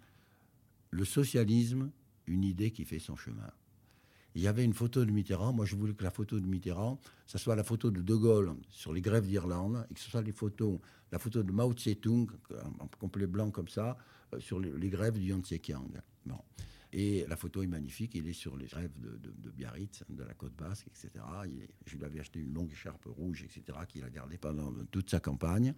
Le 0.91 1.05
socialisme, 1.05 1.91
une 2.27 2.45
idée 2.45 2.71
qui 2.71 2.85
fait 2.85 2.99
son 2.99 3.15
chemin. 3.15 3.51
Il 4.37 4.43
y 4.43 4.49
avait 4.49 4.65
une 4.65 4.75
photo 4.75 5.03
de 5.03 5.11
Mitterrand. 5.11 5.55
Moi, 5.55 5.65
je 5.65 5.75
voulais 5.77 5.95
que 5.95 6.05
la 6.05 6.11
photo 6.11 6.39
de 6.39 6.47
Mitterrand, 6.47 7.01
ça 7.27 7.39
soit 7.39 7.57
la 7.57 7.65
photo 7.65 7.91
de 7.91 8.03
De 8.03 8.15
Gaulle 8.15 8.55
sur 8.69 8.93
les 8.93 9.01
grèves 9.01 9.27
d'Irlande, 9.27 9.87
et 9.91 9.95
que 9.95 9.99
ce 9.99 10.11
soit 10.11 10.21
les 10.21 10.31
photos, 10.31 10.79
la 11.11 11.19
photo 11.19 11.43
de 11.43 11.51
Mao 11.51 11.73
Tse-tung, 11.73 12.27
en 12.79 12.87
complet 13.01 13.27
blanc 13.27 13.51
comme 13.51 13.69
ça, 13.69 13.97
euh, 14.35 14.39
sur 14.39 14.61
les, 14.61 14.91
grèves 14.91 15.19
du 15.19 15.33
Yangtze-Kiang. 15.33 16.03
Bon. 16.27 16.39
Et 16.93 17.25
la 17.27 17.37
photo 17.37 17.63
est 17.63 17.67
magnifique. 17.67 18.15
Il 18.15 18.29
est 18.29 18.35
sur 18.35 18.59
les 18.59 18.67
grèves 18.67 18.93
de, 19.01 19.51
Biarritz, 19.51 20.05
de 20.11 20.23
la 20.23 20.35
côte 20.35 20.55
basque, 20.55 20.87
etc. 20.89 21.25
Je 21.87 21.97
lui 21.97 22.05
avais 22.05 22.21
acheté 22.21 22.39
une 22.39 22.53
longue 22.53 22.71
écharpe 22.71 23.07
rouge, 23.07 23.43
etc., 23.43 23.79
qu'il 23.89 24.05
a 24.05 24.11
gardée 24.11 24.37
pendant 24.37 24.71
toute 24.91 25.09
sa 25.09 25.19
campagne. 25.19 25.73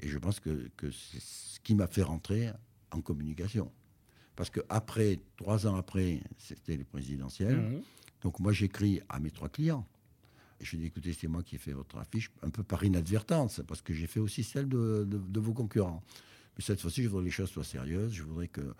Et 0.00 0.08
je 0.08 0.18
pense 0.18 0.40
que, 0.40 0.68
que 0.76 0.90
c'est 0.90 1.20
ce 1.20 1.60
qui 1.60 1.76
m'a 1.76 1.86
fait 1.86 2.02
rentrer 2.02 2.50
en 2.90 3.02
communication. 3.02 3.70
Parce 4.36 4.50
que 4.50 4.60
après, 4.68 5.18
trois 5.36 5.66
ans 5.66 5.76
après, 5.76 6.20
c'était 6.38 6.76
les 6.76 6.84
présidentielles. 6.84 7.56
Mhm. 7.60 7.82
Donc 8.22 8.38
moi, 8.40 8.52
j'écris 8.52 9.00
à 9.08 9.18
mes 9.20 9.30
trois 9.30 9.48
clients. 9.48 9.86
Et 10.60 10.64
je 10.64 10.76
dis, 10.76 10.86
écoutez, 10.86 11.12
c'est 11.14 11.28
moi 11.28 11.42
qui 11.42 11.56
ai 11.56 11.58
fait 11.58 11.72
votre 11.72 11.96
affiche, 11.98 12.30
un 12.42 12.50
peu 12.50 12.62
par 12.62 12.84
inadvertance, 12.84 13.62
parce 13.66 13.80
que 13.80 13.94
j'ai 13.94 14.06
fait 14.06 14.20
aussi 14.20 14.44
celle 14.44 14.68
de, 14.68 15.06
de- 15.08 15.18
de 15.18 15.40
vos 15.40 15.54
concurrents. 15.54 16.02
Mais 16.56 16.62
cette 16.62 16.80
fois-ci, 16.80 17.02
je 17.02 17.08
voudrais 17.08 17.22
que 17.22 17.26
les 17.26 17.30
choses 17.30 17.50
soient 17.50 17.64
sérieuses. 17.64 18.12
Je 18.12 18.22
voudrais 18.22 18.48
que, 18.48 18.74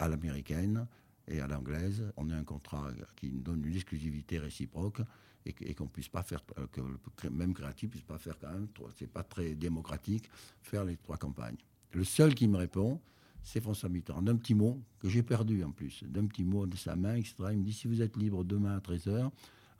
à 0.00 0.08
l'américaine 0.08 0.86
et 1.28 1.40
à 1.40 1.46
l'anglaise, 1.46 2.02
on 2.16 2.28
ait 2.30 2.34
un 2.34 2.42
contrat 2.42 2.88
qui 3.14 3.30
nous 3.30 3.40
donne 3.40 3.64
une 3.64 3.74
exclusivité 3.74 4.38
réciproque 4.40 5.00
et, 5.46 5.74
qu'on 5.74 5.86
puisse 5.86 6.08
pas 6.08 6.22
faire, 6.24 6.40
euh, 6.58 6.66
que 6.72 6.80
le 6.80 7.30
même 7.30 7.54
créatif 7.54 7.90
puisse 7.90 8.02
pas 8.02 8.18
faire 8.18 8.36
quand 8.40 8.50
même, 8.50 8.66
c'est 8.96 9.08
pas 9.10 9.22
très 9.22 9.54
démocratique, 9.54 10.28
faire 10.62 10.84
les 10.84 10.96
trois 10.96 11.16
campagnes. 11.16 11.56
Le 11.92 12.02
seul 12.04 12.34
qui 12.34 12.48
me 12.48 12.56
répond, 12.56 13.00
c'est 13.44 13.60
François 13.60 13.88
Mitterrand, 13.88 14.22
d'un 14.22 14.36
petit 14.36 14.54
mot 14.54 14.80
que 14.98 15.08
j'ai 15.08 15.22
perdu 15.22 15.62
en 15.64 15.70
plus, 15.70 16.04
d'un 16.04 16.26
petit 16.26 16.44
mot 16.44 16.66
de 16.66 16.76
sa 16.76 16.96
main, 16.96 17.16
etc. 17.16 17.34
Il 17.52 17.58
me 17.58 17.64
dit 17.64 17.72
si 17.72 17.88
vous 17.88 18.02
êtes 18.02 18.16
libre 18.16 18.44
demain 18.44 18.76
à 18.76 18.80
13h, 18.80 19.30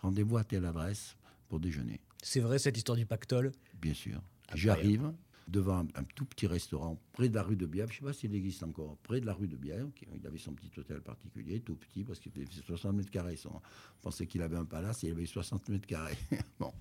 rendez-vous 0.00 0.36
à 0.36 0.44
telle 0.44 0.64
adresse 0.64 1.16
pour 1.48 1.60
déjeuner. 1.60 2.00
C'est 2.22 2.40
vrai 2.40 2.58
cette 2.58 2.76
histoire 2.76 2.96
du 2.96 3.06
pactole? 3.06 3.52
Bien 3.80 3.94
sûr. 3.94 4.20
J'arrive 4.54 5.12
devant 5.48 5.80
un, 5.80 6.04
tout 6.14 6.24
petit 6.24 6.46
restaurant 6.46 7.00
près 7.12 7.28
de 7.28 7.34
la 7.34 7.42
rue 7.42 7.56
de 7.56 7.66
Bièvre, 7.66 7.90
je 7.90 7.96
ne 7.96 7.98
sais 8.00 8.06
pas 8.06 8.12
s'il 8.12 8.34
existe 8.34 8.62
encore, 8.62 8.96
près 9.02 9.20
de 9.20 9.26
la 9.26 9.34
rue 9.34 9.48
de 9.48 9.56
Bièvre, 9.56 9.90
il 10.14 10.26
avait 10.26 10.38
son 10.38 10.54
petit 10.54 10.70
hôtel 10.78 11.00
particulier, 11.00 11.60
tout 11.60 11.74
petit, 11.74 12.04
parce 12.04 12.20
qu'il 12.20 12.32
faisait 12.32 12.62
60 12.64 12.94
mètres 12.94 13.10
carrés. 13.10 13.38
On 13.46 13.60
pensait 14.00 14.26
qu'il 14.26 14.42
avait 14.42 14.56
un 14.56 14.64
palace, 14.64 15.04
et 15.04 15.08
il 15.08 15.12
avait 15.12 15.26
60 15.26 15.68
mètres 15.68 15.86
carrés. 15.86 16.16
bon, 16.58 16.72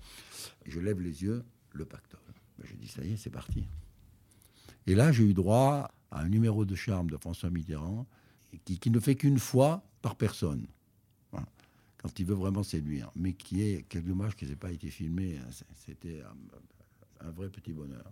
je 0.64 0.80
lève 0.80 1.00
les 1.00 1.22
yeux, 1.22 1.44
le 1.72 1.84
pactole. 1.84 2.20
Ben, 2.58 2.66
je 2.66 2.74
dis, 2.76 2.88
ça 2.88 3.04
y 3.04 3.12
est, 3.12 3.16
c'est 3.16 3.30
parti. 3.30 3.66
Et 4.86 4.94
là, 4.94 5.12
j'ai 5.12 5.24
eu 5.24 5.34
droit 5.34 5.90
à 6.10 6.20
un 6.20 6.28
numéro 6.28 6.64
de 6.64 6.74
charme 6.74 7.10
de 7.10 7.16
François 7.16 7.50
Mitterrand 7.50 8.06
qui, 8.64 8.90
ne 8.90 9.00
fait 9.00 9.14
qu'une 9.14 9.38
fois 9.38 9.82
par 10.02 10.16
personne, 10.16 10.66
quand 12.02 12.18
il 12.18 12.26
veut 12.26 12.34
vraiment 12.34 12.64
séduire, 12.64 13.10
mais 13.14 13.32
qui 13.32 13.62
est, 13.62 13.84
quel 13.88 14.04
dommage 14.04 14.34
qu'il 14.34 14.48
n'ait 14.48 14.56
pas 14.56 14.72
été 14.72 14.88
filmé, 14.90 15.38
hein, 15.38 15.48
c'était 15.74 16.20
un, 17.20 17.30
vrai 17.30 17.48
petit 17.48 17.72
bonheur. 17.72 18.04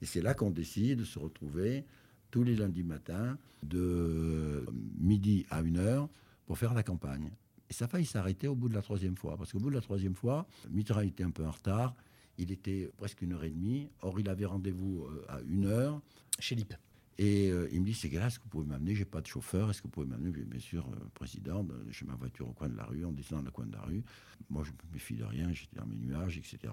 Et 0.00 0.06
c'est 0.06 0.22
là 0.22 0.34
qu'on 0.34 0.50
décide 0.50 1.00
de 1.00 1.04
se 1.04 1.18
retrouver 1.18 1.84
tous 2.30 2.44
les 2.44 2.54
lundis 2.54 2.84
matins 2.84 3.36
de 3.64 4.64
midi 5.00 5.44
à 5.50 5.60
une 5.62 5.78
heure 5.78 6.08
pour 6.46 6.56
faire 6.56 6.72
la 6.72 6.84
campagne. 6.84 7.30
Et 7.68 7.72
ça 7.72 7.86
a 7.86 7.88
failli 7.88 8.06
s'arrêter 8.06 8.46
au 8.46 8.54
bout 8.54 8.68
de 8.68 8.74
la 8.74 8.82
troisième 8.82 9.16
fois, 9.16 9.36
parce 9.36 9.50
qu'au 9.52 9.58
bout 9.58 9.70
de 9.70 9.74
la 9.74 9.80
troisième 9.80 10.14
fois, 10.14 10.46
Mitterrand 10.70 11.00
était 11.00 11.24
un 11.24 11.30
peu 11.30 11.44
en 11.44 11.50
retard, 11.50 11.96
il 12.38 12.50
était 12.50 12.90
presque 12.96 13.22
une 13.22 13.32
heure 13.32 13.44
et 13.44 13.50
demie. 13.50 13.88
Or, 14.00 14.18
il 14.20 14.28
avait 14.28 14.46
rendez-vous 14.46 15.04
euh, 15.04 15.24
à 15.28 15.40
une 15.42 15.66
heure. 15.66 16.00
Chez 16.38 16.54
Lip. 16.54 16.74
Et 17.18 17.50
euh, 17.50 17.68
il 17.72 17.80
me 17.80 17.86
dit, 17.86 17.94
c'est 17.94 18.08
là, 18.10 18.26
est-ce 18.26 18.38
que 18.38 18.44
vous 18.44 18.50
pouvez 18.50 18.66
m'amener? 18.66 18.94
J'ai 18.94 19.04
pas 19.04 19.20
de 19.20 19.26
chauffeur, 19.26 19.70
est-ce 19.70 19.80
que 19.82 19.86
vous 19.86 19.90
pouvez 19.92 20.06
m'amener? 20.06 20.30
Bien 20.30 20.60
sûr, 20.60 20.88
euh, 20.88 20.96
président, 21.14 21.66
j'ai 21.90 22.06
ma 22.06 22.14
voiture 22.14 22.48
au 22.48 22.52
coin 22.52 22.68
de 22.68 22.76
la 22.76 22.84
rue, 22.84 23.04
on 23.04 23.12
descend 23.12 23.40
dans 23.40 23.44
le 23.44 23.50
coin 23.50 23.66
de 23.66 23.72
la 23.72 23.82
rue. 23.82 24.02
Moi, 24.48 24.64
je 24.64 24.70
me 24.70 24.92
méfie 24.92 25.14
de 25.14 25.24
rien, 25.24 25.52
j'étais 25.52 25.76
dans 25.76 25.86
mes 25.86 25.96
nuages, 25.96 26.38
etc. 26.38 26.72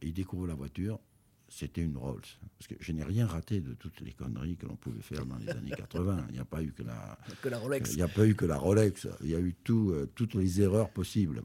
Et 0.00 0.06
il 0.06 0.12
découvre 0.12 0.46
la 0.46 0.54
voiture, 0.54 1.00
c'était 1.48 1.82
une 1.82 1.96
Rolls. 1.96 2.22
Parce 2.56 2.68
que 2.68 2.76
je 2.78 2.92
n'ai 2.92 3.02
rien 3.02 3.26
raté 3.26 3.60
de 3.60 3.74
toutes 3.74 4.00
les 4.00 4.12
conneries 4.12 4.56
que 4.56 4.66
l'on 4.66 4.76
pouvait 4.76 5.02
faire 5.02 5.26
dans 5.26 5.36
les 5.36 5.48
années 5.48 5.70
80. 5.70 6.26
Il 6.28 6.34
n'y 6.34 6.38
a 6.38 6.44
pas 6.44 6.62
eu 6.62 6.72
que 6.72 6.84
la, 6.84 7.18
que 7.42 7.48
la 7.48 7.58
Rolex. 7.58 7.90
Il 7.90 7.96
n'y 7.96 8.02
a 8.02 8.08
pas 8.08 8.26
eu 8.26 8.36
que 8.36 8.46
la 8.46 8.56
Rolex. 8.56 9.08
Il 9.22 9.30
y 9.30 9.34
a 9.34 9.40
eu 9.40 9.54
tout, 9.64 9.92
toutes 10.14 10.34
les 10.34 10.62
erreurs 10.62 10.90
possibles. 10.90 11.42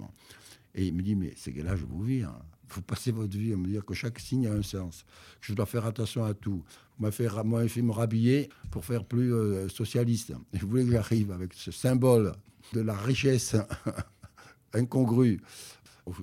Et 0.75 0.85
il 0.85 0.93
me 0.93 1.01
dit, 1.01 1.15
mais 1.15 1.33
c'est 1.35 1.51
que 1.51 1.61
là, 1.61 1.75
je 1.75 1.85
vous 1.85 2.03
vis. 2.03 2.23
Vous 2.69 2.81
passez 2.81 3.11
votre 3.11 3.37
vie 3.37 3.53
à 3.53 3.57
me 3.57 3.67
dire 3.67 3.85
que 3.85 3.93
chaque 3.93 4.19
signe 4.19 4.47
a 4.47 4.51
un 4.51 4.63
sens, 4.63 5.05
que 5.39 5.47
je 5.47 5.53
dois 5.53 5.65
faire 5.65 5.85
attention 5.85 6.23
à 6.23 6.33
tout. 6.33 6.63
Vous 6.97 7.03
m'avez 7.03 7.67
fait, 7.69 7.81
me 7.81 7.91
rhabiller 7.91 8.49
pour 8.71 8.85
faire 8.85 9.05
plus 9.05 9.33
euh, 9.33 9.69
socialiste. 9.69 10.33
Et 10.53 10.59
je 10.59 10.65
voulais 10.65 10.83
que 10.83 10.91
j'arrive 10.91 11.31
avec 11.31 11.53
ce 11.53 11.71
symbole 11.71 12.33
de 12.73 12.81
la 12.81 12.95
richesse 12.95 13.55
incongrue. 14.73 15.39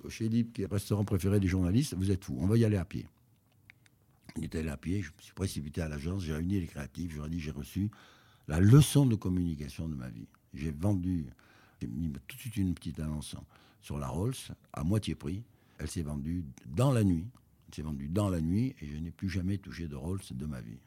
Chez 0.09 0.28
Lip, 0.28 0.53
qui 0.53 0.62
est 0.62 0.68
le 0.68 0.74
restaurant 0.74 1.05
préféré 1.05 1.40
des 1.40 1.49
journalistes, 1.49 1.95
vous 1.95 2.11
êtes 2.11 2.24
fou, 2.24 2.36
on 2.38 2.47
va 2.47 2.57
y 2.57 2.64
aller 2.64 2.76
à 2.76 2.84
pied. 2.84 3.07
On 4.36 4.43
était 4.43 4.61
allé 4.61 4.68
à 4.68 4.76
pied, 4.76 5.03
je 5.03 5.11
me 5.11 5.20
suis 5.20 5.34
précipité 5.34 5.82
à 5.82 5.88
l'agence, 5.88 6.22
j'ai 6.22 6.32
réuni 6.32 6.61
les 6.61 6.66
créatifs, 6.66 7.12
je 7.12 7.20
dit 7.28 7.40
j'ai 7.40 7.51
reçu 7.51 7.90
la 8.49 8.61
leçon 8.61 9.07
de 9.07 9.16
communication 9.16 9.88
de 9.88 9.95
ma 9.95 10.09
vie. 10.09 10.28
J'ai 10.55 10.70
vendu, 10.70 11.26
j'ai 11.80 11.88
mis 11.88 12.11
tout 12.28 12.36
de 12.36 12.40
suite 12.40 12.57
une 12.57 12.74
petite 12.74 13.01
annonce 13.01 13.34
sur 13.80 13.99
la 13.99 14.07
Rolls 14.07 14.34
à 14.72 14.84
moitié 14.84 15.14
prix 15.14 15.43
elle 15.83 15.91
s'est 15.91 16.03
vendue 16.03 16.45
dans 16.66 16.93
la 16.93 17.05
nuit. 17.05 17.26
Elle 17.68 17.74
s'est 17.74 17.83
vendue 17.83 18.09
dans 18.09 18.28
la 18.28 18.41
nuit 18.41 18.74
et 18.80 18.87
je 18.87 18.97
n'ai 18.97 19.11
plus 19.11 19.28
jamais 19.28 19.59
touché 19.59 19.89
de 19.89 19.97
Rolls 19.97 20.20
de 20.30 20.47
ma 20.47 20.61
vie. 20.61 20.78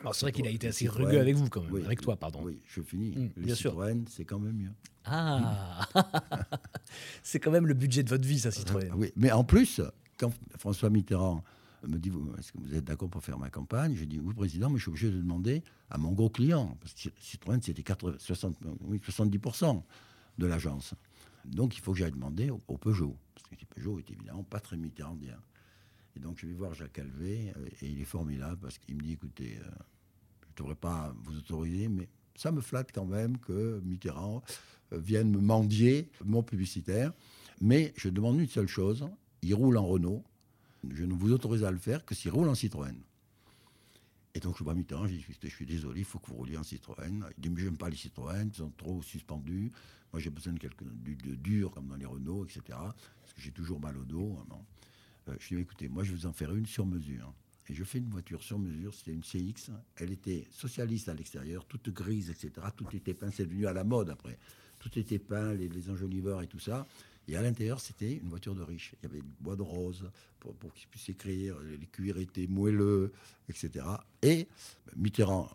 Alors 0.00 0.14
c'est 0.14 0.26
vrai 0.26 0.32
qu'il 0.32 0.46
a 0.46 0.50
été 0.50 0.68
assez 0.68 0.88
rugueux 0.88 1.18
avec 1.18 1.34
vous 1.34 1.48
quand 1.48 1.62
même, 1.62 1.84
avec 1.84 2.00
toi, 2.00 2.16
pardon. 2.16 2.40
Oui, 2.44 2.60
je 2.68 2.80
finis. 2.82 3.16
Mmh, 3.16 3.30
Les 3.36 3.54
Citroën, 3.54 4.04
c'est 4.08 4.24
quand 4.24 4.38
même 4.38 4.56
mieux. 4.56 4.72
Ah 5.04 5.88
C'est 7.22 7.40
quand 7.40 7.50
même 7.50 7.66
le 7.66 7.74
budget 7.74 8.04
de 8.04 8.08
votre 8.08 8.26
vie, 8.26 8.38
ça, 8.38 8.52
Citroën. 8.52 8.92
oui, 8.94 9.12
mais 9.16 9.32
en 9.32 9.42
plus, 9.42 9.80
quand 10.16 10.32
François 10.56 10.90
Mitterrand 10.90 11.42
me 11.82 11.98
dit 11.98 12.12
Est-ce 12.38 12.52
que 12.52 12.58
vous 12.58 12.74
êtes 12.74 12.84
d'accord 12.84 13.08
pour 13.08 13.24
faire 13.24 13.38
ma 13.38 13.50
campagne 13.50 13.96
Je 13.96 14.04
dis 14.04 14.20
Oui, 14.20 14.34
président, 14.34 14.70
mais 14.70 14.76
je 14.76 14.82
suis 14.82 14.90
obligé 14.90 15.10
de 15.10 15.18
demander 15.18 15.64
à 15.90 15.98
mon 15.98 16.12
gros 16.12 16.30
client. 16.30 16.76
Parce 16.80 16.94
que 16.94 17.08
Citroën, 17.20 17.60
c'était 17.60 17.82
70% 17.82 19.82
de 20.38 20.46
l'agence. 20.46 20.94
Donc 21.44 21.76
il 21.76 21.80
faut 21.80 21.92
que 21.92 21.98
j'aille 21.98 22.12
demander 22.12 22.50
au, 22.50 22.76
Peugeot, 22.76 23.16
Peugeot 23.56 23.98
est 23.98 24.10
évidemment 24.10 24.44
pas 24.44 24.60
très 24.60 24.76
mitterrandien. 24.76 25.38
Et 26.16 26.20
donc 26.20 26.38
je 26.38 26.46
vais 26.46 26.54
voir 26.54 26.74
Jacques 26.74 26.94
Calvé, 26.94 27.52
euh, 27.56 27.68
et 27.82 27.88
il 27.88 28.00
est 28.00 28.04
formidable, 28.04 28.58
parce 28.60 28.78
qu'il 28.78 28.96
me 28.96 29.02
dit, 29.02 29.12
écoutez, 29.12 29.58
euh, 29.58 29.70
je 30.42 30.48
ne 30.48 30.56
devrais 30.56 30.74
pas 30.74 31.14
vous 31.22 31.36
autoriser, 31.36 31.88
mais 31.88 32.08
ça 32.34 32.52
me 32.52 32.60
flatte 32.60 32.90
quand 32.92 33.06
même 33.06 33.38
que 33.38 33.80
Mitterrand 33.84 34.42
euh, 34.92 34.98
vienne 34.98 35.30
me 35.30 35.40
mendier 35.40 36.10
mon 36.24 36.42
publicitaire. 36.42 37.12
Mais 37.60 37.92
je 37.96 38.08
demande 38.08 38.40
une 38.40 38.48
seule 38.48 38.68
chose, 38.68 39.08
il 39.42 39.54
roule 39.54 39.76
en 39.76 39.86
Renault, 39.86 40.24
je 40.88 41.04
ne 41.04 41.12
vous 41.12 41.32
autorise 41.32 41.64
à 41.64 41.70
le 41.70 41.78
faire 41.78 42.04
que 42.04 42.14
s'il 42.14 42.30
roule 42.30 42.48
en 42.48 42.54
Citroën. 42.54 42.94
Et 44.34 44.40
donc 44.40 44.56
je 44.56 44.62
vois 44.62 44.74
Mitterrand, 44.74 45.06
je 45.08 45.14
dis, 45.14 45.26
je 45.42 45.48
suis 45.48 45.66
désolé, 45.66 46.00
il 46.00 46.04
faut 46.04 46.20
que 46.20 46.28
vous 46.28 46.36
rouliez 46.36 46.56
en 46.56 46.62
Citroën. 46.62 47.24
Il 47.36 47.40
dit, 47.40 47.50
mais 47.50 47.60
j'aime 47.60 47.76
pas 47.76 47.88
les 47.88 47.96
Citroën, 47.96 48.48
ils 48.48 48.56
sont 48.56 48.70
trop 48.76 49.02
suspendus. 49.02 49.72
Moi, 50.12 50.20
j'ai 50.20 50.30
besoin 50.30 50.54
de 50.54 50.58
quelque 50.58 50.84
de, 50.84 51.34
dur, 51.34 51.70
comme 51.70 51.88
dans 51.88 51.96
les 51.96 52.06
Renault, 52.06 52.44
etc. 52.44 52.60
Parce 52.68 53.34
que 53.34 53.40
j'ai 53.40 53.50
toujours 53.50 53.80
mal 53.80 53.96
au 53.96 54.04
dos. 54.04 54.38
Hein, 54.40 54.56
euh, 55.28 55.34
je 55.38 55.48
lui 55.50 55.56
dis, 55.56 55.62
écoutez, 55.62 55.88
moi, 55.88 56.04
je 56.04 56.12
vais 56.12 56.16
vous 56.16 56.26
en 56.26 56.32
faire 56.32 56.54
une 56.54 56.66
sur 56.66 56.86
mesure. 56.86 57.32
Et 57.68 57.74
je 57.74 57.84
fais 57.84 57.98
une 57.98 58.08
voiture 58.08 58.42
sur 58.42 58.58
mesure, 58.58 58.94
c'était 58.94 59.12
une 59.12 59.22
CX. 59.22 59.70
Elle 59.96 60.12
était 60.12 60.46
socialiste 60.50 61.08
à 61.10 61.14
l'extérieur, 61.14 61.66
toute 61.66 61.90
grise, 61.90 62.30
etc. 62.30 62.66
Tout 62.74 62.86
était 62.94 63.12
peint, 63.12 63.30
c'est 63.30 63.44
devenu 63.44 63.66
à 63.66 63.74
la 63.74 63.84
mode 63.84 64.08
après. 64.08 64.38
Tout 64.78 64.98
était 64.98 65.18
peint, 65.18 65.52
les, 65.52 65.90
enjoliveurs 65.90 66.40
et 66.40 66.46
tout 66.46 66.58
ça. 66.58 66.86
Et 67.26 67.36
à 67.36 67.42
l'intérieur, 67.42 67.78
c'était 67.78 68.14
une 68.14 68.28
voiture 68.30 68.54
de 68.54 68.62
riche. 68.62 68.94
Il 69.02 69.06
y 69.06 69.12
avait 69.12 69.20
du 69.20 69.34
bois 69.40 69.54
de 69.54 69.60
rose 69.60 70.10
pour, 70.40 70.54
pour 70.54 70.72
qu'il 70.72 70.88
puisse 70.88 71.10
écrire, 71.10 71.58
les 71.60 71.86
cuirs 71.86 72.16
étaient 72.16 72.46
moelleux, 72.46 73.12
etc. 73.50 73.84
Et 74.22 74.48
Mitterrand 74.96 75.50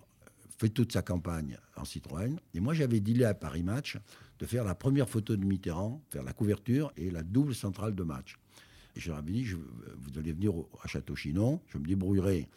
fait 0.59 0.69
toute 0.69 0.91
sa 0.91 1.01
campagne 1.01 1.57
en 1.75 1.83
Citroën. 1.83 2.39
Et 2.53 2.59
moi, 2.59 2.75
j'avais 2.75 2.99
dealé 2.99 3.25
à 3.25 3.33
Paris 3.33 3.63
Match 3.63 3.97
faire 4.45 4.63
la 4.63 4.75
première 4.75 5.09
photo 5.09 5.35
de 5.35 5.45
Mitterrand, 5.45 6.01
faire 6.09 6.23
la 6.23 6.33
couverture 6.33 6.91
et 6.97 7.11
la 7.11 7.23
double 7.23 7.55
centrale 7.55 7.95
de 7.95 8.03
match. 8.03 8.37
Je 8.95 9.09
leur 9.09 9.17
avais 9.17 9.31
dit, 9.31 9.45
vous 9.45 10.19
allez 10.19 10.33
venir 10.33 10.53
à 10.83 10.87
Château-Chinon, 10.87 11.61
je 11.67 11.77
me 11.77 11.85
débrouillerai 11.85 12.47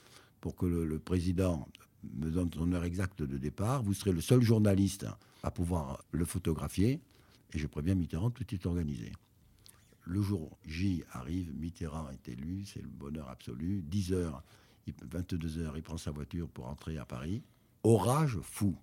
pour 0.41 0.55
que 0.55 0.67
le, 0.67 0.99
président 0.99 1.67
me 2.15 2.31
donne 2.31 2.51
son 2.53 2.73
heure 2.73 2.85
exacte 2.85 3.23
de 3.23 3.39
départ. 3.39 3.83
Vous 3.83 3.95
serez 3.95 4.13
le 4.13 4.21
seul 4.21 4.43
journaliste 4.43 5.07
à 5.43 5.51
pouvoir 5.51 6.05
le 6.13 6.25
photographier. 6.25 7.01
Et 7.53 7.59
je 7.59 7.67
préviens 7.67 7.95
Mitterrand, 7.95 8.31
tout 8.31 8.47
est 8.55 8.67
organisé. 8.67 9.13
Le 10.05 10.21
jour 10.21 10.57
J 10.65 11.03
arrive, 11.13 11.53
Mitterrand 11.59 12.11
est 12.11 12.29
élu, 12.29 12.65
c'est 12.65 12.83
le 12.83 12.89
bonheur 12.89 13.29
absolu. 13.29 13.83
10 13.83 14.13
h 14.13 14.33
22 15.03 15.49
h 15.49 15.73
il 15.75 15.83
prend 15.83 15.97
sa 15.97 16.13
voiture 16.13 16.49
pour 16.49 16.69
entrer 16.69 16.99
à 16.99 17.05
Paris. 17.05 17.43
Orage 17.83 18.39
fou. 18.43 18.77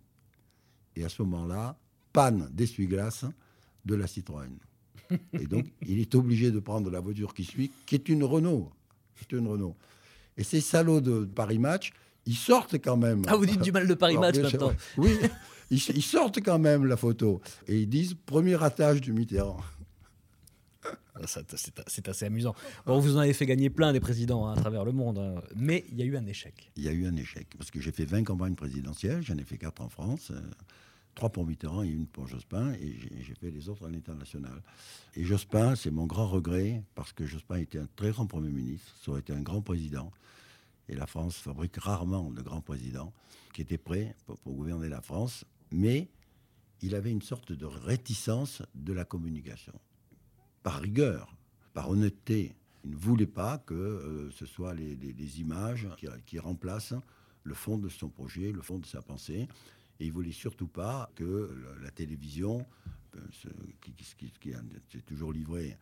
Et 0.95 1.05
à 1.05 1.09
ce 1.09 1.21
moment-là, 1.23 1.77
panne 2.13 2.49
d'essuie-glace 2.51 3.25
de 3.85 3.95
la 3.95 4.07
Citroën. 4.07 4.57
Et 5.33 5.45
donc, 5.45 5.65
il 5.85 5.99
est 5.99 6.15
obligé 6.15 6.51
de 6.51 6.59
prendre 6.59 6.89
la 6.89 6.99
voiture 6.99 7.33
qui 7.33 7.43
suit, 7.43 7.71
qui 7.85 7.95
est 7.95 8.07
une 8.09 8.23
Renault. 8.23 8.71
C'est 9.15 9.31
une 9.33 9.47
Renault. 9.47 9.75
Et 10.37 10.43
ces 10.43 10.61
salauds 10.61 11.01
de 11.01 11.25
Paris 11.25 11.59
Match, 11.59 11.91
ils 12.25 12.35
sortent 12.35 12.75
quand 12.75 12.97
même. 12.97 13.23
Ah, 13.27 13.35
vous 13.35 13.45
dites 13.45 13.61
du 13.61 13.71
mal 13.71 13.87
de 13.87 13.93
Paris 13.93 14.17
Match 14.17 14.37
maintenant 14.37 14.73
Oui, 14.97 15.17
ils, 15.69 15.79
sortent 15.79 16.41
quand 16.41 16.59
même 16.59 16.85
la 16.85 16.97
photo. 16.97 17.41
Et 17.67 17.81
ils 17.81 17.89
disent 17.89 18.15
premier 18.25 18.61
attache 18.63 19.01
du 19.01 19.13
Mitterrand. 19.13 19.59
Ah, 21.15 21.21
c'est 21.27 22.09
assez 22.09 22.25
amusant. 22.25 22.55
Bon, 22.85 22.99
vous 22.99 23.17
en 23.17 23.19
avez 23.19 23.33
fait 23.33 23.45
gagner 23.45 23.69
plein 23.69 23.93
des 23.93 23.99
présidents 23.99 24.47
hein, 24.47 24.53
à 24.53 24.55
travers 24.59 24.83
le 24.83 24.91
monde, 24.91 25.19
hein. 25.19 25.41
mais 25.55 25.85
il 25.91 25.99
y 25.99 26.01
a 26.01 26.05
eu 26.05 26.17
un 26.17 26.25
échec. 26.25 26.71
Il 26.75 26.83
y 26.83 26.87
a 26.87 26.91
eu 26.91 27.05
un 27.05 27.15
échec, 27.15 27.47
parce 27.57 27.69
que 27.69 27.79
j'ai 27.79 27.91
fait 27.91 28.05
20 28.05 28.23
campagnes 28.23 28.55
présidentielles, 28.55 29.21
j'en 29.21 29.37
ai 29.37 29.43
fait 29.43 29.57
4 29.57 29.81
en 29.81 29.89
France. 29.89 30.31
Euh, 30.31 30.41
trois 31.13 31.29
pour 31.29 31.45
Mitterrand 31.45 31.83
et 31.83 31.87
une 31.87 32.07
pour 32.07 32.27
Jospin, 32.27 32.73
et 32.73 32.95
j'ai 33.21 33.35
fait 33.35 33.51
les 33.51 33.69
autres 33.69 33.85
à 33.85 33.89
l'international. 33.89 34.61
Et 35.15 35.23
Jospin, 35.23 35.75
c'est 35.75 35.91
mon 35.91 36.05
grand 36.05 36.27
regret, 36.27 36.83
parce 36.95 37.13
que 37.13 37.25
Jospin 37.25 37.57
était 37.57 37.79
un 37.79 37.87
très 37.95 38.11
grand 38.11 38.25
Premier 38.25 38.49
ministre, 38.49 38.91
ça 39.01 39.11
aurait 39.11 39.21
été 39.21 39.33
un 39.33 39.41
grand 39.41 39.61
président, 39.61 40.11
et 40.89 40.95
la 40.95 41.07
France 41.07 41.37
fabrique 41.37 41.77
rarement 41.77 42.31
de 42.31 42.41
grands 42.41 42.61
présidents 42.61 43.13
qui 43.53 43.61
étaient 43.61 43.77
prêts 43.77 44.15
pour, 44.25 44.37
gouverner 44.45 44.89
la 44.89 45.01
France, 45.01 45.45
mais 45.71 46.09
il 46.81 46.95
avait 46.95 47.11
une 47.11 47.21
sorte 47.21 47.51
de 47.51 47.65
réticence 47.65 48.61
de 48.75 48.93
la 48.93 49.05
communication. 49.05 49.73
Par 50.63 50.81
rigueur, 50.81 51.35
par 51.73 51.89
honnêteté, 51.89 52.55
il 52.83 52.91
ne 52.91 52.95
voulait 52.97 53.27
pas 53.27 53.59
que 53.59 53.73
euh, 53.73 54.31
ce 54.31 54.45
soit 54.45 54.73
les, 54.73 55.39
images 55.39 55.87
qui, 55.97 56.07
qui 56.25 56.39
remplacent 56.39 56.95
le 57.43 57.53
fond 57.53 57.77
de 57.77 57.89
son 57.89 58.09
projet, 58.09 58.51
le 58.51 58.61
fond 58.61 58.79
de 58.79 58.85
sa 58.85 59.01
pensée. 59.01 59.47
Et 59.99 60.05
il 60.05 60.11
voulait 60.11 60.31
surtout 60.31 60.67
pas 60.67 61.09
que 61.15 61.77
la 61.81 61.91
télévision 61.91 62.65
qui, 63.81 63.93
qui, 64.39 64.49
est 64.49 65.05
toujours 65.05 65.31
livré 65.31 65.77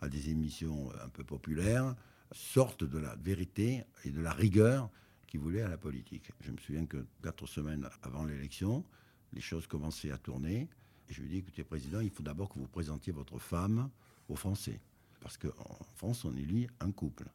à 0.00 0.08
des 0.08 0.30
émissions 0.30 0.90
un 1.02 1.08
peu 1.08 1.24
populaires, 1.24 1.94
sortent 2.32 2.84
de 2.84 2.98
la 2.98 3.16
vérité 3.16 3.84
et 4.04 4.10
de 4.10 4.20
la 4.20 4.32
rigueur 4.32 4.88
qu'il 5.26 5.40
voulait 5.40 5.62
à 5.62 5.68
la 5.68 5.76
politique. 5.76 6.32
Je 6.40 6.50
me 6.50 6.58
souviens 6.58 6.86
que 6.86 7.04
quatre 7.22 7.46
semaines 7.46 7.88
avant 8.02 8.24
l'élection, 8.24 8.84
les 9.32 9.40
choses 9.40 9.66
commençaient 9.66 10.10
à 10.10 10.18
tourner. 10.18 10.68
Et 11.08 11.12
je 11.12 11.20
lui 11.20 11.28
ai 11.28 11.30
dit, 11.32 11.38
écoutez, 11.38 11.64
Président, 11.64 12.00
il 12.00 12.10
faut 12.10 12.22
d'abord 12.22 12.48
que 12.48 12.58
vous 12.58 12.68
présentiez 12.68 13.12
votre 13.12 13.38
femme 13.38 13.90
aux 14.28 14.36
Français. 14.36 14.80
Parce 15.20 15.36
qu'en 15.36 15.78
France, 15.96 16.24
on 16.24 16.34
élit 16.36 16.66
un 16.80 16.92
couple. 16.92 17.28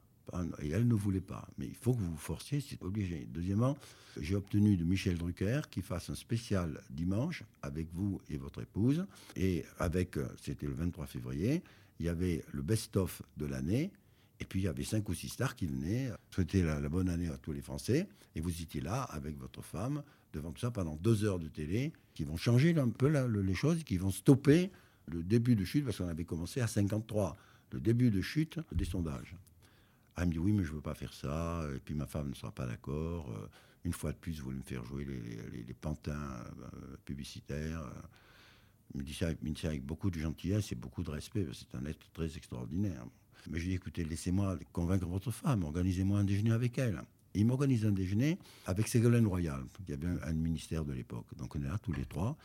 Et 0.61 0.69
elle 0.69 0.87
ne 0.87 0.93
voulait 0.93 1.21
pas. 1.21 1.47
Mais 1.57 1.67
il 1.67 1.75
faut 1.75 1.93
que 1.93 1.99
vous 1.99 2.11
vous 2.11 2.17
forciez, 2.17 2.61
c'est 2.61 2.81
obligé. 2.83 3.27
Deuxièmement, 3.29 3.77
j'ai 4.19 4.35
obtenu 4.35 4.77
de 4.77 4.83
Michel 4.83 5.17
Drucker 5.17 5.61
qu'il 5.69 5.83
fasse 5.83 6.09
un 6.09 6.15
spécial 6.15 6.81
dimanche 6.89 7.43
avec 7.61 7.87
vous 7.93 8.21
et 8.29 8.37
votre 8.37 8.61
épouse. 8.61 9.05
Et 9.35 9.65
avec, 9.79 10.17
c'était 10.41 10.67
le 10.67 10.73
23 10.73 11.05
février, 11.05 11.61
il 11.99 12.05
y 12.05 12.09
avait 12.09 12.43
le 12.51 12.61
best-of 12.61 13.21
de 13.37 13.45
l'année. 13.45 13.91
Et 14.39 14.45
puis 14.45 14.61
il 14.61 14.63
y 14.63 14.67
avait 14.67 14.83
cinq 14.83 15.07
ou 15.07 15.13
six 15.13 15.29
stars 15.29 15.55
qui 15.55 15.65
venaient 15.65 16.11
souhaiter 16.29 16.61
la, 16.61 16.81
la, 16.81 16.89
bonne 16.89 17.07
année 17.07 17.29
à 17.29 17.37
tous 17.37 17.53
les 17.53 17.61
Français. 17.61 18.07
Et 18.35 18.41
vous 18.41 18.61
étiez 18.61 18.81
là 18.81 19.03
avec 19.03 19.37
votre 19.37 19.61
femme 19.61 20.03
devant 20.33 20.51
tout 20.51 20.59
ça 20.59 20.71
pendant 20.71 20.95
deux 20.97 21.23
heures 21.23 21.39
de 21.39 21.47
télé 21.47 21.93
qui 22.13 22.25
vont 22.25 22.35
changer 22.35 22.77
un 22.77 22.89
peu 22.89 23.07
les 23.07 23.53
choses, 23.53 23.83
qui 23.83 23.97
vont 23.97 24.11
stopper 24.11 24.71
le 25.07 25.23
début 25.23 25.55
de 25.55 25.63
chute 25.63 25.85
parce 25.85 25.97
qu'on 25.97 26.07
avait 26.07 26.25
commencé 26.25 26.61
à 26.61 26.67
53, 26.67 27.37
le 27.71 27.79
début 27.79 28.11
de 28.11 28.21
chute 28.21 28.59
des 28.71 28.85
sondages. 28.85 29.35
Elle 30.17 30.27
me 30.27 30.31
dit 30.31 30.39
oui, 30.39 30.53
mais 30.53 30.63
je 30.63 30.71
ne 30.71 30.75
veux 30.75 30.81
pas 30.81 30.93
faire 30.93 31.13
ça. 31.13 31.65
Et 31.75 31.79
puis 31.79 31.93
ma 31.93 32.05
femme 32.05 32.29
ne 32.29 32.35
sera 32.35 32.51
pas 32.51 32.65
d'accord. 32.65 33.29
Euh, 33.31 33.47
une 33.83 33.93
fois 33.93 34.11
de 34.11 34.17
plus, 34.17 34.39
vous 34.39 34.45
voulez 34.45 34.57
me 34.57 34.63
faire 34.63 34.83
jouer 34.85 35.05
les, 35.05 35.73
pantins 35.73 36.13
euh, 36.13 36.97
publicitaires. 37.05 37.83
Il 38.93 38.99
me 38.99 39.03
dit 39.03 39.13
ça, 39.13 39.27
avec 39.67 39.85
beaucoup 39.85 40.09
de 40.09 40.19
gentillesse 40.19 40.71
et 40.71 40.75
beaucoup 40.75 41.03
de 41.03 41.11
respect. 41.11 41.45
C'est 41.53 41.77
un 41.77 41.85
être 41.85 42.11
très 42.13 42.35
extraordinaire. 42.35 43.05
Mais 43.49 43.59
je 43.59 43.63
lui 43.65 43.71
dis 43.71 43.75
écoutez, 43.75 44.03
laissez-moi 44.03 44.57
convaincre 44.71 45.05
votre 45.05 45.29
femme, 45.31 45.63
organisez-moi 45.63 46.19
un 46.19 46.23
déjeuner 46.23 46.51
avec 46.51 46.79
elle. 46.79 46.99
il 47.35 47.45
m'organise 47.45 47.85
un 47.85 47.91
déjeuner 47.91 48.39
avec 48.65 48.87
Ségolène 48.87 49.27
Royal, 49.27 49.63
qui 49.85 49.93
avait 49.93 50.07
un, 50.07 50.17
un 50.23 50.33
ministère 50.33 50.83
de 50.83 50.93
l'époque. 50.93 51.27
Donc 51.37 51.55
on 51.55 51.61
est 51.61 51.67
là 51.67 51.77
tous 51.77 51.93
les 51.93 52.05
trois. 52.05 52.37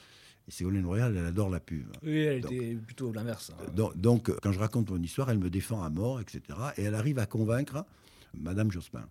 Et 0.49 0.51
Ségolène 0.51 0.87
Royal, 0.87 1.17
elle 1.17 1.27
adore 1.27 1.51
la 1.51 1.61
pub. 1.61 1.87
Oui, 2.03 2.19
elle 2.19 2.39
était 2.39 2.75
plutôt 2.75 3.13
l'inverse. 3.13 3.53
Hein. 3.53 3.91
Donc, 3.95 4.31
quand 4.41 4.53
je 4.53 4.59
raconte 4.59 4.91
mon 4.91 5.03
histoire, 5.03 5.31
elle 5.31 5.39
me 5.39 5.51
défend 5.51 5.83
à 5.83 5.91
mort, 5.91 6.21
etc. 6.21 6.43
Et 6.77 6.83
elle 6.83 6.95
arrive 6.95 7.19
à 7.19 7.27
convaincre 7.27 7.85
Madame 8.35 8.71
Jospin. 8.71 9.07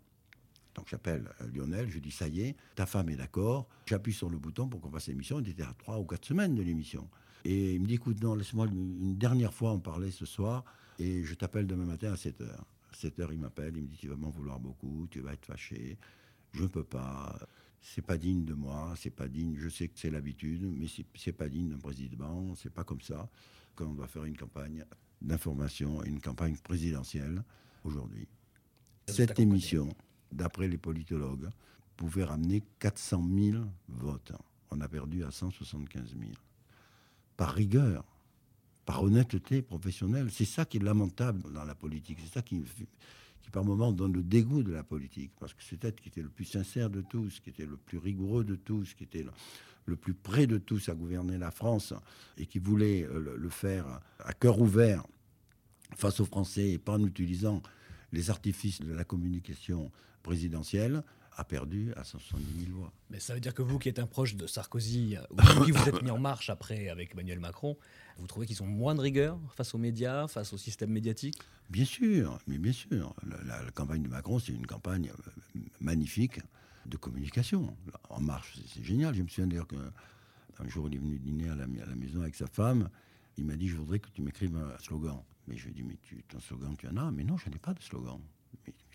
Donc 0.76 0.88
j'appelle 0.90 1.30
euh, 1.42 1.48
Lionel, 1.54 1.90
je 1.90 2.00
dis 2.00 2.12
ça 2.12 2.28
y 2.28 2.42
est, 2.42 2.56
ta 2.76 2.86
femme 2.86 3.10
est 3.10 3.16
d'accord. 3.16 3.68
J'appuie 3.86 4.14
sur 4.14 4.30
le 4.30 4.38
bouton 4.38 4.68
pour 4.68 4.80
qu'on 4.80 4.90
fasse 4.90 5.08
l'émission. 5.08 5.38
On 5.38 5.44
était 5.44 5.64
à 5.64 5.74
trois 5.78 6.00
ou 6.00 6.06
quatre 6.06 6.26
semaines 6.26 6.56
de 6.56 6.62
l'émission. 6.62 7.10
Et 7.44 7.74
il 7.74 7.82
me 7.82 7.88
dit 7.88 7.96
écoute, 7.96 8.22
non, 8.22 8.36
laisse-moi 8.36 8.68
une 8.68 9.18
dernière 9.18 9.54
fois 9.54 9.72
en 9.72 9.80
parler 9.80 10.12
ce 10.12 10.26
soir 10.26 10.64
et 10.98 11.24
je 11.24 11.34
t'appelle 11.34 11.68
demain 11.68 11.86
matin 11.86 12.14
à 12.14 12.16
7 12.16 12.42
h. 12.42 12.46
À 12.46 12.96
7 12.96 13.20
h, 13.20 13.28
il 13.32 13.40
m'appelle, 13.40 13.74
il 13.76 13.84
me 13.84 13.88
dit 13.88 13.98
tu 13.98 14.08
vas 14.08 14.16
m'en 14.16 14.30
vouloir 14.30 14.60
beaucoup, 14.60 15.08
tu 15.10 15.20
vas 15.22 15.34
être 15.34 15.46
fâché. 15.46 15.98
Je 16.54 16.64
ne 16.64 16.68
peux 16.68 16.84
pas 16.84 17.38
c'est 17.82 18.02
pas 18.02 18.18
digne 18.18 18.46
de 18.46 18.54
moi, 18.54 18.94
c'est 18.98 19.10
pas 19.10 19.28
digne, 19.28 19.56
je 19.58 19.70
sais 19.70 19.88
que 19.88 20.00
c'est 20.00 20.12
l'habitude, 20.12 20.64
mais 20.78 20.88
c'est 21.16 21.34
pas 21.34 21.50
digne 21.50 21.70
d'un 21.70 21.78
président, 21.78 22.54
c'est 22.56 22.74
pas 22.74 22.84
comme 22.84 23.02
ça 23.02 23.30
qu'on 23.76 23.94
doit 23.94 24.08
faire 24.08 24.26
une 24.26 24.38
campagne 24.38 24.86
d'information, 25.22 26.04
une 26.04 26.22
campagne 26.22 26.58
présidentielle 26.58 27.44
aujourd'hui. 27.84 28.28
Cette 29.08 29.40
émission, 29.40 29.94
d'après 30.32 30.68
les 30.68 30.78
politologues, 30.78 31.50
pouvait 31.98 32.24
ramener 32.24 32.64
400 32.80 33.28
000 33.36 33.64
votes. 33.88 34.34
On 34.72 34.80
a 34.82 34.88
perdu 34.88 35.24
à 35.24 35.32
175 35.32 36.16
000. 36.18 36.32
Par 37.36 37.54
rigueur, 37.54 38.06
par 38.86 39.04
honnêteté 39.04 39.62
professionnelle, 39.62 40.30
c'est 40.32 40.46
ça 40.46 40.66
qui 40.66 40.78
est 40.78 40.84
lamentable 40.84 41.52
dans 41.52 41.64
la 41.64 41.76
politique, 41.76 42.20
c'est 42.22 42.34
ça 42.34 42.42
qui 42.42 42.64
par 43.50 43.64
moments 43.64 43.92
donne 43.92 44.14
le 44.14 44.24
dégoût 44.24 44.64
de 44.64 44.72
la 44.72 44.84
politique, 44.84 45.32
parce 45.40 45.54
que 45.54 45.64
c'est 45.64 45.84
être 45.84 46.02
qui 46.02 46.10
était 46.10 46.22
le 46.22 46.30
plus 46.30 46.46
sincère 46.46 46.90
de 46.90 47.02
tous, 47.02 47.40
qui 47.40 47.50
était 47.50 47.66
le 47.66 47.78
plus 47.78 47.98
rigoureux 47.98 48.44
de 48.44 48.56
tous, 48.56 48.94
qui 48.94 49.04
était 49.04 49.26
le, 49.86 49.96
plus 49.96 50.14
près 50.14 50.46
de 50.48 50.58
tous 50.58 50.90
à 50.90 50.94
gouverner 50.94 51.38
la 51.38 51.52
France, 51.52 51.94
et 52.38 52.46
qui 52.46 52.60
voulait 52.60 53.04
euh, 53.04 53.38
le, 53.38 53.50
faire 53.50 54.02
à 54.20 54.34
cœur 54.34 54.60
ouvert 54.60 55.04
face 55.96 56.20
aux 56.20 56.26
Français, 56.26 56.72
et 56.72 56.78
pas 56.78 56.94
en 56.94 57.04
utilisant 57.04 57.62
les 58.12 58.30
artifices 58.30 58.82
de 58.82 58.94
la 58.94 59.04
communication 59.04 59.92
présidentielle, 60.24 61.04
a 61.40 61.44
perdu 61.46 61.94
à 61.96 62.04
170 62.04 62.66
000 62.66 62.78
voix. 62.78 62.92
Mais 63.10 63.20
ça 63.20 63.34
veut 63.34 63.40
dire 63.40 63.54
que 63.54 63.62
vous, 63.62 63.80
qui 63.80 63.90
êtes 63.90 64.00
un 64.00 64.08
proche 64.08 64.36
de 64.36 64.46
Sarkozy, 64.46 65.16
vous 65.32 65.66
qui 65.66 65.72
vous 65.72 65.90
êtes 65.90 66.02
mis 66.02 66.12
en 66.12 66.20
marche 66.20 66.50
après 66.50 66.90
avec 66.90 67.14
Emmanuel 67.14 67.40
Macron, 67.40 67.78
vous 68.18 68.28
trouvez 68.28 68.46
qu'ils 68.46 68.62
ont 68.62 68.68
moins 68.68 68.94
de 68.94 69.00
rigueur 69.00 69.40
face 69.56 69.74
aux 69.74 69.78
médias, 69.78 70.28
face 70.28 70.52
au 70.52 70.58
système 70.58 70.92
médiatique? 70.92 71.38
Bien 71.70 71.86
sûr, 71.86 72.38
mais 72.48 72.58
bien 72.58 72.74
sûr. 72.74 73.16
La, 73.46 73.60
campagne 73.72 74.04
de 74.04 74.10
Macron, 74.10 74.40
c'est 74.40 74.52
une 74.52 74.68
campagne 74.68 75.12
euh, 75.56 75.60
magnifique 75.80 76.40
de 76.86 76.98
communication. 76.98 77.76
En 78.10 78.20
marche, 78.20 78.60
c'est 78.68 78.84
génial. 78.84 79.16
Je 79.16 79.24
me 79.24 79.28
souviens 79.28 79.48
d'ailleurs 79.48 79.68
qu'un 79.68 80.68
jour, 80.68 80.90
il 80.90 80.96
est 80.96 81.00
venu 81.00 81.20
dîner 81.20 81.50
à 81.50 81.56
la, 81.56 81.64
à 81.64 81.86
la 81.86 81.96
maison 81.96 82.22
avec 82.22 82.36
sa 82.36 82.48
femme. 82.48 82.90
Il 83.38 83.46
m'a 83.46 83.56
dit, 83.56 83.70
je 83.70 83.78
voudrais 83.78 84.00
que 84.00 84.10
tu 84.10 84.22
m'écrives 84.22 84.58
un 84.58 84.78
slogan. 84.80 85.24
Mais 85.48 85.56
je 85.56 85.66
lui 85.66 85.72
ai 85.72 85.74
dit, 85.74 85.84
mais 85.84 85.98
tu, 86.02 86.22
ton 86.28 86.40
slogan, 86.40 86.76
tu 86.78 86.88
en 86.88 86.98
as 86.98 87.12
Mais 87.12 87.24
non, 87.24 87.38
je 87.38 87.50
n'ai 87.50 87.58
pas 87.58 87.74
de 87.74 87.82
slogan. 87.82 88.20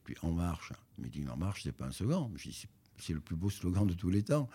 Puis 0.05 0.14
En 0.22 0.30
Marche. 0.32 0.72
Il 0.98 1.05
m'a 1.05 1.09
dit, 1.09 1.26
En 1.28 1.36
Marche, 1.36 1.62
c'est 1.64 1.72
pas 1.72 1.86
un 1.86 1.90
slogan. 1.90 2.30
c'est 2.98 3.12
le 3.12 3.20
plus 3.20 3.36
beau 3.36 3.50
slogan 3.50 3.86
de 3.86 3.94
tous 3.94 4.11
les 4.11 4.22
temps. 4.22 4.48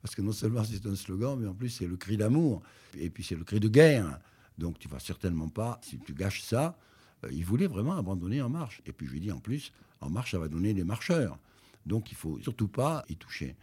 Parce 0.00 0.14
que 0.14 0.22
non 0.22 0.32
seulement 0.32 0.64
c'est 0.64 0.84
un 0.86 0.96
slogan, 0.96 1.38
mais 1.38 1.46
en 1.46 1.54
plus 1.54 1.68
c'est 1.68 1.86
le 1.86 1.96
cri 1.96 2.16
d'amour. 2.16 2.62
Et 2.98 3.10
puis 3.10 3.22
c'est 3.22 3.36
le 3.36 3.44
cri 3.44 3.60
de 3.60 3.68
guerre. 3.68 4.18
Donc 4.58 4.78
tu 4.78 4.88
vas 4.88 4.98
certainement 4.98 5.48
pas, 5.48 5.80
si 5.82 5.98
tu 5.98 6.12
gâches 6.12 6.42
ça, 6.42 6.76
euh, 7.24 7.28
il 7.32 7.44
voulait 7.44 7.68
vraiment 7.68 7.96
abandonner 7.96 8.42
En 8.42 8.48
Marche. 8.48 8.82
Et 8.86 8.92
puis 8.92 9.06
je 9.06 9.12
lui 9.12 9.20
dit 9.20 9.32
en 9.32 9.38
plus, 9.38 9.72
En 10.00 10.10
Marche, 10.10 10.32
ça 10.32 10.38
va 10.38 10.48
donner 10.48 10.74
des 10.74 10.84
marcheurs. 10.84 11.38
Donc 11.86 12.10
il 12.10 12.16
faut 12.16 12.38
surtout 12.40 12.68
pas 12.68 13.04
y 13.08 13.16
toucher. 13.16 13.54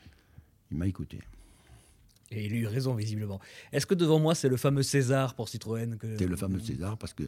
Il 0.71 0.77
m'a 0.77 0.87
écouté. 0.87 1.19
Et 2.31 2.45
il 2.45 2.53
a 2.53 2.55
eu 2.57 2.67
raison, 2.67 2.93
visiblement. 2.93 3.39
Est-ce 3.71 3.85
que 3.85 3.95
devant 3.95 4.19
moi, 4.19 4.35
c'est 4.35 4.49
le 4.49 4.57
fameux 4.57 4.83
César 4.83 5.33
pour 5.33 5.49
Citroën 5.49 5.97
que... 5.97 6.15
C'est 6.17 6.27
le 6.27 6.35
fameux 6.35 6.59
César, 6.59 6.97
parce 6.97 7.13
que 7.13 7.23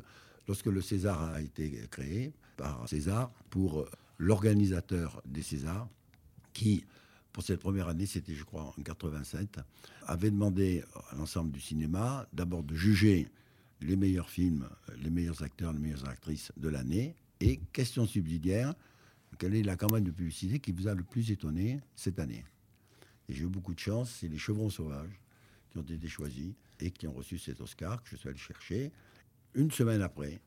lorsque 0.47 0.67
le 0.67 0.81
César 0.81 1.21
a 1.21 1.41
été 1.41 1.87
créé 1.89 2.33
par 2.57 2.87
César 2.87 3.31
pour 3.49 3.87
l'organisateur 4.17 5.21
des 5.25 5.41
Césars, 5.41 5.87
qui 6.53 6.83
pour 7.31 7.43
cette 7.43 7.59
première 7.61 7.87
année, 7.87 8.05
c'était 8.05 8.35
je 8.35 8.43
crois 8.43 8.73
en 8.77 8.81
87, 8.81 9.59
avait 10.03 10.31
demandé 10.31 10.83
à 11.11 11.15
l'ensemble 11.15 11.51
du 11.51 11.61
cinéma 11.61 12.27
d'abord 12.33 12.63
de 12.63 12.75
juger 12.75 13.29
les 13.79 13.95
meilleurs 13.95 14.29
films, 14.29 14.67
les 15.01 15.09
meilleurs 15.09 15.41
acteurs, 15.41 15.73
les 15.73 15.79
meilleures 15.79 16.07
actrices 16.07 16.51
de 16.57 16.69
l'année, 16.69 17.15
et 17.39 17.57
question 17.73 18.05
subsidiaire, 18.05 18.75
quelle 19.39 19.55
est 19.55 19.63
la 19.63 19.75
campagne 19.75 20.03
de 20.03 20.11
publicité 20.11 20.59
qui 20.59 20.71
vous 20.71 20.87
a 20.87 20.93
le 20.93 21.03
plus 21.03 21.31
étonné 21.31 21.79
cette 21.95 22.19
année? 22.19 22.45
Et 23.27 23.33
j'ai 23.33 23.43
eu 23.43 23.47
beaucoup 23.47 23.73
de 23.73 23.79
chance, 23.79 24.11
c'est 24.19 24.27
les 24.27 24.37
Chevrons 24.37 24.69
Sauvages 24.69 25.19
qui 25.71 25.77
ont 25.79 25.83
été 25.83 26.07
choisis 26.07 26.53
et 26.79 26.91
qui 26.91 27.07
ont 27.07 27.13
reçu 27.13 27.39
cet 27.39 27.61
Oscar 27.61 28.03
que 28.03 28.09
je 28.09 28.17
suis 28.17 28.29
allé 28.29 28.37
chercher. 28.37 28.91
Une 29.53 29.71
semaine 29.71 30.01
après, 30.01 30.39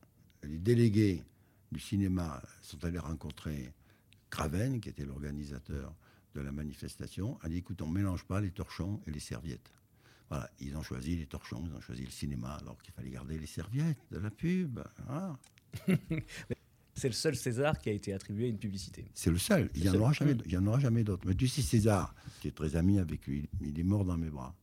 les 0.42 0.58
délégués 0.58 1.22
du 1.70 1.80
cinéma 1.80 2.42
sont 2.62 2.82
allés 2.84 2.98
rencontrer 2.98 3.72
Craven, 4.30 4.80
qui 4.80 4.88
était 4.88 5.04
l'organisateur 5.04 5.94
de 6.34 6.40
la 6.40 6.52
manifestation, 6.52 7.38
a 7.42 7.48
dit 7.48 7.58
écoute, 7.58 7.82
on 7.82 7.88
ne 7.88 7.94
mélange 7.94 8.24
pas 8.24 8.40
les 8.40 8.50
torchons 8.50 9.00
et 9.06 9.10
les 9.10 9.20
serviettes. 9.20 9.72
Voilà, 10.30 10.50
ils 10.58 10.74
ont 10.76 10.82
choisi 10.82 11.16
les 11.16 11.26
torchons, 11.26 11.62
ils 11.66 11.74
ont 11.74 11.80
choisi 11.80 12.04
le 12.04 12.10
cinéma, 12.10 12.54
alors 12.54 12.78
qu'il 12.82 12.94
fallait 12.94 13.10
garder 13.10 13.38
les 13.38 13.46
serviettes 13.46 13.98
de 14.10 14.18
la 14.18 14.30
pub. 14.30 14.80
Hein. 15.08 15.38
C'est 16.94 17.08
le 17.08 17.14
seul 17.14 17.36
César 17.36 17.76
qui 17.78 17.90
a 17.90 17.92
été 17.92 18.12
attribué 18.14 18.46
à 18.46 18.48
une 18.48 18.58
publicité. 18.58 19.04
C'est 19.14 19.30
le 19.30 19.38
seul. 19.38 19.68
Il 19.74 19.82
n'y 19.82 19.88
en, 19.90 19.96
en 19.96 20.66
aura 20.66 20.78
jamais 20.78 21.04
d'autres. 21.04 21.26
Mais 21.26 21.34
tu 21.34 21.48
sais, 21.48 21.60
César, 21.60 22.14
qui 22.40 22.48
est 22.48 22.54
très 22.54 22.76
ami 22.76 22.98
avec 23.00 23.26
lui, 23.26 23.48
il 23.60 23.78
est 23.78 23.84
mort 23.84 24.04
dans 24.04 24.16
mes 24.16 24.30
bras. 24.30 24.54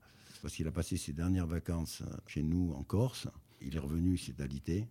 Parce 0.42 0.56
qu'il 0.56 0.66
a 0.68 0.72
passé 0.72 0.98
ses 0.98 1.12
dernières 1.14 1.46
vacances 1.46 2.02
chez 2.26 2.42
nous 2.42 2.74
en 2.74 2.84
Corse. 2.84 3.28
Il 3.62 3.76
est 3.76 3.80
revenu, 3.80 4.14
il 4.14 4.20
s'est 4.20 4.42
alité. 4.42 4.88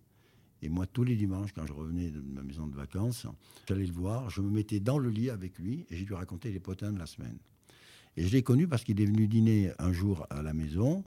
Et 0.61 0.69
moi, 0.69 0.85
tous 0.85 1.03
les 1.03 1.15
dimanches, 1.15 1.53
quand 1.53 1.65
je 1.65 1.73
revenais 1.73 2.11
de 2.11 2.21
ma 2.21 2.43
maison 2.43 2.67
de 2.67 2.75
vacances, 2.75 3.25
j'allais 3.67 3.85
le 3.85 3.93
voir, 3.93 4.29
je 4.29 4.41
me 4.41 4.49
mettais 4.49 4.79
dans 4.79 4.99
le 4.99 5.09
lit 5.09 5.29
avec 5.29 5.57
lui 5.57 5.85
et 5.89 5.97
je 5.97 6.05
lui 6.05 6.13
racontais 6.13 6.51
les 6.51 6.59
potins 6.59 6.91
de 6.91 6.99
la 6.99 7.07
semaine. 7.07 7.37
Et 8.17 8.27
je 8.27 8.31
l'ai 8.31 8.43
connu 8.43 8.67
parce 8.67 8.83
qu'il 8.83 9.01
est 9.01 9.05
venu 9.05 9.27
dîner 9.27 9.71
un 9.79 9.91
jour 9.91 10.27
à 10.29 10.41
la 10.41 10.53
maison. 10.53 11.03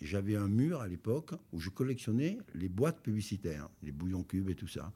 J'avais 0.00 0.36
un 0.36 0.48
mur 0.48 0.80
à 0.80 0.88
l'époque 0.88 1.32
où 1.52 1.58
je 1.58 1.70
collectionnais 1.70 2.38
les 2.54 2.68
boîtes 2.68 3.00
publicitaires, 3.00 3.68
les 3.82 3.92
bouillons 3.92 4.22
cubes 4.22 4.50
et 4.50 4.54
tout 4.54 4.68
ça. 4.68 4.92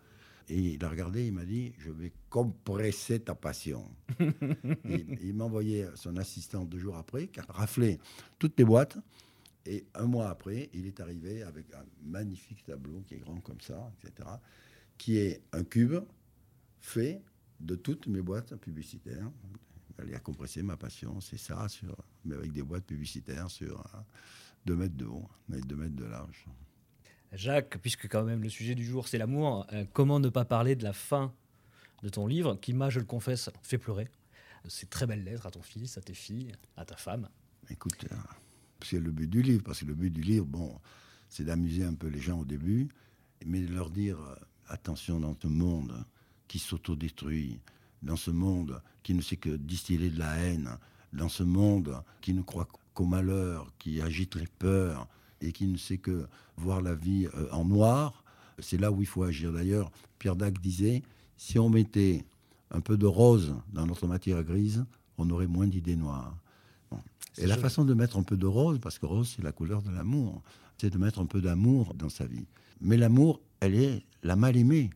Et 0.48 0.58
il 0.58 0.84
a 0.84 0.88
regardé, 0.88 1.26
il 1.26 1.32
m'a 1.32 1.44
dit 1.44 1.72
Je 1.78 1.90
vais 1.90 2.12
compresser 2.30 3.18
ta 3.18 3.34
passion. 3.34 3.84
il 4.20 5.34
m'a 5.34 5.44
envoyé 5.44 5.86
son 5.96 6.16
assistant 6.16 6.64
deux 6.64 6.78
jours 6.78 6.96
après, 6.96 7.26
qui 7.26 7.40
a 7.40 7.46
raflé 7.48 7.98
toutes 8.38 8.56
les 8.58 8.64
boîtes. 8.64 8.96
Et 9.66 9.86
un 9.94 10.06
mois 10.06 10.30
après, 10.30 10.70
il 10.72 10.86
est 10.86 11.00
arrivé 11.00 11.42
avec 11.42 11.72
un 11.74 11.84
magnifique 12.02 12.64
tableau 12.64 13.02
qui 13.06 13.14
est 13.14 13.18
grand 13.18 13.40
comme 13.40 13.60
ça, 13.60 13.92
etc., 13.98 14.28
qui 14.96 15.18
est 15.18 15.42
un 15.52 15.64
cube 15.64 15.96
fait 16.80 17.22
de 17.60 17.74
toutes 17.74 18.06
mes 18.06 18.22
boîtes 18.22 18.54
publicitaires. 18.56 19.30
Il 20.06 20.14
a 20.14 20.20
compressé 20.20 20.62
ma 20.62 20.76
passion, 20.76 21.20
c'est 21.20 21.38
ça, 21.38 21.68
sur, 21.68 21.96
mais 22.24 22.36
avec 22.36 22.52
des 22.52 22.62
boîtes 22.62 22.84
publicitaires 22.84 23.50
sur 23.50 23.82
2 24.66 24.76
mètres 24.76 24.96
de 24.96 25.06
haut 25.06 25.28
et 25.52 25.60
2 25.60 25.76
mètres 25.76 25.96
de 25.96 26.04
large. 26.04 26.46
Jacques, 27.32 27.78
puisque 27.78 28.08
quand 28.08 28.22
même 28.22 28.42
le 28.42 28.48
sujet 28.48 28.74
du 28.74 28.84
jour 28.84 29.08
c'est 29.08 29.18
l'amour, 29.18 29.66
euh, 29.72 29.84
comment 29.92 30.20
ne 30.20 30.28
pas 30.28 30.44
parler 30.44 30.76
de 30.76 30.84
la 30.84 30.92
fin 30.92 31.34
de 32.02 32.08
ton 32.08 32.26
livre 32.26 32.56
qui 32.56 32.72
m'a, 32.72 32.88
je 32.88 33.00
le 33.00 33.04
confesse, 33.04 33.50
fait 33.62 33.78
pleurer 33.78 34.08
Ces 34.68 34.86
très 34.86 35.06
belles 35.06 35.24
lettres 35.24 35.46
à 35.46 35.50
ton 35.50 35.62
fils, 35.62 35.98
à 35.98 36.02
tes 36.02 36.14
filles, 36.14 36.52
à 36.76 36.84
ta 36.84 36.96
femme. 36.96 37.28
Écoute, 37.68 38.06
euh, 38.10 38.16
c'est 38.88 39.00
le 39.00 39.10
but 39.10 39.28
du 39.28 39.42
livre, 39.42 39.62
parce 39.64 39.80
que 39.80 39.86
le 39.86 39.94
but 39.94 40.10
du 40.10 40.22
livre, 40.22 40.46
bon, 40.46 40.78
c'est 41.28 41.44
d'amuser 41.44 41.84
un 41.84 41.94
peu 41.94 42.08
les 42.08 42.20
gens 42.20 42.40
au 42.40 42.44
début, 42.44 42.88
mais 43.44 43.60
de 43.60 43.72
leur 43.72 43.90
dire 43.90 44.18
euh, 44.20 44.34
attention 44.68 45.20
dans 45.20 45.36
ce 45.40 45.48
monde 45.48 46.04
qui 46.48 46.58
s'autodétruit, 46.58 47.60
dans 48.02 48.16
ce 48.16 48.30
monde 48.30 48.80
qui 49.02 49.14
ne 49.14 49.20
sait 49.20 49.36
que 49.36 49.50
distiller 49.50 50.10
de 50.10 50.18
la 50.18 50.36
haine, 50.36 50.78
dans 51.12 51.28
ce 51.28 51.42
monde 51.42 52.02
qui 52.20 52.34
ne 52.34 52.42
croit 52.42 52.68
qu'au 52.94 53.06
malheur, 53.06 53.72
qui 53.78 54.00
agite 54.00 54.36
les 54.36 54.46
peurs 54.58 55.08
et 55.40 55.52
qui 55.52 55.66
ne 55.66 55.76
sait 55.76 55.98
que 55.98 56.26
voir 56.56 56.80
la 56.80 56.94
vie 56.94 57.26
euh, 57.34 57.48
en 57.52 57.64
noir, 57.64 58.24
c'est 58.58 58.80
là 58.80 58.90
où 58.90 59.02
il 59.02 59.06
faut 59.06 59.22
agir. 59.22 59.52
D'ailleurs, 59.52 59.90
Pierre 60.18 60.36
Dac 60.36 60.58
disait, 60.60 61.02
si 61.36 61.58
on 61.58 61.68
mettait 61.68 62.24
un 62.70 62.80
peu 62.80 62.96
de 62.96 63.06
rose 63.06 63.54
dans 63.72 63.86
notre 63.86 64.06
matière 64.06 64.42
grise, 64.42 64.84
on 65.18 65.28
aurait 65.30 65.46
moins 65.46 65.66
d'idées 65.66 65.96
noires. 65.96 66.36
Et 67.38 67.46
la 67.46 67.56
façon 67.56 67.84
de 67.84 67.94
mettre 67.94 68.16
un 68.16 68.22
peu 68.22 68.36
de 68.36 68.46
rose, 68.46 68.78
parce 68.80 68.98
que 68.98 69.06
rose 69.06 69.34
c'est 69.36 69.42
la 69.42 69.52
couleur 69.52 69.82
de 69.82 69.90
l'amour, 69.90 70.42
c'est 70.78 70.90
de 70.90 70.98
mettre 70.98 71.20
un 71.20 71.26
peu 71.26 71.40
d'amour 71.40 71.94
dans 71.94 72.08
sa 72.08 72.26
vie. 72.26 72.46
Mais 72.80 72.96
l'amour, 72.96 73.40
elle 73.60 73.74
est 73.74 74.04
la 74.22 74.36
mal 74.36 74.56
aimée. 74.56 74.90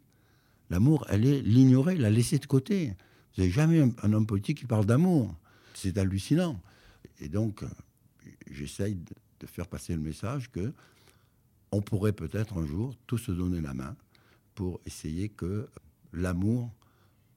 L'amour, 0.70 1.06
elle 1.08 1.26
est 1.26 1.42
l'ignorer, 1.42 1.96
la 1.96 2.10
laisser 2.10 2.38
de 2.38 2.46
côté. 2.46 2.94
Vous 3.34 3.42
n'avez 3.42 3.50
jamais 3.50 3.92
un, 4.02 4.12
homme 4.12 4.26
politique 4.26 4.58
qui 4.58 4.66
parle 4.66 4.86
d'amour. 4.86 5.34
C'est 5.74 5.98
hallucinant. 5.98 6.60
Et 7.20 7.28
donc, 7.28 7.64
j'essaye 8.50 8.94
de, 8.94 9.46
faire 9.46 9.66
passer 9.66 9.94
le 9.94 10.00
message 10.00 10.50
que 10.50 10.72
on 11.72 11.80
pourrait 11.80 12.12
peut-être 12.12 12.58
un 12.58 12.66
jour 12.66 12.94
tous 13.06 13.18
se 13.18 13.32
donner 13.32 13.60
la 13.60 13.72
main 13.72 13.96
pour 14.54 14.80
essayer 14.84 15.30
que 15.30 15.68
l'amour 16.12 16.70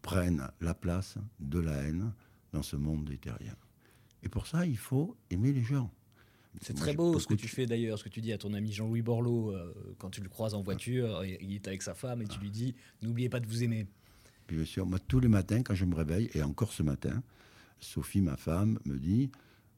prenne 0.01 0.49
la 0.59 0.73
place 0.73 1.15
de 1.39 1.59
la 1.59 1.73
haine 1.73 2.11
dans 2.51 2.63
ce 2.63 2.75
monde 2.75 3.09
terriens. 3.21 3.55
Et 4.23 4.29
pour 4.29 4.47
ça, 4.47 4.65
il 4.65 4.77
faut 4.77 5.15
aimer 5.29 5.51
les 5.51 5.63
gens. 5.63 5.91
C'est 6.61 6.75
très 6.75 6.93
beau 6.93 7.19
ce 7.19 7.27
que 7.27 7.33
tu 7.33 7.47
fais 7.47 7.65
d'ailleurs, 7.65 7.97
ce 7.97 8.03
que 8.03 8.09
tu 8.09 8.21
dis 8.21 8.31
à 8.31 8.37
ton 8.37 8.53
ami 8.53 8.71
Jean-Louis 8.71 9.01
Borloo 9.01 9.51
euh, 9.51 9.73
quand 9.97 10.09
tu 10.09 10.21
le 10.21 10.29
croises 10.29 10.53
en 10.53 10.61
voiture, 10.61 11.23
il 11.25 11.53
est 11.53 11.67
avec 11.67 11.81
sa 11.81 11.95
femme 11.95 12.21
et 12.21 12.27
tu 12.27 12.39
lui 12.39 12.51
dis 12.51 12.75
n'oubliez 13.01 13.27
pas 13.27 13.39
de 13.39 13.47
vous 13.47 13.63
aimer. 13.63 13.87
bien 14.47 14.63
sûr, 14.63 14.85
moi 14.85 14.99
tous 14.99 15.19
les 15.19 15.27
matins 15.27 15.63
quand 15.63 15.73
je 15.73 15.85
me 15.85 15.95
réveille, 15.95 16.29
et 16.35 16.43
encore 16.43 16.71
ce 16.71 16.83
matin, 16.83 17.23
Sophie, 17.79 18.21
ma 18.21 18.37
femme, 18.37 18.79
me 18.85 18.97
dit 18.97 19.31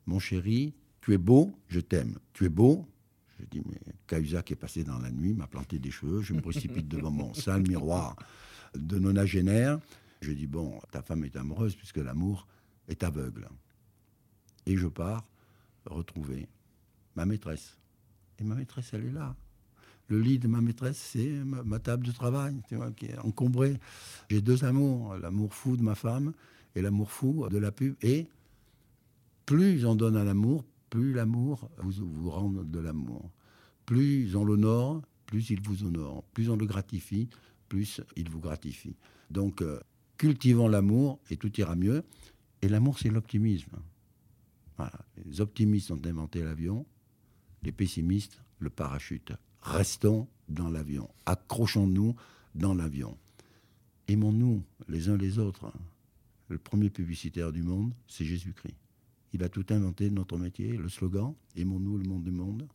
Mon 0.06 0.20
chéri, 0.20 0.74
tu 1.02 1.14
es 1.14 1.18
beau, 1.18 1.58
je 1.68 1.80
t'aime. 1.80 2.20
Tu 2.34 2.46
es 2.46 2.50
beau 2.50 2.86
Je 3.40 3.46
dis 3.46 3.62
Mais 3.66 3.80
Cahuzac 4.06 4.52
est 4.52 4.56
passé 4.56 4.84
dans 4.84 5.00
la 5.00 5.12
nuit, 5.12 5.34
m'a 5.34 5.48
planté 5.48 5.80
des 5.80 5.92
cheveux, 5.92 6.22
je 6.22 6.34
me 6.34 6.42
précipite 6.42 6.88
devant 6.88 7.12
mon 7.12 7.34
sale 7.34 7.64
miroir 7.68 8.16
de 8.76 9.00
nonagénaire. 9.00 9.80
Je 10.22 10.32
dis 10.32 10.48
Bon, 10.48 10.80
ta 10.92 11.02
femme 11.02 11.24
est 11.24 11.36
amoureuse 11.36 11.76
puisque 11.76 11.98
l'amour 11.98 12.48
est 12.88 13.04
aveugle. 13.04 13.48
Et 14.66 14.78
je 14.78 14.88
pars 14.88 15.24
retrouver 15.86 16.48
ma 17.16 17.26
maîtresse. 17.26 17.78
Et 18.40 18.44
ma 18.44 18.56
maîtresse, 18.56 18.92
elle 18.94 19.06
est 19.06 19.12
là. 19.12 19.36
Le 20.08 20.20
lit 20.20 20.38
de 20.38 20.48
ma 20.48 20.62
maîtresse, 20.62 20.98
c'est 20.98 21.30
ma, 21.44 21.80
table 21.80 22.06
de 22.06 22.12
travail, 22.12 22.62
tu 22.68 22.76
vois, 22.76 22.92
qui 22.92 23.08
est 23.08 23.18
encombrée. 23.20 23.80
J'ai 24.30 24.42
deux 24.42 24.64
amours, 24.64 25.16
l'amour 25.16 25.54
fou 25.54 25.78
de 25.78 25.82
ma 25.82 25.96
femme 25.96 26.34
et 26.76 26.82
l'amour 26.82 27.12
fou 27.12 27.48
de 27.50 27.58
la 27.58 27.72
pub. 27.72 27.96
Et 28.02 28.28
plus 29.46 29.86
on 29.86 29.96
donne 29.96 30.16
à 30.16 30.24
l'amour, 30.24 30.64
plus 30.90 31.14
l'amour 31.14 31.70
vous, 31.80 32.30
rend 32.30 32.50
de 32.50 32.80
l'amour. 32.80 33.32
Plus 33.86 34.36
on 34.36 34.44
l'honore, 34.44 35.02
plus 35.26 35.50
il 35.50 35.62
vous 35.62 35.84
honore. 35.84 36.24
Plus 36.34 36.50
on 36.50 36.56
le 36.56 36.66
gratifie, 36.66 37.30
plus 37.68 38.02
il 38.16 38.30
vous 38.30 38.40
gratifie. 38.40 38.96
Donc, 39.32 39.62
euh, 39.64 39.80
cultivons 40.18 40.68
l'amour 40.68 41.20
et 41.32 41.38
tout 41.38 41.52
ira 41.60 41.76
mieux. 41.76 42.04
Et 42.62 42.70
l'amour, 42.70 43.00
c'est 43.00 43.10
l'optimisme. 43.10 43.78
Les 45.26 45.42
optimistes 45.42 45.92
ont 45.92 46.02
inventé 46.06 46.44
l'avion, 46.44 46.86
les 47.64 47.72
pessimistes 47.72 48.42
le 48.60 48.70
parachute. 48.70 49.34
Restons 49.62 50.28
dans 50.48 50.70
l'avion, 50.70 51.10
accrochons-nous 51.26 52.16
dans 52.54 52.74
l'avion. 52.74 53.18
Aimons-nous 54.08 54.64
les 54.88 55.10
uns 55.10 55.18
les 55.18 55.40
autres. 55.40 55.72
Le 56.48 56.58
premier 56.58 56.90
publicitaire 56.90 57.52
du 57.52 57.64
monde, 57.64 57.94
c'est 58.08 58.26
Jésus-Christ. 58.26 58.76
Il 59.34 59.44
a 59.44 59.50
tout 59.50 59.66
inventé 59.70 60.10
notre 60.10 60.38
métier, 60.38 60.78
le 60.78 60.88
slogan 60.88 61.34
Aimons-nous 61.56 61.98
le 61.98 62.04
monde 62.04 62.24
du 62.24 62.32
monde. 62.32 62.68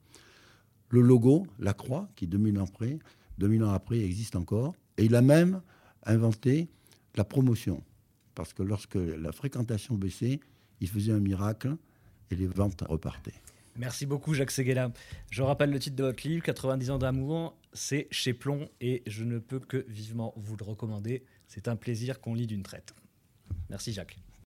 Le 0.88 1.00
logo, 1.00 1.46
la 1.58 1.72
croix, 1.72 2.08
qui 2.16 2.26
2000 2.26 2.58
ans 2.58 2.64
après, 2.64 2.98
2000 3.38 3.64
ans 3.64 3.70
après 3.70 4.00
existe 4.00 4.34
encore. 4.34 4.74
Et 4.98 5.04
il 5.04 5.14
a 5.14 5.22
même 5.22 5.62
inventé 6.04 6.68
la 7.14 7.24
promotion. 7.24 7.82
Parce 8.34 8.52
que 8.52 8.62
lorsque 8.62 8.96
la 8.96 9.32
fréquentation 9.32 9.94
baissait, 9.94 10.40
il 10.80 10.88
faisait 10.88 11.12
un 11.12 11.20
miracle 11.20 11.76
et 12.30 12.36
les 12.36 12.46
ventes 12.46 12.82
repartaient. 12.88 13.34
Merci 13.76 14.04
beaucoup 14.04 14.34
Jacques 14.34 14.50
Seguela. 14.50 14.92
Je 15.30 15.42
rappelle 15.42 15.70
le 15.70 15.78
titre 15.78 15.96
de 15.96 16.04
votre 16.04 16.26
livre, 16.26 16.42
90 16.42 16.90
ans 16.90 16.98
d'amour, 16.98 17.56
c'est 17.72 18.08
chez 18.10 18.34
Plomb 18.34 18.68
et 18.80 19.02
je 19.06 19.24
ne 19.24 19.38
peux 19.38 19.60
que 19.60 19.84
vivement 19.88 20.34
vous 20.36 20.56
le 20.56 20.64
recommander. 20.64 21.24
C'est 21.46 21.68
un 21.68 21.76
plaisir 21.76 22.20
qu'on 22.20 22.34
lit 22.34 22.46
d'une 22.46 22.62
traite. 22.62 22.94
Merci 23.68 23.92
Jacques. 23.92 24.18